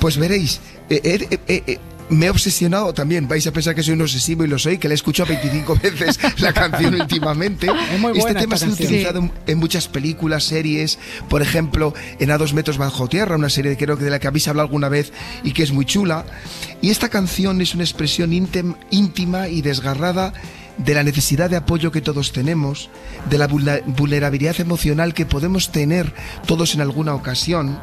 Pues 0.00 0.16
veréis, 0.16 0.60
eh, 0.88 1.00
eh, 1.04 1.26
eh, 1.30 1.38
eh, 1.46 1.62
eh, 1.66 1.78
me 2.08 2.26
he 2.26 2.30
obsesionado 2.30 2.92
también. 2.92 3.28
Vais 3.28 3.46
a 3.46 3.52
pensar 3.52 3.74
que 3.74 3.82
soy 3.84 3.94
un 3.94 4.02
obsesivo 4.02 4.44
y 4.44 4.48
lo 4.48 4.58
soy, 4.58 4.78
que 4.78 4.88
le 4.88 4.94
he 4.94 4.96
escuchado 4.96 5.28
25 5.28 5.76
veces 5.82 6.18
la 6.40 6.52
canción 6.52 6.94
últimamente. 7.00 7.66
Es 7.68 8.00
muy 8.00 8.10
este 8.12 8.20
buena 8.22 8.40
tema 8.40 8.54
esta 8.56 8.66
se 8.66 8.72
ha 8.72 8.74
utilizado 8.74 9.18
en, 9.20 9.32
en 9.46 9.58
muchas 9.58 9.86
películas, 9.86 10.42
series. 10.44 10.98
Por 11.28 11.40
ejemplo, 11.42 11.94
en 12.18 12.30
A 12.32 12.38
dos 12.38 12.52
metros 12.52 12.78
bajo 12.78 13.06
tierra, 13.08 13.36
una 13.36 13.48
serie 13.50 13.76
creo 13.76 13.96
que 13.96 14.04
de 14.04 14.10
la 14.10 14.18
que 14.18 14.26
habéis 14.26 14.48
hablado 14.48 14.66
alguna 14.66 14.88
vez 14.88 15.12
y 15.44 15.52
que 15.52 15.62
es 15.62 15.70
muy 15.70 15.84
chula. 15.84 16.24
Y 16.82 16.90
esta 16.90 17.08
canción 17.10 17.60
es 17.60 17.74
una 17.74 17.84
expresión 17.84 18.32
íntem- 18.32 18.76
íntima 18.90 19.46
y 19.48 19.62
desgarrada 19.62 20.32
de 20.78 20.94
la 20.94 21.02
necesidad 21.04 21.50
de 21.50 21.56
apoyo 21.56 21.92
que 21.92 22.00
todos 22.00 22.32
tenemos, 22.32 22.88
de 23.28 23.36
la 23.36 23.46
vulnerabilidad 23.46 24.58
emocional 24.60 25.12
que 25.12 25.26
podemos 25.26 25.72
tener 25.72 26.12
todos 26.46 26.74
en 26.74 26.80
alguna 26.80 27.14
ocasión. 27.14 27.78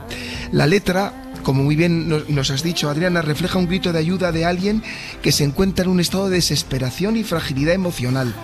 La 0.52 0.66
letra, 0.66 1.27
como 1.48 1.64
muy 1.64 1.78
bien 1.78 2.10
nos, 2.10 2.52
has 2.52 2.62
dicho, 2.62 2.90
Adriana, 2.90 3.22
refleja 3.22 3.58
un 3.58 3.68
grito 3.68 3.94
de 3.94 4.00
ayuda 4.00 4.34
de 4.34 4.44
alguien 4.44 4.84
que 5.22 5.32
se 5.32 5.46
encuentra 5.46 5.86
en 5.86 5.92
un 5.92 6.02
estado 6.02 6.28
de 6.28 6.36
desesperación 6.36 7.16
y 7.16 7.24
fragilidad 7.24 7.74
emocional. 7.74 8.36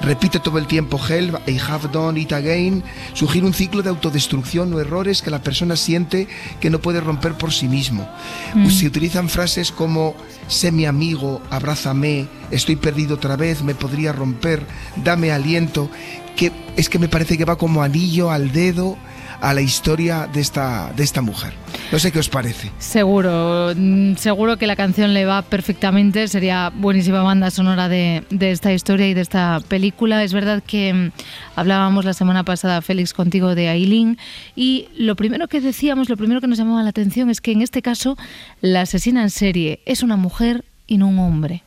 Repite 0.00 0.38
todo 0.38 0.58
el 0.58 0.68
tiempo 0.68 1.00
help, 1.08 1.40
I 1.48 1.58
have 1.58 1.88
done 1.88 2.20
it 2.20 2.32
again, 2.32 2.84
sugiere 3.14 3.48
un 3.48 3.52
ciclo 3.52 3.82
de 3.82 3.88
autodestrucción 3.88 4.72
o 4.72 4.78
errores 4.78 5.22
que 5.22 5.32
la 5.32 5.42
persona 5.42 5.74
siente 5.74 6.28
que 6.60 6.70
no 6.70 6.80
puede 6.80 7.00
romper 7.00 7.34
por 7.34 7.52
sí 7.52 7.66
mismo. 7.66 8.08
Mm. 8.54 8.70
Se 8.70 8.86
utilizan 8.86 9.28
frases 9.28 9.72
como 9.72 10.14
sé 10.46 10.70
mi 10.70 10.86
amigo, 10.86 11.42
abrázame, 11.50 12.28
estoy 12.52 12.76
perdido 12.76 13.16
otra 13.16 13.34
vez, 13.34 13.64
me 13.64 13.74
podría 13.74 14.12
romper, 14.12 14.64
dame 15.02 15.32
aliento, 15.32 15.90
que 16.36 16.52
es 16.76 16.88
que 16.88 17.00
me 17.00 17.08
parece 17.08 17.36
que 17.36 17.44
va 17.44 17.58
como 17.58 17.82
anillo 17.82 18.30
al 18.30 18.52
dedo 18.52 18.96
a 19.42 19.52
la 19.52 19.60
historia 19.60 20.28
de 20.32 20.40
esta, 20.40 20.92
de 20.96 21.02
esta 21.02 21.20
mujer. 21.20 21.52
No 21.90 21.98
sé 21.98 22.12
qué 22.12 22.20
os 22.20 22.28
parece. 22.28 22.70
Seguro, 22.78 23.72
mm, 23.76 24.14
seguro 24.14 24.56
que 24.56 24.68
la 24.68 24.76
canción 24.76 25.12
le 25.12 25.26
va 25.26 25.42
perfectamente, 25.42 26.28
sería 26.28 26.72
buenísima 26.74 27.22
banda 27.22 27.50
sonora 27.50 27.88
de, 27.88 28.24
de 28.30 28.52
esta 28.52 28.72
historia 28.72 29.08
y 29.08 29.14
de 29.14 29.20
esta 29.20 29.60
película. 29.66 30.22
Es 30.22 30.32
verdad 30.32 30.62
que 30.64 30.94
mm, 30.94 31.10
hablábamos 31.56 32.04
la 32.04 32.14
semana 32.14 32.44
pasada, 32.44 32.80
Félix, 32.82 33.12
contigo 33.12 33.56
de 33.56 33.68
Aileen 33.68 34.16
y 34.54 34.88
lo 34.96 35.16
primero 35.16 35.48
que 35.48 35.60
decíamos, 35.60 36.08
lo 36.08 36.16
primero 36.16 36.40
que 36.40 36.46
nos 36.46 36.58
llamaba 36.58 36.84
la 36.84 36.90
atención 36.90 37.28
es 37.28 37.40
que 37.40 37.50
en 37.50 37.62
este 37.62 37.82
caso 37.82 38.16
la 38.60 38.82
asesina 38.82 39.22
en 39.22 39.30
serie 39.30 39.80
es 39.86 40.04
una 40.04 40.16
mujer 40.16 40.64
y 40.86 40.98
no 40.98 41.08
un 41.08 41.18
hombre. 41.18 41.64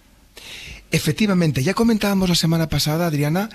Efectivamente, 0.95 1.61
ya 1.61 1.73
comentábamos 1.73 2.29
la 2.29 2.35
semana 2.35 2.69
pasada, 2.69 3.07
Adriana, 3.07 3.49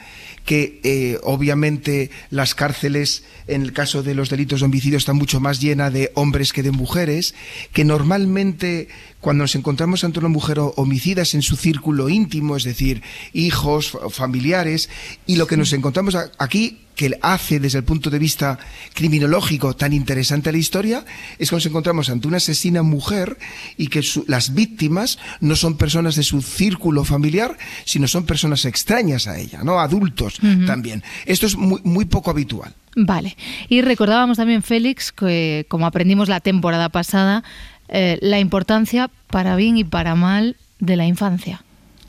que 0.44 0.78
eh, 0.84 1.18
obviamente 1.22 2.10
las 2.28 2.54
cárceles, 2.54 3.24
en 3.46 3.62
el 3.62 3.72
caso 3.72 4.02
de 4.02 4.14
los 4.14 4.28
delitos 4.28 4.60
de 4.60 4.66
homicidio, 4.66 4.98
están 4.98 5.16
mucho 5.16 5.40
más 5.40 5.58
llenas 5.58 5.90
de 5.90 6.12
hombres 6.16 6.52
que 6.52 6.62
de 6.62 6.70
mujeres, 6.70 7.34
que 7.72 7.82
normalmente 7.86 8.88
cuando 9.20 9.44
nos 9.44 9.54
encontramos 9.54 10.04
ante 10.04 10.18
una 10.18 10.28
mujer 10.28 10.58
homicida 10.76 11.22
es 11.22 11.34
en 11.34 11.42
su 11.42 11.56
círculo 11.56 12.08
íntimo, 12.08 12.56
es 12.56 12.64
decir, 12.64 13.02
hijos, 13.32 13.96
familiares, 14.10 14.88
y 15.26 15.36
lo 15.36 15.46
que 15.46 15.56
nos 15.56 15.72
encontramos 15.72 16.16
aquí 16.38 16.80
que 17.00 17.18
hace 17.22 17.60
desde 17.60 17.78
el 17.78 17.84
punto 17.84 18.10
de 18.10 18.18
vista 18.18 18.58
criminológico 18.92 19.74
tan 19.74 19.94
interesante 19.94 20.52
la 20.52 20.58
historia 20.58 21.04
es 21.38 21.48
que 21.48 21.56
nos 21.56 21.64
encontramos 21.64 22.10
ante 22.10 22.28
una 22.28 22.36
asesina 22.36 22.82
mujer 22.82 23.38
y 23.78 23.86
que 23.86 24.04
las 24.26 24.52
víctimas 24.52 25.18
no 25.40 25.56
son 25.56 25.78
personas 25.78 26.16
de 26.16 26.22
su 26.22 26.42
círculo 26.42 27.04
familiar, 27.04 27.56
sino 27.86 28.06
son 28.06 28.26
personas 28.26 28.66
extrañas 28.66 29.28
a 29.28 29.38
ella, 29.38 29.64
¿no? 29.64 29.80
Adultos 29.80 30.40
también. 30.66 31.02
Esto 31.24 31.46
es 31.46 31.56
muy, 31.56 31.80
muy 31.84 32.04
poco 32.04 32.30
habitual. 32.30 32.74
Vale. 32.96 33.36
Y 33.68 33.82
recordábamos 33.82 34.36
también, 34.36 34.62
Félix, 34.62 35.12
que 35.12 35.64
como 35.68 35.86
aprendimos 35.86 36.28
la 36.28 36.40
temporada 36.40 36.88
pasada, 36.88 37.44
eh, 37.90 38.18
la 38.22 38.38
importancia 38.38 39.10
para 39.28 39.56
bien 39.56 39.76
y 39.76 39.84
para 39.84 40.14
mal 40.14 40.56
de 40.78 40.96
la 40.96 41.06
infancia. 41.06 41.62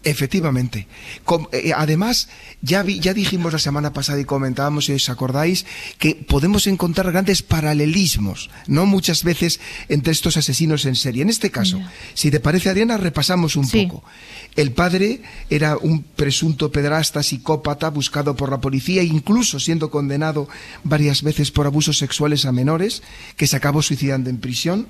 Efectivamente. 0.04 0.88
Eh, 1.52 1.74
además, 1.76 2.28
ya, 2.62 2.84
ya 2.84 3.14
dijimos 3.14 3.54
la 3.54 3.60
semana 3.60 3.94
pasada 3.94 4.20
y 4.20 4.26
comentábamos, 4.26 4.86
si 4.86 4.94
os 4.94 5.10
acordáis, 5.10 5.66
que 6.00 6.16
podemos 6.16 6.66
encontrar 6.66 7.12
grandes 7.12 7.44
paralelismos, 7.44 8.50
¿no? 8.66 8.88
Muchas 8.88 9.24
veces 9.24 9.60
entre 9.90 10.12
estos 10.12 10.38
asesinos 10.38 10.86
en 10.86 10.96
serie. 10.96 11.22
En 11.22 11.30
este 11.30 11.52
caso, 11.52 11.80
si 12.16 12.32
te 12.32 12.40
parece, 12.40 12.70
Adriana, 12.70 12.98
repasamos 12.98 13.56
un 13.56 13.70
poco. 13.70 14.04
El 14.56 14.72
padre 14.72 15.22
era 15.52 15.78
un 15.78 16.02
presunto 16.02 16.72
pedrasta, 16.72 17.22
psicópata, 17.22 17.90
buscado 17.90 18.36
por 18.36 18.50
la 18.50 18.60
policía, 18.60 19.04
incluso 19.04 19.60
siendo 19.60 19.92
condenado 19.92 20.50
varias 20.84 21.22
veces 21.22 21.52
por 21.52 21.68
abusos 21.68 22.00
sexuales 22.00 22.46
a 22.46 22.52
menores, 22.52 23.04
que 23.38 23.46
se 23.46 23.56
acabó 23.56 23.84
suicidando 23.84 24.32
en 24.32 24.40
prisión. 24.40 24.88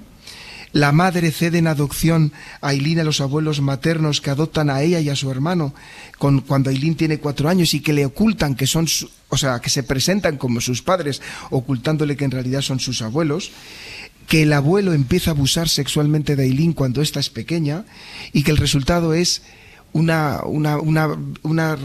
La 0.74 0.92
madre 0.92 1.32
cede 1.32 1.58
en 1.58 1.68
adopción 1.68 2.32
a 2.62 2.70
Aileen 2.70 3.00
a 3.00 3.04
los 3.04 3.20
abuelos 3.20 3.62
maternos 3.62 4.22
que 4.22 4.30
adoptan 4.30 4.70
a 4.70 4.82
ella 4.82 5.00
y 5.00 5.10
a 5.10 5.16
su 5.16 5.30
hermano 5.30 5.74
con, 6.18 6.42
cuando 6.42 6.70
Aileen 6.70 6.96
tiene 6.96 7.20
cuatro 7.20 7.50
años 7.50 7.74
y 7.74 7.82
que 7.82 7.94
le 7.94 8.06
ocultan 8.06 8.56
que 8.56 8.68
son, 8.68 8.88
o 9.30 9.38
sea, 9.38 9.60
que 9.60 9.70
se 9.70 9.84
presentan 9.84 10.38
como 10.38 10.62
sus 10.62 10.82
padres, 10.82 11.22
ocultándole 11.50 12.16
que 12.16 12.26
en 12.26 12.32
realidad 12.32 12.62
son 12.62 12.80
sus 12.80 13.02
abuelos 13.02 13.52
que 14.28 14.44
el 14.44 14.54
abuelo 14.54 14.94
empieza 14.94 15.32
a 15.32 15.34
abusar 15.34 15.68
sexualmente 15.68 16.38
de 16.38 16.44
Aileen 16.44 16.72
cuando 16.72 17.02
ésta 17.02 17.20
es 17.20 17.30
pequeña 17.30 17.84
y 18.32 18.44
que 18.44 18.52
el 18.52 18.58
resultado 18.58 19.14
es 19.14 19.42
una, 19.94 20.42
una, 20.46 20.78
una, 20.78 21.18
una, 21.44 21.78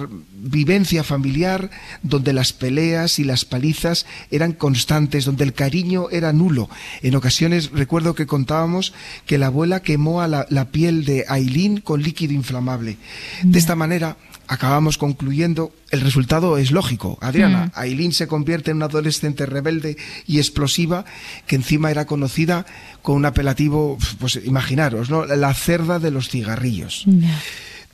vivencia 0.49 1.03
familiar 1.03 1.71
donde 2.03 2.33
las 2.33 2.53
peleas 2.53 3.19
y 3.19 3.25
las 3.25 3.45
palizas 3.45 4.07
eran 4.31 4.53
constantes, 4.53 5.25
donde 5.25 5.43
el 5.43 5.53
cariño 5.53 6.09
era 6.11 6.33
nulo. 6.33 6.71
En 7.03 7.17
ocasiones 7.17 7.73
recuerdo 7.73 8.15
que 8.15 8.27
contábamos 8.27 8.93
que 9.27 9.39
la 9.39 9.47
abuela 9.47 9.81
quemó 9.81 10.21
a 10.21 10.29
la, 10.29 10.47
la 10.51 10.67
piel 10.67 11.05
de 11.05 11.25
Aileen 11.29 11.81
con 11.81 12.03
líquido 12.03 12.33
inflamable. 12.33 12.97
De 13.43 13.59
esta 13.59 13.75
manera 13.75 14.17
acabamos 14.49 14.99
concluyendo, 14.99 15.73
el 15.91 16.01
resultado 16.01 16.59
es 16.59 16.71
lógico. 16.71 17.19
Adriana, 17.21 17.73
Aileen 17.75 18.13
se 18.13 18.29
convierte 18.29 18.71
en 18.71 18.79
una 18.79 18.87
adolescente 18.87 19.47
rebelde 19.47 19.97
y 20.27 20.39
explosiva 20.39 21.05
que 21.47 21.57
encima 21.57 21.91
era 21.91 22.07
conocida 22.07 22.67
con 23.03 23.17
un 23.17 23.27
apelativo, 23.27 23.99
pues 24.19 24.41
imaginaros, 24.45 25.11
¿no? 25.11 25.25
La 25.25 25.53
cerda 25.55 25.99
de 25.99 26.11
los 26.11 26.29
cigarrillos. 26.29 27.07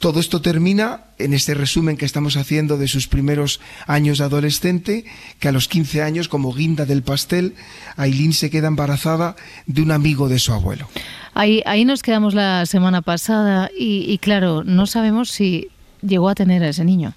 Todo 0.02 0.18
esto 0.18 0.42
termina 0.42 1.02
en 1.18 1.32
este 1.32 1.54
resumen 1.54 1.96
que 1.96 2.06
estamos 2.06 2.36
haciendo 2.36 2.76
de 2.76 2.88
sus 2.88 3.06
primeros 3.06 3.60
años 3.86 4.18
de 4.18 4.24
adolescente, 4.24 5.04
que 5.38 5.46
a 5.46 5.52
los 5.52 5.68
15 5.68 6.02
años, 6.02 6.26
como 6.26 6.52
guinda 6.52 6.86
del 6.86 7.04
pastel, 7.04 7.54
Aileen 7.94 8.32
se 8.32 8.50
queda 8.50 8.66
embarazada 8.66 9.36
de 9.66 9.80
un 9.80 9.92
amigo 9.92 10.28
de 10.28 10.40
su 10.40 10.52
abuelo. 10.52 10.88
Ahí, 11.34 11.62
ahí 11.66 11.84
nos 11.84 12.02
quedamos 12.02 12.34
la 12.34 12.66
semana 12.66 13.00
pasada 13.00 13.70
y, 13.78 14.18
claro, 14.18 14.64
no 14.64 14.88
sabemos 14.88 15.30
si 15.30 15.68
llegó 16.00 16.28
a 16.28 16.34
tener 16.34 16.64
a 16.64 16.70
ese 16.70 16.84
niño 16.84 17.14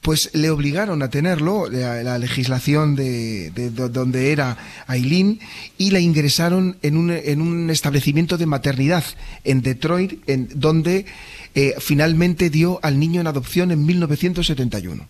pues 0.00 0.30
le 0.34 0.50
obligaron 0.50 1.02
a 1.02 1.10
tenerlo, 1.10 1.68
la, 1.68 2.18
legislación 2.18 2.94
de, 2.94 3.50
donde 3.70 4.30
era 4.30 4.56
Aileen, 4.86 5.40
y 5.78 5.90
la 5.90 6.00
ingresaron 6.00 6.76
en 6.82 6.96
un, 6.96 7.10
en 7.10 7.42
un 7.42 7.70
establecimiento 7.70 8.38
de 8.38 8.46
maternidad 8.46 9.04
en 9.44 9.62
Detroit, 9.62 10.20
en, 10.28 10.48
donde 10.54 11.06
eh, 11.54 11.74
finalmente 11.80 12.50
dio 12.50 12.78
al 12.82 12.98
niño 12.98 13.20
en 13.20 13.26
adopción 13.26 13.70
en 13.70 13.84
1971. 13.84 15.08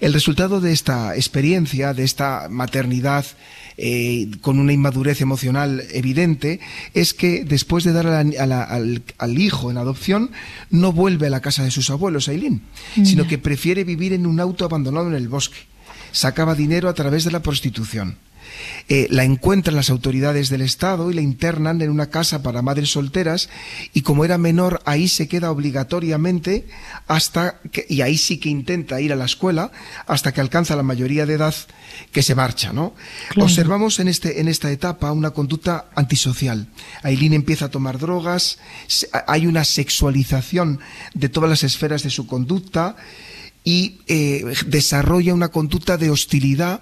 El 0.00 0.14
resultado 0.14 0.60
de 0.60 0.72
esta 0.72 1.14
experiencia, 1.14 1.92
de 1.92 2.04
esta 2.04 2.48
maternidad 2.48 3.26
eh, 3.76 4.30
con 4.40 4.58
una 4.58 4.72
inmadurez 4.72 5.20
emocional 5.20 5.84
evidente, 5.92 6.60
es 6.94 7.12
que 7.12 7.44
después 7.44 7.84
de 7.84 7.92
dar 7.92 8.06
al, 8.06 9.38
hijo 9.38 9.70
en 9.70 9.76
adopción, 9.76 10.30
no 10.70 10.92
vuelve 10.92 11.26
a 11.26 11.30
la 11.30 11.40
casa 11.40 11.64
de 11.64 11.70
sus 11.70 11.90
abuelos, 11.90 12.28
Aileen, 12.28 12.62
sino 13.04 13.26
que 13.26 13.38
prefiere 13.38 13.84
vivir 13.84 14.12
en 14.12 14.26
un 14.26 14.40
auto 14.40 14.64
abandonado 14.64 15.08
en 15.08 15.14
el 15.14 15.28
bosque. 15.28 15.58
Sacaba 16.12 16.54
dinero 16.54 16.88
a 16.88 16.94
través 16.94 17.24
de 17.24 17.30
la 17.30 17.42
prostitución. 17.42 18.16
Eh, 18.88 19.06
la 19.10 19.24
encuentran 19.24 19.76
las 19.76 19.90
autoridades 19.90 20.48
del 20.48 20.62
Estado 20.62 21.10
y 21.10 21.14
la 21.14 21.20
internan 21.20 21.80
en 21.80 21.90
una 21.90 22.10
casa 22.10 22.42
para 22.42 22.62
madres 22.62 22.90
solteras 22.90 23.48
y 23.92 24.02
como 24.02 24.24
era 24.24 24.38
menor 24.38 24.82
ahí 24.84 25.08
se 25.08 25.28
queda 25.28 25.50
obligatoriamente 25.50 26.66
hasta 27.06 27.60
que, 27.72 27.86
y 27.88 28.00
ahí 28.00 28.18
sí 28.18 28.38
que 28.38 28.48
intenta 28.48 29.00
ir 29.00 29.12
a 29.12 29.16
la 29.16 29.26
escuela 29.26 29.70
hasta 30.06 30.32
que 30.32 30.40
alcanza 30.40 30.76
la 30.76 30.82
mayoría 30.82 31.26
de 31.26 31.34
edad 31.34 31.54
que 32.12 32.22
se 32.22 32.34
marcha, 32.34 32.72
¿no? 32.72 32.94
Observamos 33.36 34.00
en, 34.00 34.08
este, 34.08 34.40
en 34.40 34.48
esta 34.48 34.70
etapa 34.70 35.12
una 35.12 35.30
conducta 35.30 35.86
antisocial. 35.94 36.66
Aileen 37.02 37.32
empieza 37.32 37.66
a 37.66 37.70
tomar 37.70 37.98
drogas, 37.98 38.58
hay 39.26 39.46
una 39.46 39.64
sexualización 39.64 40.80
de 41.14 41.28
todas 41.28 41.50
las 41.50 41.62
esferas 41.62 42.02
de 42.02 42.10
su 42.10 42.26
conducta, 42.26 42.96
y 43.62 43.98
eh, 44.06 44.44
desarrolla 44.66 45.34
una 45.34 45.48
conducta 45.48 45.96
de 45.96 46.10
hostilidad 46.10 46.80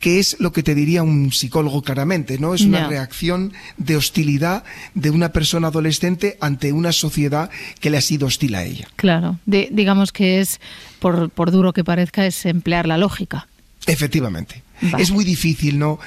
que 0.00 0.18
es 0.18 0.36
lo 0.38 0.52
que 0.52 0.62
te 0.62 0.74
diría 0.74 1.02
un 1.02 1.32
psicólogo 1.32 1.82
claramente, 1.82 2.38
¿no? 2.38 2.54
Es 2.54 2.62
una 2.62 2.86
reacción 2.86 3.52
de 3.78 3.96
hostilidad 3.96 4.62
de 4.94 5.10
una 5.10 5.32
persona 5.32 5.68
adolescente 5.68 6.36
ante 6.40 6.72
una 6.72 6.92
sociedad 6.92 7.50
que 7.80 7.90
le 7.90 7.96
ha 7.96 8.00
sido 8.00 8.26
hostil 8.26 8.54
a 8.54 8.64
ella. 8.64 8.86
Claro, 8.96 9.38
digamos 9.46 10.12
que 10.12 10.40
es, 10.40 10.60
por, 11.00 11.30
por 11.30 11.50
duro 11.50 11.72
que 11.72 11.82
parezca, 11.82 12.26
es 12.26 12.46
emplear 12.46 12.86
la 12.86 12.98
lógica. 12.98 13.48
Efectivamente. 13.88 14.62
Es 14.98 15.10
muy 15.10 15.24
difícil, 15.24 15.78
¿no? 15.78 15.98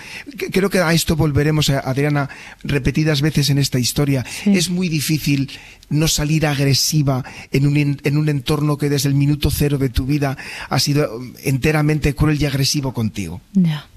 Creo 0.51 0.69
que 0.69 0.79
a 0.79 0.93
esto 0.93 1.15
volveremos, 1.15 1.69
eh, 1.69 1.79
Adriana, 1.83 2.29
repetidas 2.63 3.21
veces 3.21 3.49
en 3.49 3.57
esta 3.57 3.79
historia. 3.79 4.25
Es 4.45 4.69
muy 4.69 4.87
difícil 4.87 5.51
no 5.89 6.07
salir 6.07 6.45
agresiva 6.45 7.25
en 7.51 7.67
un, 7.67 7.99
en 8.01 8.17
un 8.17 8.29
entorno 8.29 8.77
que 8.77 8.89
desde 8.89 9.09
el 9.09 9.15
minuto 9.15 9.51
cero 9.51 9.77
de 9.77 9.89
tu 9.89 10.05
vida 10.05 10.37
ha 10.69 10.79
sido 10.79 11.17
um, 11.17 11.33
enteramente 11.43 12.15
cruel 12.15 12.41
y 12.41 12.45
agresivo 12.45 12.93
contigo. 12.93 13.41
Ya. 13.53 13.87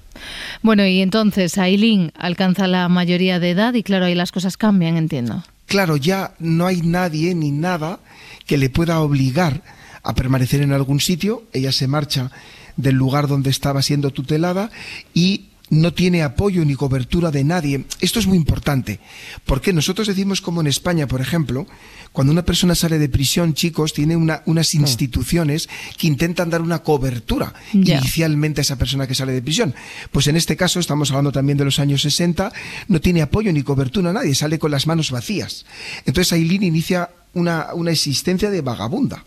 Bueno, 0.61 0.85
y 0.85 1.01
entonces 1.01 1.57
Aileen 1.57 2.11
alcanza 2.17 2.67
la 2.67 2.89
mayoría 2.89 3.39
de 3.39 3.51
edad 3.51 3.73
y 3.73 3.83
claro, 3.83 4.05
ahí 4.05 4.15
las 4.15 4.31
cosas 4.31 4.57
cambian, 4.57 4.97
entiendo. 4.97 5.43
Claro, 5.67 5.97
ya 5.97 6.33
no 6.39 6.67
hay 6.67 6.81
nadie 6.81 7.33
ni 7.33 7.51
nada 7.51 7.99
que 8.45 8.57
le 8.57 8.69
pueda 8.69 8.99
obligar 8.99 9.61
a 10.03 10.13
permanecer 10.13 10.61
en 10.61 10.71
algún 10.71 10.99
sitio. 10.99 11.43
Ella 11.53 11.71
se 11.71 11.87
marcha 11.87 12.31
del 12.77 12.95
lugar 12.95 13.27
donde 13.27 13.49
estaba 13.49 13.81
siendo 13.81 14.11
tutelada 14.11 14.71
y 15.13 15.45
no 15.69 15.93
tiene 15.93 16.21
apoyo 16.21 16.63
ni 16.63 16.75
cobertura 16.75 17.31
de 17.31 17.43
nadie. 17.43 17.85
Esto 17.99 18.19
es 18.19 18.27
muy 18.27 18.37
importante, 18.37 18.99
porque 19.45 19.73
nosotros 19.73 20.07
decimos 20.07 20.41
como 20.41 20.61
en 20.61 20.67
España, 20.67 21.07
por 21.07 21.21
ejemplo, 21.21 21.65
cuando 22.11 22.31
una 22.31 22.45
persona 22.45 22.75
sale 22.75 22.99
de 22.99 23.09
prisión, 23.09 23.53
chicos, 23.53 23.93
tiene 23.93 24.15
unas 24.15 24.43
mm. 24.45 24.79
instituciones 24.79 25.67
que 25.97 26.07
intentan 26.07 26.49
dar 26.49 26.61
una 26.61 26.79
cobertura 26.79 27.53
inicialmente 27.73 28.61
a 28.61 28.63
esa 28.63 28.77
persona 28.77 29.07
que 29.07 29.15
sale 29.15 29.33
de 29.33 29.41
prisión. 29.41 29.73
Pues 30.11 30.27
en 30.27 30.35
este 30.35 30.55
caso, 30.55 30.79
estamos 30.79 31.09
hablando 31.09 31.31
también 31.31 31.57
de 31.57 31.65
los 31.65 31.79
años 31.79 32.01
60, 32.03 32.51
no 32.87 33.01
tiene 33.01 33.21
apoyo 33.21 33.51
ni 33.51 33.63
cobertura 33.63 34.11
a 34.11 34.13
nadie, 34.13 34.35
sale 34.35 34.59
con 34.59 34.71
las 34.71 34.87
manos 34.87 35.11
vacías. 35.11 35.65
Entonces 36.05 36.31
Aileen 36.33 36.63
inicia 36.63 37.09
una, 37.33 37.73
una 37.73 37.91
existencia 37.91 38.49
de 38.49 38.61
vagabunda. 38.61 39.25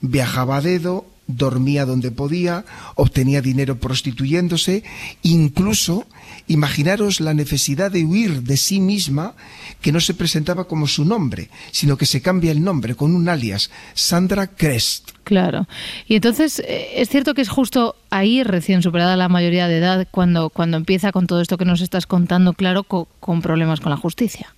Viajaba 0.00 0.58
a 0.58 0.60
dedo, 0.60 1.06
dormía 1.26 1.84
donde 1.84 2.10
podía, 2.10 2.64
obtenía 2.94 3.42
dinero 3.42 3.78
prostituyéndose, 3.78 4.84
incluso 5.22 6.06
imaginaros 6.46 7.20
la 7.20 7.34
necesidad 7.34 7.90
de 7.90 8.04
huir 8.04 8.42
de 8.42 8.56
sí 8.56 8.78
misma, 8.80 9.34
que 9.80 9.90
no 9.92 10.00
se 10.00 10.14
presentaba 10.14 10.68
como 10.68 10.86
su 10.86 11.04
nombre, 11.04 11.50
sino 11.72 11.96
que 11.96 12.06
se 12.06 12.22
cambia 12.22 12.52
el 12.52 12.62
nombre 12.62 12.94
con 12.94 13.14
un 13.14 13.28
alias, 13.28 13.70
Sandra 13.94 14.46
Crest. 14.46 15.10
Claro. 15.24 15.66
Y 16.06 16.14
entonces, 16.14 16.60
eh, 16.60 16.90
es 16.96 17.08
cierto 17.08 17.34
que 17.34 17.42
es 17.42 17.48
justo 17.48 17.96
ahí, 18.10 18.44
recién 18.44 18.82
superada 18.82 19.16
la 19.16 19.28
mayoría 19.28 19.66
de 19.66 19.78
edad, 19.78 20.06
cuando, 20.12 20.50
cuando 20.50 20.76
empieza 20.76 21.10
con 21.10 21.26
todo 21.26 21.40
esto 21.40 21.58
que 21.58 21.64
nos 21.64 21.80
estás 21.80 22.06
contando, 22.06 22.52
claro, 22.52 22.84
co- 22.84 23.08
con 23.18 23.42
problemas 23.42 23.80
con 23.80 23.90
la 23.90 23.96
justicia. 23.96 24.54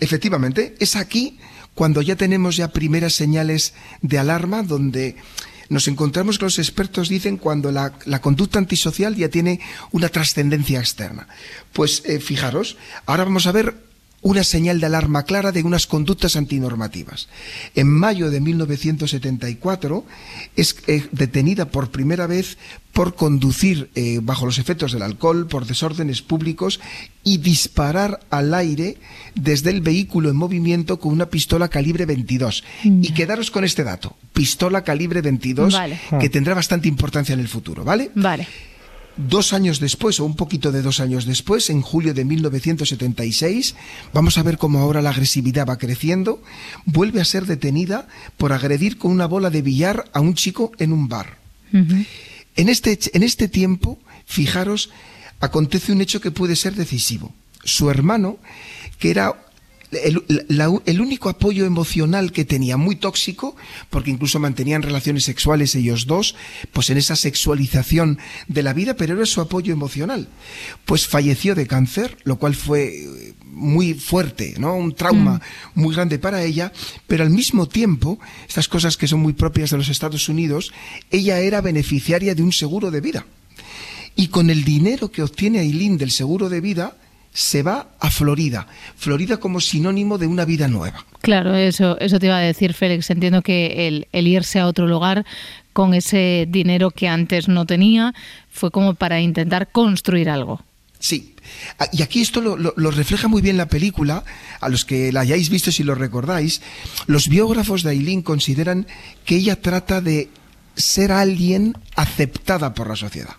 Efectivamente, 0.00 0.74
es 0.80 0.96
aquí 0.96 1.38
cuando 1.74 2.02
ya 2.02 2.16
tenemos 2.16 2.56
ya 2.56 2.68
primeras 2.72 3.12
señales 3.12 3.74
de 4.02 4.18
alarma 4.18 4.62
donde 4.64 5.16
nos 5.70 5.88
encontramos 5.88 6.38
que 6.38 6.44
los 6.44 6.58
expertos 6.58 7.08
dicen 7.08 7.38
cuando 7.38 7.72
la, 7.72 7.92
conducta 8.20 8.58
antisocial 8.58 9.14
ya 9.14 9.28
tiene 9.30 9.60
una 9.92 10.08
trascendencia 10.08 10.80
externa. 10.80 11.28
Pues 11.72 12.02
eh, 12.04 12.18
fijaros, 12.20 12.76
ahora 13.06 13.24
vamos 13.24 13.46
a 13.46 13.52
ver 13.52 13.89
una 14.22 14.44
señal 14.44 14.80
de 14.80 14.86
alarma 14.86 15.22
clara 15.22 15.52
de 15.52 15.62
unas 15.62 15.86
conductas 15.86 16.36
antinormativas. 16.36 17.28
En 17.74 17.88
mayo 17.88 18.30
de 18.30 18.40
1974 18.40 20.04
es 20.56 20.76
eh, 20.86 21.06
detenida 21.12 21.70
por 21.70 21.90
primera 21.90 22.26
vez 22.26 22.58
por 22.92 23.14
conducir 23.14 23.88
eh, 23.94 24.18
bajo 24.20 24.46
los 24.46 24.58
efectos 24.58 24.92
del 24.92 25.02
alcohol, 25.02 25.46
por 25.46 25.64
desórdenes 25.64 26.22
públicos 26.22 26.80
y 27.22 27.38
disparar 27.38 28.20
al 28.30 28.52
aire 28.52 28.98
desde 29.34 29.70
el 29.70 29.80
vehículo 29.80 30.28
en 30.28 30.36
movimiento 30.36 30.98
con 30.98 31.12
una 31.12 31.26
pistola 31.26 31.68
calibre 31.68 32.04
22. 32.04 32.64
Y 32.84 33.12
quedaros 33.12 33.50
con 33.50 33.64
este 33.64 33.84
dato, 33.84 34.16
pistola 34.32 34.82
calibre 34.82 35.22
22, 35.22 35.72
Vale. 35.72 36.00
que 36.20 36.28
tendrá 36.28 36.54
bastante 36.54 36.88
importancia 36.88 37.32
en 37.32 37.40
el 37.40 37.48
futuro, 37.48 37.84
¿vale? 37.84 38.10
Vale. 38.14 38.46
Dos 39.28 39.52
años 39.52 39.80
después, 39.80 40.18
o 40.18 40.24
un 40.24 40.34
poquito 40.34 40.72
de 40.72 40.82
dos 40.82 41.00
años 41.00 41.26
después, 41.26 41.68
en 41.68 41.82
julio 41.82 42.14
de 42.14 42.24
1976, 42.24 43.74
vamos 44.14 44.38
a 44.38 44.42
ver 44.42 44.56
cómo 44.56 44.78
ahora 44.78 45.02
la 45.02 45.10
agresividad 45.10 45.66
va 45.68 45.76
creciendo, 45.76 46.42
vuelve 46.86 47.20
a 47.20 47.24
ser 47.24 47.44
detenida 47.44 48.08
por 48.38 48.52
agredir 48.52 48.96
con 48.96 49.10
una 49.10 49.26
bola 49.26 49.50
de 49.50 49.62
billar 49.62 50.10
a 50.14 50.20
un 50.20 50.34
chico 50.34 50.72
en 50.78 50.92
un 50.92 51.08
bar. 51.08 51.38
En 51.72 52.68
este, 52.68 52.98
en 53.12 53.22
este 53.22 53.48
tiempo, 53.48 53.98
fijaros, 54.24 54.90
acontece 55.40 55.92
un 55.92 56.00
hecho 56.00 56.20
que 56.20 56.30
puede 56.30 56.56
ser 56.56 56.74
decisivo. 56.74 57.34
Su 57.62 57.90
hermano, 57.90 58.38
que 58.98 59.10
era 59.10 59.49
el, 59.92 60.22
la- 60.48 60.72
el 60.86 61.00
único 61.00 61.28
apoyo 61.28 61.64
emocional 61.66 62.32
que 62.32 62.44
tenía, 62.44 62.76
muy 62.76 62.96
tóxico, 62.96 63.56
porque 63.90 64.10
incluso 64.10 64.38
mantenían 64.38 64.82
relaciones 64.82 65.24
sexuales 65.24 65.74
ellos 65.74 66.06
dos, 66.06 66.34
pues 66.72 66.90
en 66.90 66.98
esa 66.98 67.16
sexualización 67.16 68.18
de 68.48 68.62
la 68.62 68.72
vida, 68.72 68.94
pero 68.94 69.14
era 69.16 69.26
su 69.26 69.40
apoyo 69.40 69.72
emocional. 69.72 70.28
Pues 70.84 71.06
falleció 71.06 71.54
de 71.54 71.66
cáncer, 71.66 72.18
lo 72.24 72.36
cual 72.36 72.54
fue 72.54 72.88
eh, 72.88 73.34
muy 73.44 73.94
fuerte, 73.94 74.54
¿no? 74.58 74.74
Un 74.76 74.94
trauma 74.94 75.40
muy 75.74 75.94
grande 75.94 76.18
para 76.18 76.42
ella, 76.44 76.72
pero 77.06 77.24
al 77.24 77.30
mismo 77.30 77.66
tiempo, 77.68 78.18
estas 78.48 78.68
cosas 78.68 78.96
que 78.96 79.08
son 79.08 79.20
muy 79.20 79.32
propias 79.32 79.70
de 79.70 79.76
los 79.78 79.88
Estados 79.88 80.28
Unidos, 80.28 80.72
ella 81.10 81.40
era 81.40 81.60
beneficiaria 81.60 82.34
de 82.34 82.42
un 82.42 82.52
seguro 82.52 82.90
de 82.90 83.00
vida. 83.00 83.26
Y 84.16 84.28
con 84.28 84.50
el 84.50 84.64
dinero 84.64 85.10
que 85.10 85.22
obtiene 85.22 85.60
Aileen 85.60 85.96
del 85.98 86.10
seguro 86.10 86.48
de 86.48 86.60
vida, 86.60 86.96
se 87.32 87.62
va 87.62 87.88
a 88.00 88.10
Florida. 88.10 88.66
Florida 88.96 89.36
como 89.38 89.60
sinónimo 89.60 90.18
de 90.18 90.26
una 90.26 90.44
vida 90.44 90.68
nueva. 90.68 91.04
Claro, 91.22 91.54
eso, 91.54 91.98
eso 92.00 92.18
te 92.18 92.26
iba 92.26 92.36
a 92.36 92.40
decir, 92.40 92.74
Félix. 92.74 93.10
Entiendo 93.10 93.42
que 93.42 93.86
el, 93.88 94.08
el 94.12 94.26
irse 94.26 94.58
a 94.58 94.66
otro 94.66 94.86
lugar 94.86 95.24
con 95.72 95.94
ese 95.94 96.46
dinero 96.48 96.90
que 96.90 97.08
antes 97.08 97.46
no 97.48 97.66
tenía 97.66 98.14
fue 98.50 98.70
como 98.70 98.94
para 98.94 99.20
intentar 99.20 99.70
construir 99.70 100.28
algo. 100.30 100.62
Sí. 100.98 101.34
Ah, 101.78 101.86
Y 101.92 102.02
aquí 102.02 102.20
esto 102.20 102.40
lo, 102.40 102.56
lo- 102.56 102.74
lo 102.76 102.90
refleja 102.90 103.28
muy 103.28 103.40
bien 103.42 103.56
la 103.56 103.66
película, 103.68 104.24
a 104.60 104.68
los 104.68 104.84
que 104.84 105.12
la 105.12 105.20
hayáis 105.20 105.48
visto 105.50 105.70
si 105.72 105.82
lo 105.84 105.94
recordáis. 105.94 106.60
Los 107.06 107.28
biógrafos 107.28 107.82
de 107.82 107.90
Aileen 107.90 108.22
consideran 108.22 108.86
que 109.24 109.36
ella 109.36 109.60
trata 109.60 110.00
de 110.00 110.28
ser 110.76 111.12
alguien 111.12 111.74
aceptada 111.96 112.74
por 112.74 112.88
la 112.88 112.96
sociedad. 112.96 113.34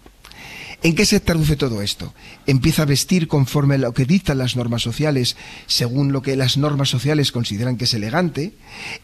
¿En 0.84 0.96
qué 0.96 1.06
se 1.06 1.20
traduce 1.20 1.56
todo 1.58 1.82
esto? 1.84 2.12
Empieza 2.48 2.82
a 2.82 2.86
vestir 2.86 3.28
conforme 3.28 3.76
a 3.76 3.78
lo 3.78 3.94
que 3.94 4.06
dictan 4.06 4.40
las 4.40 4.56
normas 4.56 4.82
sociales, 4.82 5.36
según 5.68 6.12
lo 6.12 6.24
que 6.24 6.36
las 6.36 6.58
normas 6.58 6.90
sociales 6.90 7.32
consideran 7.32 7.78
que 7.78 7.84
es 7.86 7.94
elegante, 7.94 8.54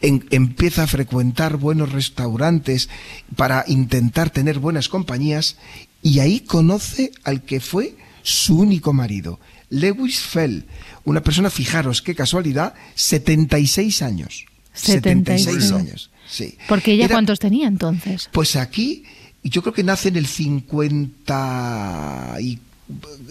en- 0.00 0.26
empieza 0.30 0.82
a 0.82 0.86
frecuentar 0.88 1.56
buenos 1.56 1.92
restaurantes 1.92 2.88
para 3.36 3.64
intentar 3.68 4.30
tener 4.30 4.58
buenas 4.58 4.88
compañías, 4.88 5.56
y 6.02 6.18
ahí 6.18 6.40
conoce 6.40 7.12
al 7.22 7.42
que 7.44 7.60
fue 7.60 7.96
su 8.22 8.58
único 8.58 8.92
marido, 8.92 9.38
Lewis 9.70 10.18
Fell, 10.20 10.64
una 11.04 11.22
persona, 11.22 11.48
fijaros 11.50 12.02
qué 12.02 12.14
casualidad, 12.16 12.74
76 12.94 14.02
años. 14.02 14.46
76 14.74 15.72
años, 15.72 16.10
sí. 16.28 16.56
Porque 16.68 16.92
ella 16.92 17.06
Era- 17.06 17.14
cuántos 17.14 17.38
tenía 17.38 17.66
entonces. 17.68 18.28
pues 18.32 18.54
aquí, 18.56 19.04
yo 19.42 19.62
creo 19.62 19.74
que 19.74 19.84
nace 19.84 20.08
en 20.08 20.16
el 20.16 20.26
50 20.26 22.36
y 22.40 22.58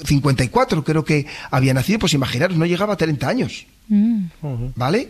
54, 0.06 0.84
creo 0.84 1.04
que 1.04 1.26
había 1.52 1.74
nacido, 1.74 2.00
pues 2.00 2.14
imaginaros, 2.14 2.58
no 2.58 2.66
llegaba 2.66 2.94
a 2.94 2.98
30 2.98 3.28
años. 3.28 3.66
Mm. 3.90 4.26
¿Vale? 4.76 5.10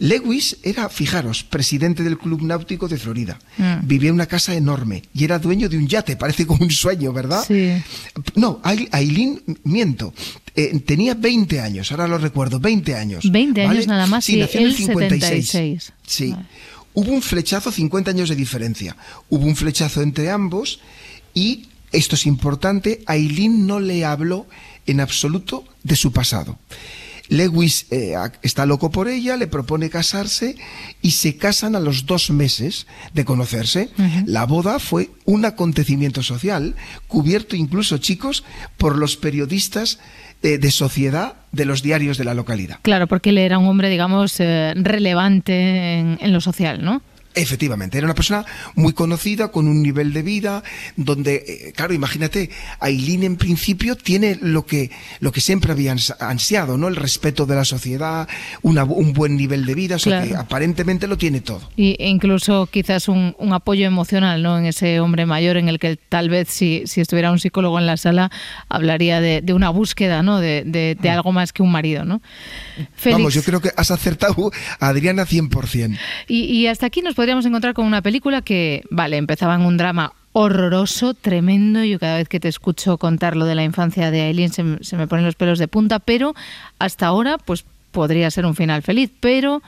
Lewis 0.00 0.56
era, 0.64 0.88
fijaros, 0.88 1.44
presidente 1.44 2.02
del 2.02 2.18
Club 2.18 2.42
Náutico 2.42 2.88
de 2.88 2.98
Florida. 2.98 3.38
Mm. 3.56 3.86
Vivía 3.86 4.08
en 4.08 4.16
una 4.16 4.26
casa 4.26 4.54
enorme 4.54 5.02
y 5.14 5.24
era 5.24 5.38
dueño 5.38 5.68
de 5.68 5.78
un 5.78 5.86
yate, 5.86 6.16
parece 6.16 6.46
como 6.46 6.64
un 6.64 6.70
sueño, 6.70 7.12
¿verdad? 7.12 7.44
Sí. 7.46 7.72
No, 8.34 8.60
Ai- 8.64 8.88
Aileen, 8.90 9.40
miento, 9.64 10.12
eh, 10.56 10.78
tenía 10.80 11.14
20 11.14 11.60
años, 11.60 11.90
ahora 11.92 12.08
lo 12.08 12.18
recuerdo, 12.18 12.58
20 12.58 12.94
años. 12.96 13.30
20 13.30 13.62
años 13.64 13.86
nada 13.86 14.06
más 14.06 14.24
Sí, 14.24 14.36
y 14.36 14.40
nació 14.40 14.60
en 14.60 14.66
el 14.66 14.72
él 14.72 14.76
76. 14.76 15.92
Sí. 16.06 16.34
Hubo 16.96 17.12
un 17.12 17.20
flechazo, 17.20 17.70
50 17.70 18.10
años 18.10 18.30
de 18.30 18.36
diferencia. 18.36 18.96
Hubo 19.28 19.44
un 19.44 19.54
flechazo 19.54 20.00
entre 20.00 20.30
ambos 20.30 20.80
y, 21.34 21.68
esto 21.92 22.14
es 22.14 22.24
importante, 22.24 23.02
Aileen 23.04 23.66
no 23.66 23.80
le 23.80 24.06
habló 24.06 24.46
en 24.86 25.00
absoluto 25.00 25.66
de 25.82 25.94
su 25.94 26.10
pasado. 26.10 26.58
Lewis 27.28 27.86
eh, 27.90 28.14
está 28.40 28.64
loco 28.64 28.90
por 28.90 29.08
ella, 29.08 29.36
le 29.36 29.46
propone 29.46 29.90
casarse 29.90 30.56
y 31.02 31.10
se 31.10 31.36
casan 31.36 31.76
a 31.76 31.80
los 31.80 32.06
dos 32.06 32.30
meses 32.30 32.86
de 33.12 33.26
conocerse. 33.26 33.90
La 34.24 34.46
boda 34.46 34.78
fue 34.78 35.10
un 35.26 35.44
acontecimiento 35.44 36.22
social, 36.22 36.76
cubierto 37.08 37.56
incluso, 37.56 37.98
chicos, 37.98 38.42
por 38.78 38.96
los 38.96 39.18
periodistas 39.18 39.98
de 40.46 40.70
sociedad 40.70 41.34
de 41.52 41.64
los 41.64 41.82
diarios 41.82 42.18
de 42.18 42.24
la 42.24 42.34
localidad. 42.34 42.78
Claro, 42.82 43.06
porque 43.06 43.30
él 43.30 43.38
era 43.38 43.58
un 43.58 43.66
hombre, 43.66 43.88
digamos, 43.88 44.38
eh, 44.38 44.72
relevante 44.76 45.98
en, 45.98 46.18
en 46.20 46.32
lo 46.32 46.40
social, 46.40 46.84
¿no? 46.84 47.02
Efectivamente, 47.36 47.98
era 47.98 48.06
una 48.06 48.14
persona 48.14 48.44
muy 48.74 48.92
conocida, 48.94 49.52
con 49.52 49.68
un 49.68 49.82
nivel 49.82 50.12
de 50.12 50.22
vida, 50.22 50.62
donde, 50.96 51.44
eh, 51.46 51.72
claro, 51.76 51.92
imagínate, 51.94 52.50
Aileen 52.80 53.22
en 53.24 53.36
principio 53.36 53.94
tiene 53.96 54.38
lo 54.40 54.66
que, 54.66 54.90
lo 55.20 55.30
que 55.32 55.40
siempre 55.40 55.70
había 55.72 55.92
ans- 55.94 56.16
ansiado, 56.18 56.76
¿no? 56.78 56.88
El 56.88 56.96
respeto 56.96 57.46
de 57.46 57.54
la 57.54 57.64
sociedad, 57.64 58.26
una 58.62 58.84
un 58.84 59.12
buen 59.12 59.36
nivel 59.36 59.66
de 59.66 59.74
vida, 59.74 59.96
o 59.96 59.98
sea 59.98 60.22
que 60.22 60.28
Claro. 60.28 60.42
aparentemente 60.42 61.06
lo 61.06 61.18
tiene 61.18 61.40
todo. 61.42 61.60
Y, 61.76 61.94
e 61.98 62.08
incluso 62.08 62.66
quizás 62.66 63.08
un, 63.08 63.36
un 63.38 63.52
apoyo 63.52 63.86
emocional 63.86 64.42
¿no? 64.42 64.58
en 64.58 64.64
ese 64.66 64.98
hombre 65.00 65.26
mayor 65.26 65.56
en 65.58 65.68
el 65.68 65.78
que 65.78 65.96
tal 65.96 66.30
vez 66.30 66.48
si, 66.48 66.82
si 66.86 67.00
estuviera 67.02 67.30
un 67.30 67.38
psicólogo 67.38 67.78
en 67.78 67.86
la 67.86 67.96
sala 67.98 68.30
hablaría 68.68 69.20
de, 69.20 69.42
de 69.42 69.52
una 69.52 69.68
búsqueda 69.70 70.22
¿no? 70.22 70.40
de, 70.40 70.62
de- 70.64 70.96
de 71.00 71.10
algo 71.10 71.32
más 71.32 71.52
que 71.52 71.62
un 71.62 71.70
marido. 71.70 72.04
¿no? 72.04 72.22
Félix, 72.94 73.18
Vamos, 73.18 73.34
yo 73.34 73.42
creo 73.42 73.60
que 73.60 73.70
has 73.76 73.90
acertado 73.90 74.50
Adriana 74.80 75.26
100%. 75.26 75.98
y, 76.28 76.44
y 76.44 76.66
hasta 76.66 76.86
aquí 76.86 77.02
nos 77.02 77.14
podríamos 77.26 77.46
encontrar 77.46 77.74
con 77.74 77.86
una 77.86 78.02
película 78.02 78.40
que, 78.40 78.84
vale, 78.88 79.16
empezaba 79.16 79.56
en 79.56 79.62
un 79.62 79.76
drama 79.76 80.12
horroroso, 80.30 81.12
tremendo. 81.12 81.82
Yo 81.82 81.98
cada 81.98 82.18
vez 82.18 82.28
que 82.28 82.38
te 82.38 82.46
escucho 82.46 82.98
contar 82.98 83.34
lo 83.34 83.46
de 83.46 83.56
la 83.56 83.64
infancia 83.64 84.12
de 84.12 84.20
Aileen 84.20 84.52
se, 84.52 84.62
me 84.62 85.08
ponen 85.08 85.24
los 85.24 85.34
pelos 85.34 85.58
de 85.58 85.66
punta, 85.66 85.98
pero 85.98 86.36
hasta 86.78 87.08
ahora 87.08 87.36
pues 87.36 87.64
podría 87.90 88.30
ser 88.30 88.46
un 88.46 88.54
final 88.54 88.82
feliz, 88.82 89.10
pero 89.18 89.60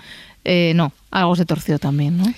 eh, 0.45 0.71
no, 0.77 0.93
algo 1.11 1.35
se 1.35 1.47
torció 1.47 1.81
también, 1.81 2.19
¿no? 2.19 2.33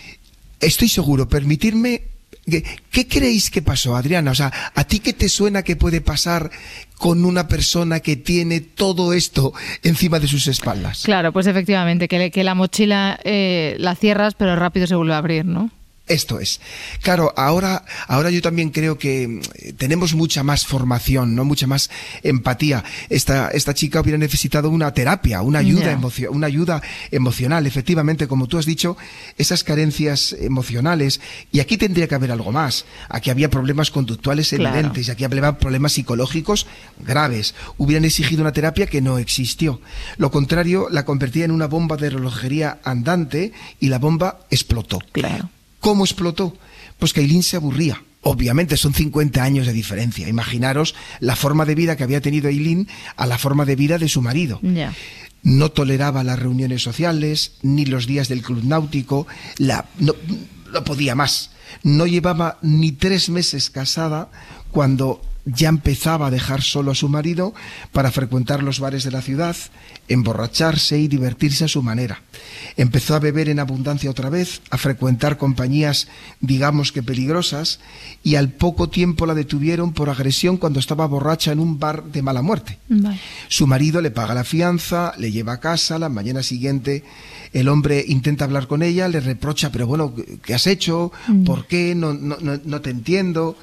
Estoy 0.59 0.89
seguro, 0.89 1.29
permitirme... 1.29 2.01
¿Qué 2.45 3.07
creéis 3.09 3.51
que 3.51 3.63
pasó, 3.63 3.97
Adriana? 3.97 4.31
O 4.31 4.35
sea, 4.35 4.53
¿a 4.75 4.85
ti 4.85 5.01
qué 5.01 5.13
te 5.13 5.29
suena 5.29 5.63
que 5.63 5.77
puede 5.77 6.01
pasar 6.01 6.51
con 6.97 7.25
una 7.25 7.49
persona 7.49 8.01
que 8.01 8.17
tiene 8.17 8.61
todo 8.61 9.13
esto 9.13 9.53
encima 9.83 10.19
de 10.19 10.27
sus 10.27 10.47
espaldas? 10.47 11.03
Claro, 11.05 11.33
pues 11.33 11.47
efectivamente, 11.47 12.09
que, 12.09 12.31
que 12.31 12.45
la 12.45 12.55
mochila 12.55 13.19
eh, 13.25 13.77
la 13.79 13.95
cierras, 13.95 14.35
pero 14.35 14.57
rápido 14.57 14.87
se 14.87 14.95
vuelve 14.95 15.15
a 15.15 15.19
abrir, 15.19 15.45
¿no? 15.45 15.71
Esto 16.11 16.41
es. 16.41 16.61
Claro, 17.03 17.33
ahora, 17.37 17.85
ahora 18.09 18.31
yo 18.31 18.43
también 18.43 18.71
creo 18.71 18.99
que 18.99 19.29
mm, 19.29 19.41
tenemos 19.77 20.15
mucha 20.15 20.43
más 20.43 20.67
formación, 20.67 21.37
¿no? 21.37 21.45
Mucha 21.45 21.67
más 21.69 21.89
empatía. 22.25 22.83
Esta, 23.09 23.49
esta 23.51 23.75
chica 23.75 24.01
hubiera 24.01 24.19
necesitado 24.19 24.71
una 24.71 24.93
terapia, 24.93 25.41
una 25.43 25.61
ayuda, 25.61 25.93
emocio- 25.93 26.31
una 26.31 26.49
ayuda 26.49 26.83
emocional. 27.13 27.67
Efectivamente, 27.67 28.27
como 28.27 28.49
tú 28.49 28.59
has 28.59 28.67
dicho, 28.67 28.97
esas 29.39 29.63
carencias 29.63 30.35
emocionales, 30.41 31.21
y 31.53 31.61
aquí 31.61 31.77
tendría 31.79 32.09
que 32.09 32.17
haber 32.17 32.33
algo 32.33 32.51
más. 32.51 32.85
Aquí 33.09 33.31
había 33.31 33.49
problemas 33.49 33.91
conductuales 33.93 34.49
Claro. 34.51 34.75
evidentes, 34.77 35.07
y 35.07 35.11
aquí 35.13 35.23
había 35.25 35.59
problemas 35.59 35.93
psicológicos 35.93 36.67
graves. 36.99 37.55
Hubieran 37.79 38.05
exigido 38.05 38.43
una 38.43 38.53
terapia 38.53 38.87
que 38.87 39.01
no 39.01 39.19
existió. 39.19 39.81
Lo 40.17 40.33
contrario, 40.33 40.89
la 40.91 41.05
convertía 41.05 41.45
en 41.45 41.53
una 41.53 41.67
bomba 41.69 41.97
de 41.97 42.11
relojería 42.11 42.81
andante 42.83 43.53
y 43.79 43.89
la 43.89 43.99
bomba 44.01 44.41
explotó. 44.51 44.99
Claro. 45.13 45.49
¿Cómo 45.81 46.05
explotó? 46.05 46.57
Pues 46.99 47.13
que 47.13 47.21
Aileen 47.21 47.43
se 47.43 47.57
aburría. 47.57 48.03
Obviamente 48.23 48.77
son 48.77 48.93
50 48.93 49.43
años 49.43 49.67
de 49.67 49.73
diferencia. 49.73 50.29
Imaginaros 50.29 50.95
la 51.21 51.37
forma 51.37 51.65
de 51.65 51.75
vida 51.75 51.97
que 51.97 52.05
había 52.05 52.21
tenido 52.21 52.49
Aileen 52.49 52.87
a 53.17 53.27
la 53.27 53.39
forma 53.39 53.65
de 53.65 53.77
vida 53.77 53.99
de 53.99 54.09
su 54.09 54.21
marido. 54.21 54.61
No 55.43 55.71
toleraba 55.71 56.23
las 56.23 56.39
reuniones 56.39 56.83
sociales, 56.83 57.53
ni 57.63 57.87
los 57.87 58.07
días 58.07 58.29
del 58.29 58.43
club 58.43 58.63
náutico, 58.63 59.27
la, 59.57 59.87
no, 59.99 60.15
no 60.71 60.85
podía 60.85 61.15
más. 61.15 61.53
No 61.83 62.07
llevaba 62.07 62.59
ni 62.61 62.93
tres 62.93 63.31
meses 63.31 63.71
casada 63.71 64.31
cuando 64.71 65.23
ya 65.45 65.69
empezaba 65.69 66.27
a 66.27 66.31
dejar 66.31 66.63
solo 66.63 66.91
a 66.91 66.95
su 66.95 67.09
marido 67.09 67.55
para 67.93 68.11
frecuentar 68.11 68.63
los 68.63 68.81
bares 68.81 69.05
de 69.05 69.11
la 69.11 69.23
ciudad, 69.23 69.57
emborracharse 70.09 70.99
y 70.99 71.09
divertirse 71.09 71.65
a 71.65 71.69
su 71.69 71.83
manera. 71.83 72.23
Empezó 72.77 73.15
a 73.15 73.21
beber 73.21 73.49
en 73.49 73.59
abundancia 73.59 74.11
otra 74.11 74.31
vez, 74.31 74.63
a 74.71 74.79
frecuentar 74.79 75.39
compañías 75.39 76.09
digamos 76.41 76.93
que 76.93 77.03
peligrosas, 77.03 77.81
y 78.23 78.35
al 78.35 78.51
poco 78.51 78.89
tiempo 78.89 79.27
la 79.27 79.35
detuvieron 79.35 79.93
por 79.93 80.11
agresión 80.11 80.57
cuando 80.57 80.81
estaba 80.81 81.07
borracha 81.07 81.53
en 81.53 81.61
un 81.61 81.79
bar 81.79 82.05
de 82.05 82.23
mala 82.23 82.43
muerte. 82.43 82.79
Vale. 82.89 83.19
Su 83.49 83.67
marido 83.67 84.01
le 84.01 84.11
paga 84.11 84.35
la 84.35 84.45
fianza, 84.45 85.15
le 85.19 85.33
lleva 85.33 85.55
a 85.55 85.61
casa, 85.61 85.99
la 85.99 86.09
mañana 86.09 86.43
siguiente 86.43 87.05
el 87.53 87.69
hombre 87.69 88.05
intenta 88.07 88.45
hablar 88.45 88.69
con 88.69 88.83
ella, 88.83 89.09
le 89.09 89.21
reprocha, 89.21 89.73
pero 89.73 89.87
bueno, 89.87 90.15
¿qué 90.43 90.55
has 90.55 90.67
hecho? 90.67 91.13
Mm. 91.27 91.45
¿Por 91.45 91.67
qué? 91.67 91.95
No, 91.95 92.15
no, 92.15 92.37
no, 92.41 92.61
no 92.65 92.81
te 92.81 92.91
entiendo. 92.91 93.57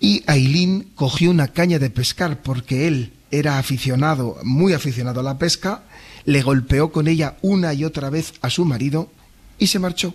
Y 0.00 0.22
Aileen 0.26 0.88
cogió 0.94 1.30
una 1.30 1.48
caña 1.48 1.78
de 1.78 1.90
pescar 1.90 2.42
porque 2.42 2.86
él 2.86 3.12
era 3.30 3.58
aficionado, 3.58 4.38
muy 4.42 4.72
aficionado 4.72 5.20
a 5.20 5.24
la 5.24 5.38
pesca, 5.38 5.82
le 6.24 6.42
golpeó 6.42 6.92
con 6.92 7.08
ella 7.08 7.36
una 7.42 7.74
y 7.74 7.84
otra 7.84 8.10
vez 8.10 8.34
a 8.40 8.50
su 8.50 8.64
marido 8.64 9.10
y 9.58 9.66
se 9.66 9.78
marchó. 9.78 10.14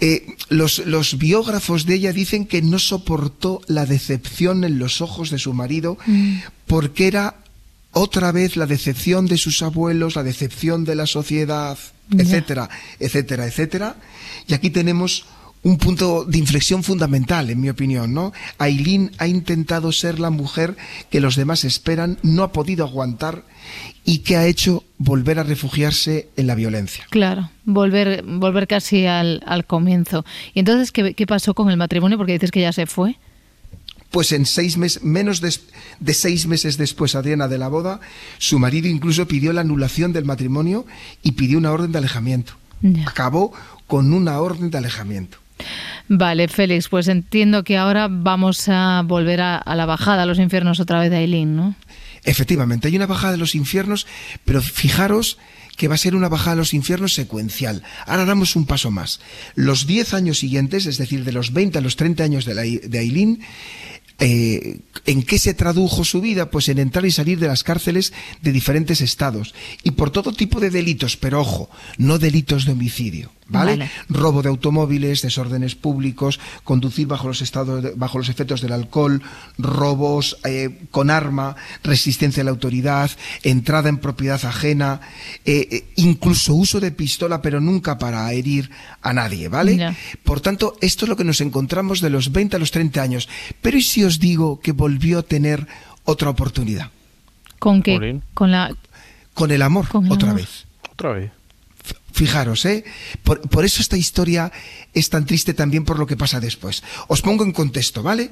Eh, 0.00 0.34
los, 0.48 0.78
los 0.86 1.16
biógrafos 1.16 1.86
de 1.86 1.94
ella 1.94 2.12
dicen 2.12 2.46
que 2.46 2.60
no 2.60 2.78
soportó 2.78 3.60
la 3.68 3.86
decepción 3.86 4.64
en 4.64 4.78
los 4.78 5.00
ojos 5.00 5.30
de 5.30 5.38
su 5.38 5.52
marido 5.54 5.96
porque 6.66 7.06
era 7.06 7.36
otra 7.92 8.32
vez 8.32 8.56
la 8.56 8.66
decepción 8.66 9.26
de 9.26 9.38
sus 9.38 9.62
abuelos, 9.62 10.16
la 10.16 10.24
decepción 10.24 10.84
de 10.84 10.96
la 10.96 11.06
sociedad, 11.06 11.78
etcétera, 12.10 12.68
etcétera, 12.98 13.46
etcétera. 13.46 13.96
Y 14.48 14.54
aquí 14.54 14.70
tenemos 14.70 15.26
un 15.62 15.78
punto 15.78 16.24
de 16.24 16.38
inflexión 16.38 16.82
fundamental, 16.82 17.48
en 17.50 17.60
mi 17.60 17.68
opinión, 17.68 18.12
¿no? 18.12 18.32
Aileen 18.58 19.12
ha 19.18 19.28
intentado 19.28 19.92
ser 19.92 20.18
la 20.18 20.30
mujer 20.30 20.76
que 21.10 21.20
los 21.20 21.36
demás 21.36 21.64
esperan, 21.64 22.18
no 22.22 22.42
ha 22.42 22.52
podido 22.52 22.84
aguantar 22.84 23.44
y 24.04 24.18
que 24.18 24.36
ha 24.36 24.46
hecho 24.46 24.84
volver 24.98 25.38
a 25.38 25.44
refugiarse 25.44 26.28
en 26.36 26.48
la 26.48 26.56
violencia. 26.56 27.06
Claro, 27.10 27.50
volver, 27.64 28.24
volver 28.24 28.66
casi 28.66 29.06
al, 29.06 29.42
al 29.46 29.64
comienzo. 29.64 30.24
¿Y 30.52 30.58
entonces 30.58 30.90
¿qué, 30.90 31.14
qué 31.14 31.26
pasó 31.26 31.54
con 31.54 31.70
el 31.70 31.76
matrimonio? 31.76 32.18
Porque 32.18 32.32
dices 32.32 32.50
que 32.50 32.60
ya 32.60 32.72
se 32.72 32.86
fue. 32.86 33.16
Pues 34.10 34.32
en 34.32 34.44
seis 34.44 34.76
meses, 34.76 35.02
menos 35.04 35.40
de, 35.40 35.54
de 36.00 36.12
seis 36.14 36.46
meses 36.46 36.76
después, 36.76 37.14
Adriana, 37.14 37.48
de 37.48 37.56
la 37.56 37.68
boda, 37.68 38.00
su 38.38 38.58
marido 38.58 38.88
incluso 38.88 39.26
pidió 39.26 39.52
la 39.52 39.62
anulación 39.62 40.12
del 40.12 40.24
matrimonio 40.24 40.84
y 41.22 41.32
pidió 41.32 41.56
una 41.56 41.72
orden 41.72 41.92
de 41.92 41.98
alejamiento. 41.98 42.54
Acabó 43.06 43.52
con 43.86 44.12
una 44.12 44.40
orden 44.40 44.70
de 44.70 44.78
alejamiento. 44.78 45.38
Vale, 46.08 46.48
Félix, 46.48 46.88
pues 46.88 47.08
entiendo 47.08 47.64
que 47.64 47.76
ahora 47.76 48.08
vamos 48.10 48.68
a 48.68 49.02
volver 49.04 49.40
a, 49.40 49.62
la 49.74 49.86
bajada 49.86 50.22
a 50.22 50.26
los 50.26 50.38
infiernos 50.38 50.80
otra 50.80 51.00
vez 51.00 51.10
de 51.10 51.18
Aileen, 51.18 51.56
¿no? 51.56 51.74
Efectivamente, 52.24 52.88
hay 52.88 52.96
una 52.96 53.06
bajada 53.06 53.32
de 53.32 53.38
los 53.38 53.54
infiernos, 53.54 54.06
pero 54.44 54.60
fijaros 54.60 55.38
que 55.76 55.88
va 55.88 55.94
a 55.94 55.98
ser 55.98 56.14
una 56.14 56.28
bajada 56.28 56.52
a 56.52 56.56
los 56.56 56.74
infiernos 56.74 57.14
secuencial. 57.14 57.82
Ahora 58.06 58.24
damos 58.24 58.56
un 58.56 58.66
paso 58.66 58.90
más. 58.90 59.20
Los 59.54 59.86
10 59.86 60.14
años 60.14 60.38
siguientes, 60.38 60.86
es 60.86 60.98
decir, 60.98 61.24
de 61.24 61.32
los 61.32 61.52
20 61.52 61.78
a 61.78 61.80
los 61.80 61.96
30 61.96 62.22
años 62.22 62.44
de, 62.44 62.54
la, 62.54 62.62
de 62.62 62.98
eh, 64.22 64.80
¿En 65.04 65.24
qué 65.24 65.36
se 65.38 65.52
tradujo 65.54 66.04
su 66.04 66.20
vida? 66.20 66.48
Pues 66.50 66.68
en 66.68 66.78
entrar 66.78 67.04
y 67.04 67.10
salir 67.10 67.40
de 67.40 67.48
las 67.48 67.64
cárceles 67.64 68.12
de 68.40 68.52
diferentes 68.52 69.00
estados 69.00 69.52
y 69.82 69.90
por 69.92 70.10
todo 70.10 70.32
tipo 70.32 70.60
de 70.60 70.70
delitos, 70.70 71.16
pero 71.16 71.40
ojo, 71.40 71.68
no 71.98 72.18
delitos 72.20 72.64
de 72.66 72.72
homicidio, 72.72 73.32
¿vale? 73.48 73.72
Vale. 73.72 73.90
Robo 74.08 74.42
de 74.42 74.48
automóviles, 74.50 75.22
desórdenes 75.22 75.74
públicos, 75.74 76.38
conducir 76.62 77.08
bajo 77.08 77.26
los 77.26 77.42
estados, 77.42 77.82
de- 77.82 77.94
bajo 77.96 78.18
los 78.18 78.28
efectos 78.28 78.60
del 78.60 78.72
alcohol, 78.72 79.20
robos 79.58 80.36
eh, 80.44 80.70
con 80.92 81.10
arma, 81.10 81.56
resistencia 81.82 82.42
a 82.42 82.44
la 82.44 82.50
autoridad, 82.52 83.10
entrada 83.42 83.88
en 83.88 83.98
propiedad 83.98 84.44
ajena, 84.44 85.00
eh, 85.44 85.84
incluso 85.96 86.54
uso 86.54 86.78
de 86.78 86.92
pistola, 86.92 87.42
pero 87.42 87.60
nunca 87.60 87.98
para 87.98 88.32
herir 88.32 88.70
a 89.02 89.12
nadie, 89.12 89.48
¿vale? 89.48 89.96
Por 90.22 90.40
tanto, 90.40 90.76
esto 90.80 91.06
es 91.06 91.08
lo 91.08 91.16
que 91.16 91.24
nos 91.24 91.40
encontramos 91.40 92.00
de 92.00 92.10
los 92.10 92.30
20 92.30 92.54
a 92.54 92.58
los 92.60 92.70
30 92.70 93.02
años. 93.02 93.28
Pero 93.60 93.76
¿y 93.76 93.82
si 93.82 94.04
os 94.04 94.11
digo 94.18 94.60
que 94.60 94.72
volvió 94.72 95.18
a 95.20 95.22
tener 95.22 95.66
otra 96.04 96.30
oportunidad? 96.30 96.90
¿Con 97.58 97.82
qué? 97.82 98.20
Con 98.34 98.50
la... 98.50 98.74
Con 99.34 99.50
el 99.50 99.62
amor, 99.62 99.88
Con 99.88 100.06
el 100.06 100.12
otra 100.12 100.30
amor. 100.30 100.42
vez. 100.42 100.66
Otra 100.90 101.12
vez. 101.12 101.30
Fijaros, 102.12 102.64
¿eh? 102.66 102.84
Por, 103.24 103.40
por 103.48 103.64
eso 103.64 103.80
esta 103.80 103.96
historia 103.96 104.52
es 104.92 105.08
tan 105.08 105.24
triste 105.24 105.54
también 105.54 105.84
por 105.84 105.98
lo 105.98 106.06
que 106.06 106.16
pasa 106.16 106.40
después. 106.40 106.82
Os 107.08 107.22
pongo 107.22 107.44
en 107.44 107.52
contexto, 107.52 108.02
¿vale? 108.02 108.30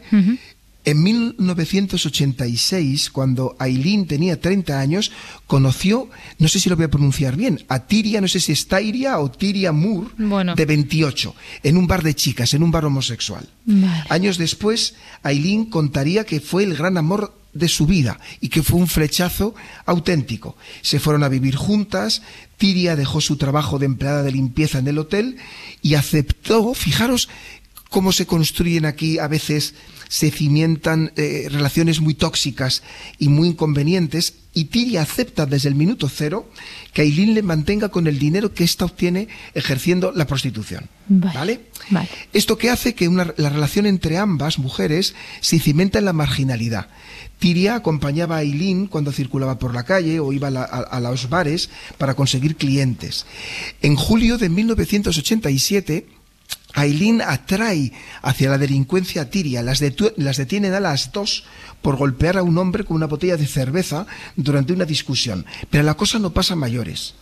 En 0.85 1.03
1986, 1.03 3.11
cuando 3.11 3.55
Aileen 3.59 4.07
tenía 4.07 4.41
30 4.41 4.81
años, 4.81 5.13
conoció, 5.47 6.09
no 6.39 6.49
sé 6.49 6.59
si 6.61 6.69
lo 6.71 6.77
voy 6.77 6.87
a 6.87 6.91
pronunciar 6.91 7.37
bien, 7.37 7.65
a 7.69 7.81
Tiria, 7.87 8.21
no 8.21 8.29
sé 8.29 8.41
si 8.41 8.53
es 8.53 8.67
Tyria 8.67 9.19
o 9.19 9.31
Tiria 9.31 9.73
Moore, 9.73 10.11
Bueno. 10.19 10.55
de 10.55 10.65
28, 10.65 11.35
en 11.63 11.77
un 11.77 11.87
bar 11.87 12.03
de 12.03 12.15
chicas, 12.15 12.55
en 12.55 12.63
un 12.63 12.71
bar 12.71 12.85
homosexual. 12.87 13.47
Vale. 13.67 14.05
Años 14.09 14.39
después, 14.39 14.95
Aileen 15.23 15.67
contaría 15.67 16.25
que 16.25 16.41
fue 16.41 16.65
el 16.65 16.75
gran 16.77 16.97
amor 16.97 17.35
de 17.53 17.69
su 17.69 17.85
vida 17.87 18.19
y 18.41 18.49
que 18.49 18.63
fue 18.63 18.79
un 18.79 18.87
flechazo 18.87 19.55
auténtico. 19.85 20.57
Se 20.83 21.01
fueron 21.01 21.25
a 21.25 21.29
vivir 21.29 21.57
juntas, 21.57 22.23
Tiria 22.57 22.95
dejó 22.95 23.21
su 23.21 23.37
trabajo 23.37 23.79
de 23.79 23.87
empleada 23.87 24.23
de 24.23 24.33
limpieza 24.33 24.79
en 24.79 24.87
el 24.89 24.99
hotel 24.99 25.37
y 25.83 25.95
aceptó, 25.95 26.75
fijaros 26.75 27.29
cómo 27.91 28.13
se 28.13 28.25
construyen 28.27 28.87
aquí 28.87 29.19
a 29.19 29.29
veces, 29.29 29.75
se 30.09 30.31
cimientan 30.31 31.13
eh, 31.17 31.49
relaciones 31.51 32.01
muy 32.01 32.15
tóxicas 32.15 32.83
y 33.19 33.29
muy 33.29 33.49
inconvenientes, 33.49 34.35
y 34.53 34.65
Tiria 34.65 35.03
acepta 35.03 35.47
desde 35.47 35.69
el 35.69 35.77
minuto 35.77 36.09
cero 36.09 36.51
que 36.93 37.03
Aileen 37.03 37.35
le 37.35 37.43
mantenga 37.43 37.89
con 37.91 38.09
el 38.09 38.19
dinero 38.19 38.53
que 38.53 38.65
ésta 38.65 38.85
obtiene 38.85 39.29
ejerciendo 39.55 40.11
la 40.13 40.27
prostitución. 40.27 40.89
Vale. 41.09 41.67
¿Vale? 41.91 42.09
Esto 42.33 42.59
que 42.59 42.71
hace 42.71 42.95
que 42.95 43.07
una- 43.07 43.33
la 43.37 43.49
relación 43.51 43.87
entre 43.87 44.19
ambas 44.19 44.59
mujeres 44.59 45.15
se 45.41 45.61
cimenta 45.61 46.01
en 46.01 46.05
la 46.05 46.13
marginalidad. 46.13 46.89
Tiria 47.39 47.77
acompañaba 47.77 48.37
a 48.37 48.39
Aileen 48.41 48.87
cuando 48.89 49.13
circulaba 49.13 49.59
por 49.61 49.73
la 49.73 49.85
calle 49.85 50.19
o 50.19 50.33
iba 50.33 50.49
a, 50.49 50.51
la- 50.51 50.63
a- 50.65 50.81
a 50.83 51.01
los 51.01 51.29
bares 51.29 51.71
para 51.97 52.15
conseguir 52.15 52.57
clientes. 52.57 53.27
En 53.83 53.95
julio 53.95 54.37
de 54.37 54.49
1987, 54.49 56.07
Aileen 56.75 57.21
atrae 57.21 57.93
hacia 58.23 58.51
la 58.51 58.59
delincuencia 58.59 59.23
a 59.23 59.31
Tiria. 59.31 59.63
Las, 59.63 59.81
detienen 59.81 60.75
a 60.75 60.81
las 60.81 61.13
dos 61.13 61.45
por 61.83 61.97
golpear 61.97 62.39
a 62.39 62.43
un 62.43 62.59
hombre 62.59 62.85
con 62.85 62.97
una 62.97 63.07
botella 63.07 63.37
de 63.37 63.47
cerveza 63.47 64.07
durante 64.37 64.73
una 64.73 64.85
discusión. 64.85 65.45
Pero 65.69 65.85
la 65.85 65.95
cosa 65.95 66.19
no 66.19 66.33
pasa 66.33 66.55
a 66.55 66.57
mayores. 66.57 67.15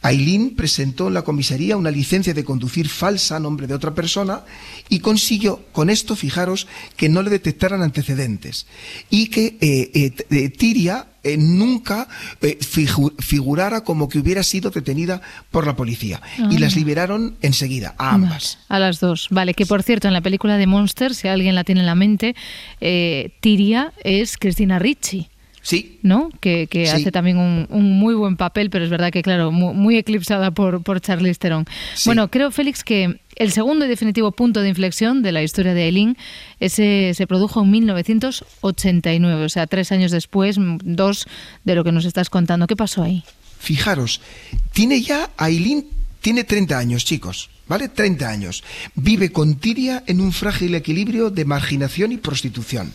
Aileen 0.00 0.54
presentó 0.54 1.08
en 1.08 1.14
la 1.14 1.22
comisaría 1.22 1.76
una 1.76 1.90
licencia 1.90 2.32
de 2.32 2.44
conducir 2.44 2.88
falsa 2.88 3.36
a 3.36 3.40
nombre 3.40 3.66
de 3.66 3.74
otra 3.74 3.94
persona 3.94 4.44
y 4.88 5.00
consiguió 5.00 5.64
con 5.72 5.90
esto, 5.90 6.14
fijaros, 6.14 6.68
que 6.96 7.08
no 7.08 7.22
le 7.22 7.30
detectaran 7.30 7.82
antecedentes 7.82 8.66
y 9.10 9.26
que 9.26 9.58
eh, 9.60 9.90
eh, 9.94 10.14
eh, 10.30 10.48
Tiria 10.50 11.08
eh, 11.28 11.36
nunca 11.38 12.08
eh, 12.42 12.58
figu- 12.60 13.14
figurara 13.20 13.82
como 13.82 14.08
que 14.08 14.18
hubiera 14.18 14.42
sido 14.42 14.70
detenida 14.70 15.20
por 15.50 15.66
la 15.66 15.76
policía 15.76 16.20
y 16.50 16.58
las 16.58 16.76
liberaron 16.76 17.36
enseguida 17.42 17.94
a 17.98 18.10
ambas. 18.14 18.58
A 18.68 18.78
las 18.78 19.00
dos. 19.00 19.28
Vale, 19.30 19.54
que 19.54 19.66
por 19.66 19.82
cierto, 19.82 20.08
en 20.08 20.14
la 20.14 20.20
película 20.20 20.56
de 20.56 20.66
Monster, 20.66 21.14
si 21.14 21.28
alguien 21.28 21.54
la 21.54 21.64
tiene 21.64 21.80
en 21.82 21.86
la 21.86 21.94
mente, 21.94 22.34
eh, 22.80 23.32
Tiria 23.40 23.92
es 24.04 24.36
Cristina 24.38 24.78
Ricci. 24.78 25.28
Sí. 25.60 25.98
¿No? 26.02 26.30
Que, 26.40 26.66
que 26.66 26.86
Sí. 26.86 26.92
hace 26.92 27.12
también 27.12 27.36
un, 27.36 27.66
un 27.68 27.98
muy 27.98 28.14
buen 28.14 28.36
papel, 28.38 28.70
pero 28.70 28.84
es 28.84 28.90
verdad 28.90 29.10
que, 29.12 29.20
claro, 29.22 29.52
mu- 29.52 29.74
muy, 29.74 29.96
eclipsada 29.98 30.50
por, 30.50 30.82
por 30.82 31.00
Charlize 31.02 31.38
Theron. 31.38 31.66
Bueno, 32.06 32.28
creo, 32.30 32.50
Félix, 32.50 32.82
que 32.84 33.20
el 33.38 33.52
segundo 33.52 33.86
y 33.86 33.88
definitivo 33.88 34.32
punto 34.32 34.60
de 34.60 34.68
inflexión 34.68 35.22
de 35.22 35.32
la 35.32 35.42
historia 35.42 35.74
de 35.74 35.84
Aileen 35.84 36.16
ese 36.60 37.12
se 37.14 37.26
produjo 37.26 37.62
en 37.62 37.70
1989, 37.70 39.44
o 39.44 39.48
sea, 39.48 39.66
tres 39.66 39.92
años 39.92 40.10
después, 40.10 40.56
dos 40.84 41.26
de 41.64 41.74
lo 41.74 41.84
que 41.84 41.92
nos 41.92 42.04
estás 42.04 42.30
contando. 42.30 42.66
¿Qué 42.66 42.76
pasó 42.76 43.02
ahí? 43.02 43.24
Fijaros, 43.58 44.20
tiene 44.72 45.00
ya, 45.02 45.30
Aileen 45.36 45.86
tiene 46.20 46.44
30 46.44 46.78
años, 46.78 47.04
chicos, 47.04 47.50
¿vale? 47.68 47.88
30 47.88 48.28
años. 48.28 48.64
Vive 48.94 49.30
con 49.32 49.56
Tiria 49.56 50.02
en 50.06 50.20
un 50.20 50.32
frágil 50.32 50.74
equilibrio 50.74 51.30
de 51.30 51.44
marginación 51.44 52.12
y 52.12 52.16
prostitución. 52.18 52.92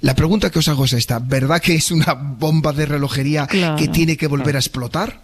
La 0.00 0.14
pregunta 0.14 0.50
que 0.50 0.60
os 0.60 0.68
hago 0.68 0.84
es 0.84 0.92
esta, 0.92 1.18
¿verdad 1.18 1.60
que 1.60 1.74
es 1.74 1.90
una 1.90 2.14
bomba 2.14 2.72
de 2.72 2.86
relojería 2.86 3.46
Claro. 3.48 3.76
que 3.76 3.88
tiene 3.88 4.16
que 4.16 4.28
volver 4.28 4.54
a 4.54 4.60
explotar? 4.60 5.22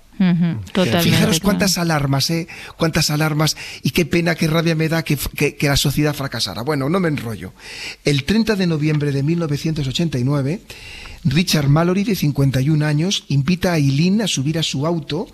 Totalmente. 0.73 1.03
Fijaros 1.03 1.41
cuántas 1.41 1.77
alarmas, 1.79 2.31
¿eh? 2.31 2.47
Cuántas 2.77 3.11
alarmas 3.11 3.57
y 3.83 3.91
qué 3.91 4.05
pena, 4.07 4.35
qué 4.35 4.47
rabia 4.47 4.75
me 4.75 4.89
da 4.89 5.03
que, 5.03 5.17
que- 5.17 5.57
que 5.57 5.69
la 5.69 5.77
sociedad 5.77 6.15
fracasara. 6.15 6.63
Bueno, 6.63 6.89
no 6.89 7.01
me 7.01 7.09
enrollo. 7.09 7.53
El 8.05 8.25
30 8.25 8.57
de 8.57 8.67
noviembre 8.67 9.13
de 9.13 9.23
1989, 9.23 10.61
Richard 11.27 11.69
Mallory, 11.69 12.05
de 12.05 12.17
51 12.17 12.85
años, 12.85 13.25
invita 13.29 13.73
a 13.73 13.79
Eileen 13.79 14.21
a 14.21 14.27
subir 14.29 14.59
a 14.59 14.63
su 14.63 14.87
auto 14.87 15.27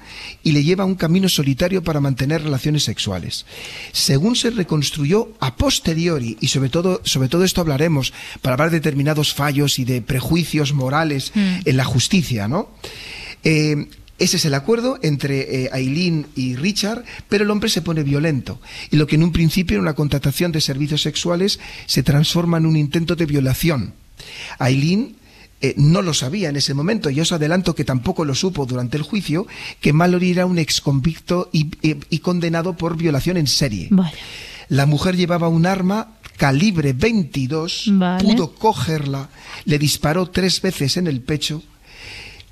y 0.45 0.53
le 0.53 0.62
lleva 0.62 0.85
a 0.85 0.87
un 0.87 0.95
camino 0.95 1.28
solitario 1.28 1.83
para 1.83 1.99
mantener 2.01 2.43
relaciones 2.45 2.85
sexuales. 2.85 3.45
Según 3.93 4.37
se 4.37 4.51
reconstruyó 4.51 5.33
a 5.41 5.57
posteriori, 5.57 6.37
y 6.41 6.47
sobre 6.49 6.68
todo, 6.68 7.01
sobre 7.05 7.28
todo 7.28 7.43
esto 7.45 7.61
hablaremos 7.61 8.12
para 8.41 8.55
hablar 8.55 8.70
de 8.70 8.76
determinados 8.78 9.35
fallos 9.35 9.78
y 9.81 9.85
de 9.85 10.01
prejuicios 10.01 10.72
morales 10.72 11.33
Mm. 11.35 11.57
en 11.64 11.76
la 11.76 11.85
justicia, 11.85 12.47
¿no? 12.47 12.70
Eh, 13.43 13.89
ese 14.21 14.37
es 14.37 14.45
el 14.45 14.55
acuerdo 14.55 14.99
entre 15.03 15.64
eh, 15.64 15.71
Aileen 15.73 16.27
y 16.37 16.55
Richard, 16.55 17.05
pero 17.29 17.43
el 17.43 17.51
hombre 17.51 17.68
se 17.71 17.83
pone 17.83 18.05
violento. 18.05 18.61
Y 18.93 18.97
lo 18.97 19.07
que 19.09 19.16
en 19.16 19.25
un 19.25 19.33
principio 19.33 19.75
era 19.75 19.83
una 19.83 19.95
contratación 19.95 20.53
de 20.53 20.61
servicios 20.61 21.03
sexuales 21.03 21.59
se 21.87 22.03
transforma 22.05 22.59
en 22.59 22.66
un 22.66 22.77
intento 22.77 23.16
de 23.16 23.27
violación. 23.27 23.95
Aileen 24.59 25.16
eh, 25.62 25.75
no 25.77 26.01
lo 26.03 26.14
sabía 26.14 26.49
en 26.49 26.57
ese 26.57 26.73
momento, 26.73 27.11
y 27.11 27.21
os 27.21 27.33
adelanto 27.33 27.75
que 27.75 27.85
tampoco 27.85 28.25
lo 28.25 28.35
supo 28.35 28.64
durante 28.64 28.97
el 28.97 29.03
juicio, 29.03 29.47
que 29.81 29.93
Mallory 29.93 30.31
era 30.31 30.47
un 30.47 30.59
exconvicto 30.59 31.51
y, 31.53 31.66
y- 31.83 31.97
y 32.09 32.18
condenado 32.21 32.77
por 32.77 32.97
violación 32.97 33.37
en 33.37 33.47
serie. 33.47 33.89
La 34.68 34.87
mujer 34.87 35.16
llevaba 35.16 35.49
un 35.49 35.66
arma 35.66 36.16
calibre 36.37 36.95
22, 36.95 37.85
Vale. 37.93 38.25
pudo 38.25 38.55
cogerla, 38.55 39.29
le 39.66 39.79
disparó 39.79 40.31
tres 40.31 40.62
veces 40.62 40.97
en 40.97 41.07
el 41.07 41.21
pecho. 41.21 41.62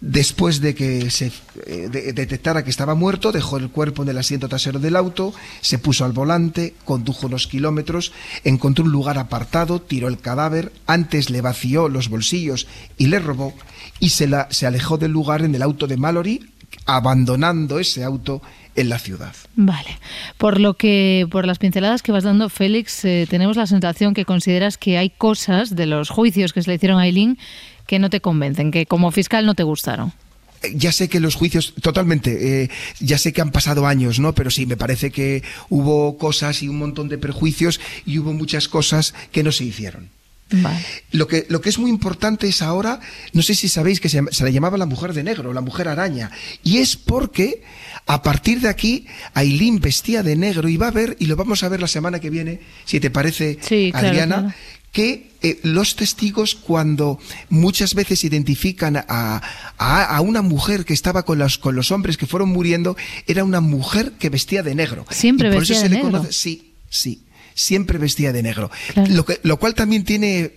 Después 0.01 0.61
de 0.61 0.77
que 0.77 1.11
se 1.11 1.33
eh, 1.67 1.89
de- 1.91 2.13
detectara 2.13 2.63
que 2.63 2.71
estaba 2.71 2.95
muerto, 2.95 3.33
dejó 3.33 3.57
el 3.57 3.69
cuerpo 3.69 4.05
en 4.05 4.09
el 4.11 4.19
asiento 4.19 4.49
trasero 4.49 4.79
del 4.79 4.95
auto, 4.95 5.35
se 5.61 5.79
puso 5.79 6.05
al 6.05 6.13
volante, 6.13 6.75
condujo 6.85 7.27
unos 7.27 7.49
kilómetros, 7.49 8.13
encontró 8.45 8.85
un 8.85 8.93
lugar 8.93 9.19
apartado, 9.19 9.81
tiró 9.81 10.07
el 10.07 10.19
cadáver, 10.21 10.73
antes 10.87 11.31
le 11.31 11.41
vació 11.41 11.89
los 11.89 12.09
bolsillos 12.11 12.69
y 12.97 13.09
le 13.09 13.19
robó, 13.19 13.55
y 13.99 14.11
se, 14.11 14.29
la, 14.29 14.47
se 14.51 14.67
alejó 14.67 14.99
del 14.99 15.11
lugar 15.11 15.43
en 15.43 15.55
el 15.55 15.63
auto 15.63 15.89
de 15.89 15.97
Mallory, 15.97 16.49
abandonando 16.87 17.79
ese 17.79 18.05
auto 18.05 18.41
en 18.77 18.89
la 18.89 18.99
ciudad. 19.01 19.35
Vale. 19.57 19.99
Por 20.37 20.61
lo 20.61 20.75
que, 20.75 21.27
por 21.31 21.45
las 21.47 21.59
pinceladas 21.59 22.03
que 22.03 22.13
vas 22.13 22.23
dando, 22.25 22.49
Félix, 22.49 23.05
eh, 23.05 23.27
tenemos 23.29 23.57
la 23.57 23.67
sensación 23.67 24.15
que 24.15 24.25
consideras 24.25 24.79
que 24.79 24.97
hay 24.97 25.11
cosas 25.11 25.75
de 25.75 25.87
los 25.87 26.11
juicios 26.11 26.53
que 26.53 26.63
se 26.63 26.71
le 26.71 26.77
hicieron 26.77 26.99
a 27.01 27.03
Aileen 27.03 27.37
que 27.89 27.99
no 27.99 28.11
te 28.11 28.20
convencen, 28.20 28.70
que 28.70 28.84
como 28.84 29.11
fiscal 29.11 29.47
no 29.47 29.55
te 29.55 29.62
gustaron. 29.64 30.12
Eh, 30.62 30.74
Ya 30.76 30.93
sé 30.93 31.09
que 31.09 31.20
los 31.20 31.34
juicios, 31.34 31.72
totalmente, 31.80 32.62
eh, 32.64 32.70
ya 33.01 33.16
sé 33.16 33.32
que 33.32 33.41
han 33.41 33.51
pasado 33.51 33.86
años, 33.86 34.20
¿no? 34.20 34.34
Pero 34.34 34.51
sí, 34.51 34.66
me 34.66 34.76
parece 34.76 35.11
que 35.11 35.43
hubo 35.70 36.18
cosas 36.18 36.62
y 36.62 36.68
un 36.68 36.78
montón 36.78 37.09
de 37.09 37.16
prejuicios 37.16 37.80
y 38.05 38.18
hubo 38.18 38.34
muchas 38.34 38.68
cosas 38.68 39.14
que 39.32 39.43
no 39.43 39.53
se 39.53 39.64
hicieron. 39.64 40.11
Vale. 40.51 40.78
Lo 41.12 41.26
que, 41.28 41.47
lo 41.49 41.61
que 41.61 41.70
es 41.70 41.78
muy 41.78 41.91
importante 41.91 42.47
es 42.47 42.61
ahora, 42.61 43.01
no 43.32 43.43
sé 43.43 43.55
si 43.55 43.68
sabéis 43.68 44.01
que 44.01 44.09
se, 44.09 44.22
le 44.22 44.53
llamaba 44.53 44.76
la 44.78 44.86
mujer 44.86 45.12
de 45.14 45.22
negro, 45.22 45.53
la 45.53 45.61
mujer 45.61 45.89
araña, 45.89 46.30
y 46.62 46.78
es 46.78 46.97
porque 46.97 47.62
a 48.07 48.22
partir 48.22 48.61
de 48.61 48.68
aquí 48.68 49.07
Aileen 49.34 49.80
vestía 49.80 50.22
de 50.22 50.36
negro 50.36 50.68
y 50.68 50.76
va 50.76 50.89
a 50.89 50.91
ver, 50.91 51.16
y 51.18 51.26
lo 51.26 51.36
vamos 51.36 51.62
a 51.62 51.68
ver 51.68 51.80
la 51.80 51.86
semana 51.86 52.18
que 52.18 52.30
viene, 52.30 52.61
si 52.86 52.99
te 53.01 53.11
parece, 53.11 53.59
Sí, 53.61 53.91
claro, 53.91 54.09
Adriana, 54.09 54.36
claro. 54.36 54.55
Que 54.93 55.30
eh, 55.43 55.61
los 55.62 55.95
testigos 55.97 56.55
cuando 56.55 57.18
muchas 57.51 57.95
veces 57.95 58.24
identifican 58.24 58.97
a, 58.97 59.05
a- 59.78 60.05
a 60.16 60.20
una 60.20 60.43
mujer 60.43 60.84
que 60.84 60.95
estaba 60.95 61.24
con 61.24 61.39
los, 61.39 61.59
con 61.59 61.76
los 61.76 61.93
hombres 61.93 62.16
que 62.16 62.26
fueron 62.26 62.49
muriendo, 62.49 62.97
era 63.26 63.45
una 63.45 63.61
mujer 63.61 64.12
que 64.18 64.30
vestía 64.30 64.62
de 64.62 64.74
negro. 64.74 65.07
Siempre 65.11 65.49
Y 65.49 65.51
por 65.53 65.61
vestía 65.61 65.76
eso 65.76 65.82
se 65.82 65.89
de 65.89 65.95
le 65.95 66.03
negro. 66.03 66.18
conoce, 66.18 66.32
sí, 66.32 66.72
sí, 66.89 67.22
siempre 67.55 67.99
vestía 67.99 68.32
de 68.32 68.43
negro. 68.43 68.70
Claro. 68.95 69.12
Lo, 69.14 69.24
que- 69.24 69.41
lo 69.43 69.59
cual 69.59 69.74
también 69.74 70.05
tiene 70.05 70.53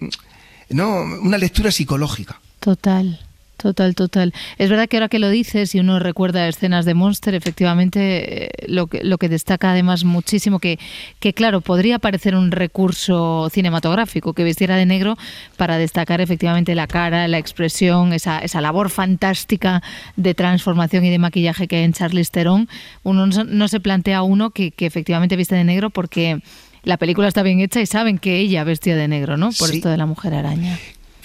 no, 0.69 1.01
una 1.21 1.38
lectura 1.38 1.71
psicológica. 1.71 2.39
Total, 2.59 3.19
total, 3.62 3.95
total. 3.95 4.34
Es 4.57 4.70
verdad 4.70 4.88
que 4.89 4.97
ahora 4.97 5.07
que 5.09 5.20
lo 5.20 5.30
dices 5.30 5.74
y 5.76 5.80
uno 5.80 5.99
recuerda 5.99 6.47
escenas 6.47 6.86
de 6.86 6.93
Monster, 6.93 7.36
efectivamente 7.36 8.45
eh, 8.45 8.49
lo 8.68 8.88
que, 8.88 9.03
lo 9.03 9.18
que 9.18 9.30
destaca 9.30 9.72
además 9.72 10.03
muchísimo 10.03 10.59
que, 10.59 10.80
que 11.20 11.34
claro, 11.34 11.62
podría 11.62 11.99
parecer 11.99 12.36
un 12.36 12.51
recurso 12.51 13.49
cinematográfico 13.51 14.34
que 14.34 14.43
vistiera 14.43 14.76
de 14.76 14.86
negro 14.86 15.18
para 15.57 15.78
destacar 15.78 16.22
efectivamente 16.22 16.76
la 16.76 16.88
cara, 16.88 17.28
la 17.28 17.38
expresión, 17.38 18.14
esa, 18.14 18.39
esa 18.39 18.62
labor 18.62 18.89
fantástica 18.89 19.82
de 20.16 20.34
transformación 20.34 21.05
y 21.05 21.09
de 21.09 21.20
maquillaje 21.20 21.68
que 21.68 21.78
hay 21.78 21.84
en 21.84 21.93
Charlize 21.93 22.32
Theron. 22.32 22.68
Uno 23.03 23.26
no, 23.28 23.32
se- 23.32 23.43
no 23.45 23.68
se 23.68 23.80
plantea 23.80 24.24
uno 24.24 24.49
que, 24.49 24.72
que 24.72 24.86
efectivamente 24.86 25.36
viste 25.36 25.55
de 25.55 25.64
negro 25.64 25.89
porque 25.89 26.41
la 26.84 26.97
película 26.97 27.28
está 27.28 27.43
bien 27.43 27.59
hecha 27.59 27.80
y 27.80 27.86
saben 27.86 28.18
que 28.18 28.38
ella 28.38 28.64
vestía 28.64 28.95
de 28.95 29.07
negro, 29.07 29.38
¿no? 29.38 29.51
Por 29.51 29.70
Sí. 29.70 29.76
esto 29.78 29.89
de 29.89 29.97
la 29.97 30.07
mujer 30.07 30.34
araña. 30.34 30.80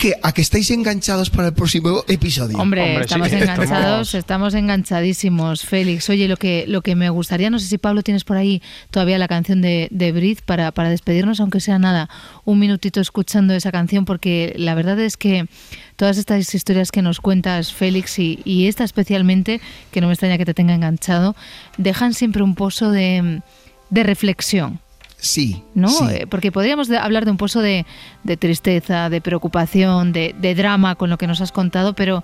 Que, 0.06 0.14
¿A 0.22 0.30
que 0.30 0.40
estáis 0.40 0.70
enganchados 0.70 1.30
para 1.30 1.48
el 1.48 1.54
próximo 1.54 2.04
episodio? 2.06 2.56
Hombre, 2.58 3.00
estamos 3.00 3.32
enganchados, 3.32 4.14
estamos 4.14 4.54
enganchadísimos, 4.54 5.64
Félix. 5.64 6.08
Oye, 6.10 6.28
lo 6.28 6.36
que, 6.36 6.64
lo 6.68 6.80
que 6.82 6.94
me 6.94 7.10
gustaría, 7.10 7.50
no 7.50 7.58
sé 7.58 7.66
si 7.66 7.76
Pablo 7.76 8.02
tienes 8.02 8.22
por 8.22 8.36
ahí 8.36 8.62
todavía 8.92 9.18
la 9.18 9.26
canción 9.26 9.60
de, 9.62 9.88
de 9.90 10.12
Brit 10.12 10.42
para, 10.42 10.70
para 10.70 10.90
despedirnos, 10.90 11.40
aunque 11.40 11.58
sea 11.58 11.80
nada, 11.80 12.08
un 12.44 12.60
minutito 12.60 13.00
escuchando 13.00 13.52
esa 13.52 13.72
canción, 13.72 14.04
porque 14.04 14.54
la 14.56 14.76
verdad 14.76 15.00
es 15.00 15.16
que 15.16 15.48
todas 15.96 16.18
estas 16.18 16.54
historias 16.54 16.92
que 16.92 17.02
nos 17.02 17.18
cuentas, 17.18 17.72
Félix, 17.72 18.20
y, 18.20 18.38
y 18.44 18.68
esta 18.68 18.84
especialmente, 18.84 19.60
que 19.90 20.00
no 20.00 20.06
me 20.06 20.12
extraña 20.12 20.38
que 20.38 20.44
te 20.44 20.54
tenga 20.54 20.76
enganchado, 20.76 21.34
dejan 21.78 22.14
siempre 22.14 22.44
un 22.44 22.54
pozo 22.54 22.92
de, 22.92 23.42
de 23.90 24.02
reflexión. 24.04 24.78
Sí. 25.18 25.62
¿no? 25.74 25.88
sí. 25.88 26.04
Eh, 26.10 26.26
Porque 26.28 26.52
podríamos 26.52 26.90
hablar 26.90 27.24
de 27.24 27.30
un 27.30 27.36
pozo 27.36 27.60
de, 27.60 27.86
de 28.24 28.36
tristeza, 28.36 29.08
de 29.10 29.20
preocupación, 29.20 30.12
de, 30.12 30.34
de 30.38 30.54
drama 30.54 30.94
con 30.94 31.10
lo 31.10 31.18
que 31.18 31.26
nos 31.26 31.40
has 31.40 31.52
contado, 31.52 31.94
pero 31.94 32.22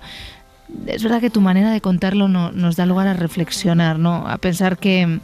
es 0.87 1.03
verdad 1.03 1.19
que 1.21 1.29
tu 1.29 1.41
manera 1.41 1.71
de 1.71 1.81
contarlo 1.81 2.27
no- 2.27 2.51
nos 2.51 2.75
da 2.75 2.85
lugar 2.85 3.07
a 3.07 3.13
reflexionar, 3.13 3.99
¿no? 3.99 4.27
A 4.27 4.37
pensar 4.37 4.77
que, 4.77 5.19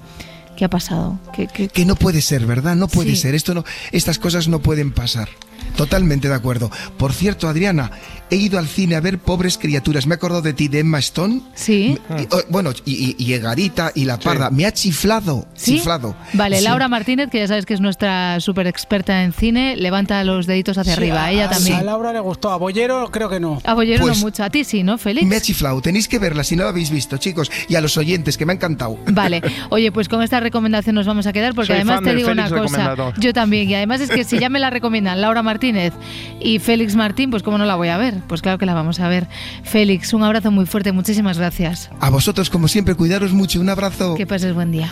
¿qué 0.58 0.66
ha 0.66 0.70
pasado? 0.70 1.20
Que, 1.34 1.48
que- 1.48 1.68
Que 1.70 1.86
no 1.86 1.96
puede 1.96 2.22
ser, 2.22 2.46
¿verdad? 2.46 2.76
No 2.76 2.88
puede 2.88 3.12
Sí. 3.12 3.18
ser. 3.18 3.36
Esto 3.36 3.54
no, 3.54 3.64
estas 3.92 4.20
cosas 4.20 4.48
no 4.48 4.60
pueden 4.60 4.92
pasar. 4.92 5.30
Totalmente 5.76 6.28
de 6.28 6.34
acuerdo. 6.36 6.70
Por 6.98 7.14
cierto, 7.14 7.48
Adriana, 7.48 7.92
he 8.32 8.36
ido 8.36 8.60
al 8.60 8.68
cine 8.68 8.96
a 8.96 9.02
ver 9.02 9.20
Pobres 9.20 9.58
Criaturas. 9.58 10.08
Me 10.08 10.16
acordado 10.16 10.42
de 10.42 10.54
ti, 10.54 10.68
de 10.68 10.80
Emma 10.80 11.00
Stone. 11.00 11.42
Sí. 11.56 11.98
Y, 12.18 12.22
oh, 12.34 12.42
bueno, 12.50 12.72
y, 12.86 13.16
y, 13.20 13.24
y 13.24 13.34
Egarita 13.34 13.92
y 13.96 14.06
La 14.06 14.18
Parda. 14.20 14.50
Me 14.50 14.66
ha 14.66 14.72
chiflado. 14.72 15.48
¿Sí? 15.56 15.76
Chiflado. 15.78 16.16
Vale, 16.34 16.58
Sí. 16.60 16.64
Laura 16.64 16.88
Martínez, 16.88 17.30
que 17.30 17.40
ya 17.40 17.48
sabes 17.48 17.66
que 17.66 17.74
es 17.74 17.82
nuestra 17.82 18.40
súper 18.40 18.68
experta 18.68 19.24
en 19.24 19.34
cine, 19.34 19.76
levanta 19.78 20.24
los 20.24 20.46
deditos 20.48 20.78
hacia 20.78 20.94
Sí, 20.96 21.00
arriba. 21.00 21.24
a- 21.26 21.32
Ella 21.32 21.46
a- 21.46 21.50
también. 21.50 21.78
A 21.78 21.84
Laura 21.84 22.14
le 22.14 22.20
gustó, 22.20 22.52
a 22.52 22.58
Bollero 22.58 23.10
creo 23.12 23.30
que 23.30 23.40
no. 23.40 23.62
A 23.64 23.74
Bollero 23.74 24.02
Pues- 24.02 24.18
no 24.18 24.26
mucho. 24.26 24.44
A 24.44 24.50
ti 24.50 24.64
sí, 24.64 24.84
¿no, 24.84 24.98
Félix? 24.98 25.26
Me 25.28 25.36
ha 25.36 25.42
chiflado. 25.42 25.82
Tenéis 25.82 26.08
que 26.08 26.20
verla 26.20 26.44
si 26.44 26.56
no 26.56 26.64
la 26.64 26.70
habéis 26.70 26.90
visto, 26.90 27.18
chicos. 27.18 27.52
Y 27.68 27.76
a 27.76 27.82
los 27.82 27.98
oyentes, 27.98 28.38
que 28.38 28.46
me 28.46 28.54
ha 28.54 28.56
encantado. 28.56 28.98
Vale, 29.12 29.42
oye, 29.70 29.92
pues 29.92 30.08
con 30.10 30.22
esta 30.22 30.40
recomendación 30.40 30.96
nos 30.96 31.06
vamos 31.08 31.26
a 31.28 31.34
quedar 31.34 31.54
porque 31.56 31.68
Soy 31.68 31.76
además 31.78 32.02
te 32.04 32.16
digo 32.16 32.30
Félix 32.30 32.52
una 32.52 32.62
cosa, 32.62 32.96
yo 33.18 33.34
también, 33.34 33.70
y 33.70 33.76
además 33.76 34.02
es 34.02 34.10
que 34.10 34.24
si 34.24 34.40
ya 34.40 34.50
me 34.50 34.60
la 34.60 34.70
recomiendan 34.70 35.20
Laura 35.22 35.42
Martínez 35.44 35.94
y 36.40 36.60
Félix 36.60 36.96
Martín, 36.96 37.30
pues 37.32 37.44
cómo 37.44 37.58
no 37.58 37.66
la 37.66 37.76
voy 37.76 37.90
a 37.90 37.98
ver, 37.98 38.16
pues 38.28 38.42
claro 38.42 38.58
que 38.58 38.66
la 38.66 38.74
vamos 38.74 39.00
a 39.00 39.08
ver. 39.08 39.28
Félix, 39.64 40.14
un 40.14 40.24
abrazo 40.24 40.52
muy 40.52 40.66
fuerte, 40.66 40.92
muchísimas 40.92 41.38
gracias. 41.38 41.90
A 42.00 42.10
vosotros, 42.10 42.50
como 42.50 42.68
siempre, 42.68 42.96
cuidaros 42.96 43.34
mucho. 43.34 43.60
Un 43.60 43.70
abrazo. 43.70 44.16
Que 44.16 44.28
pases 44.28 44.54
buen 44.54 44.72
día. 44.72 44.92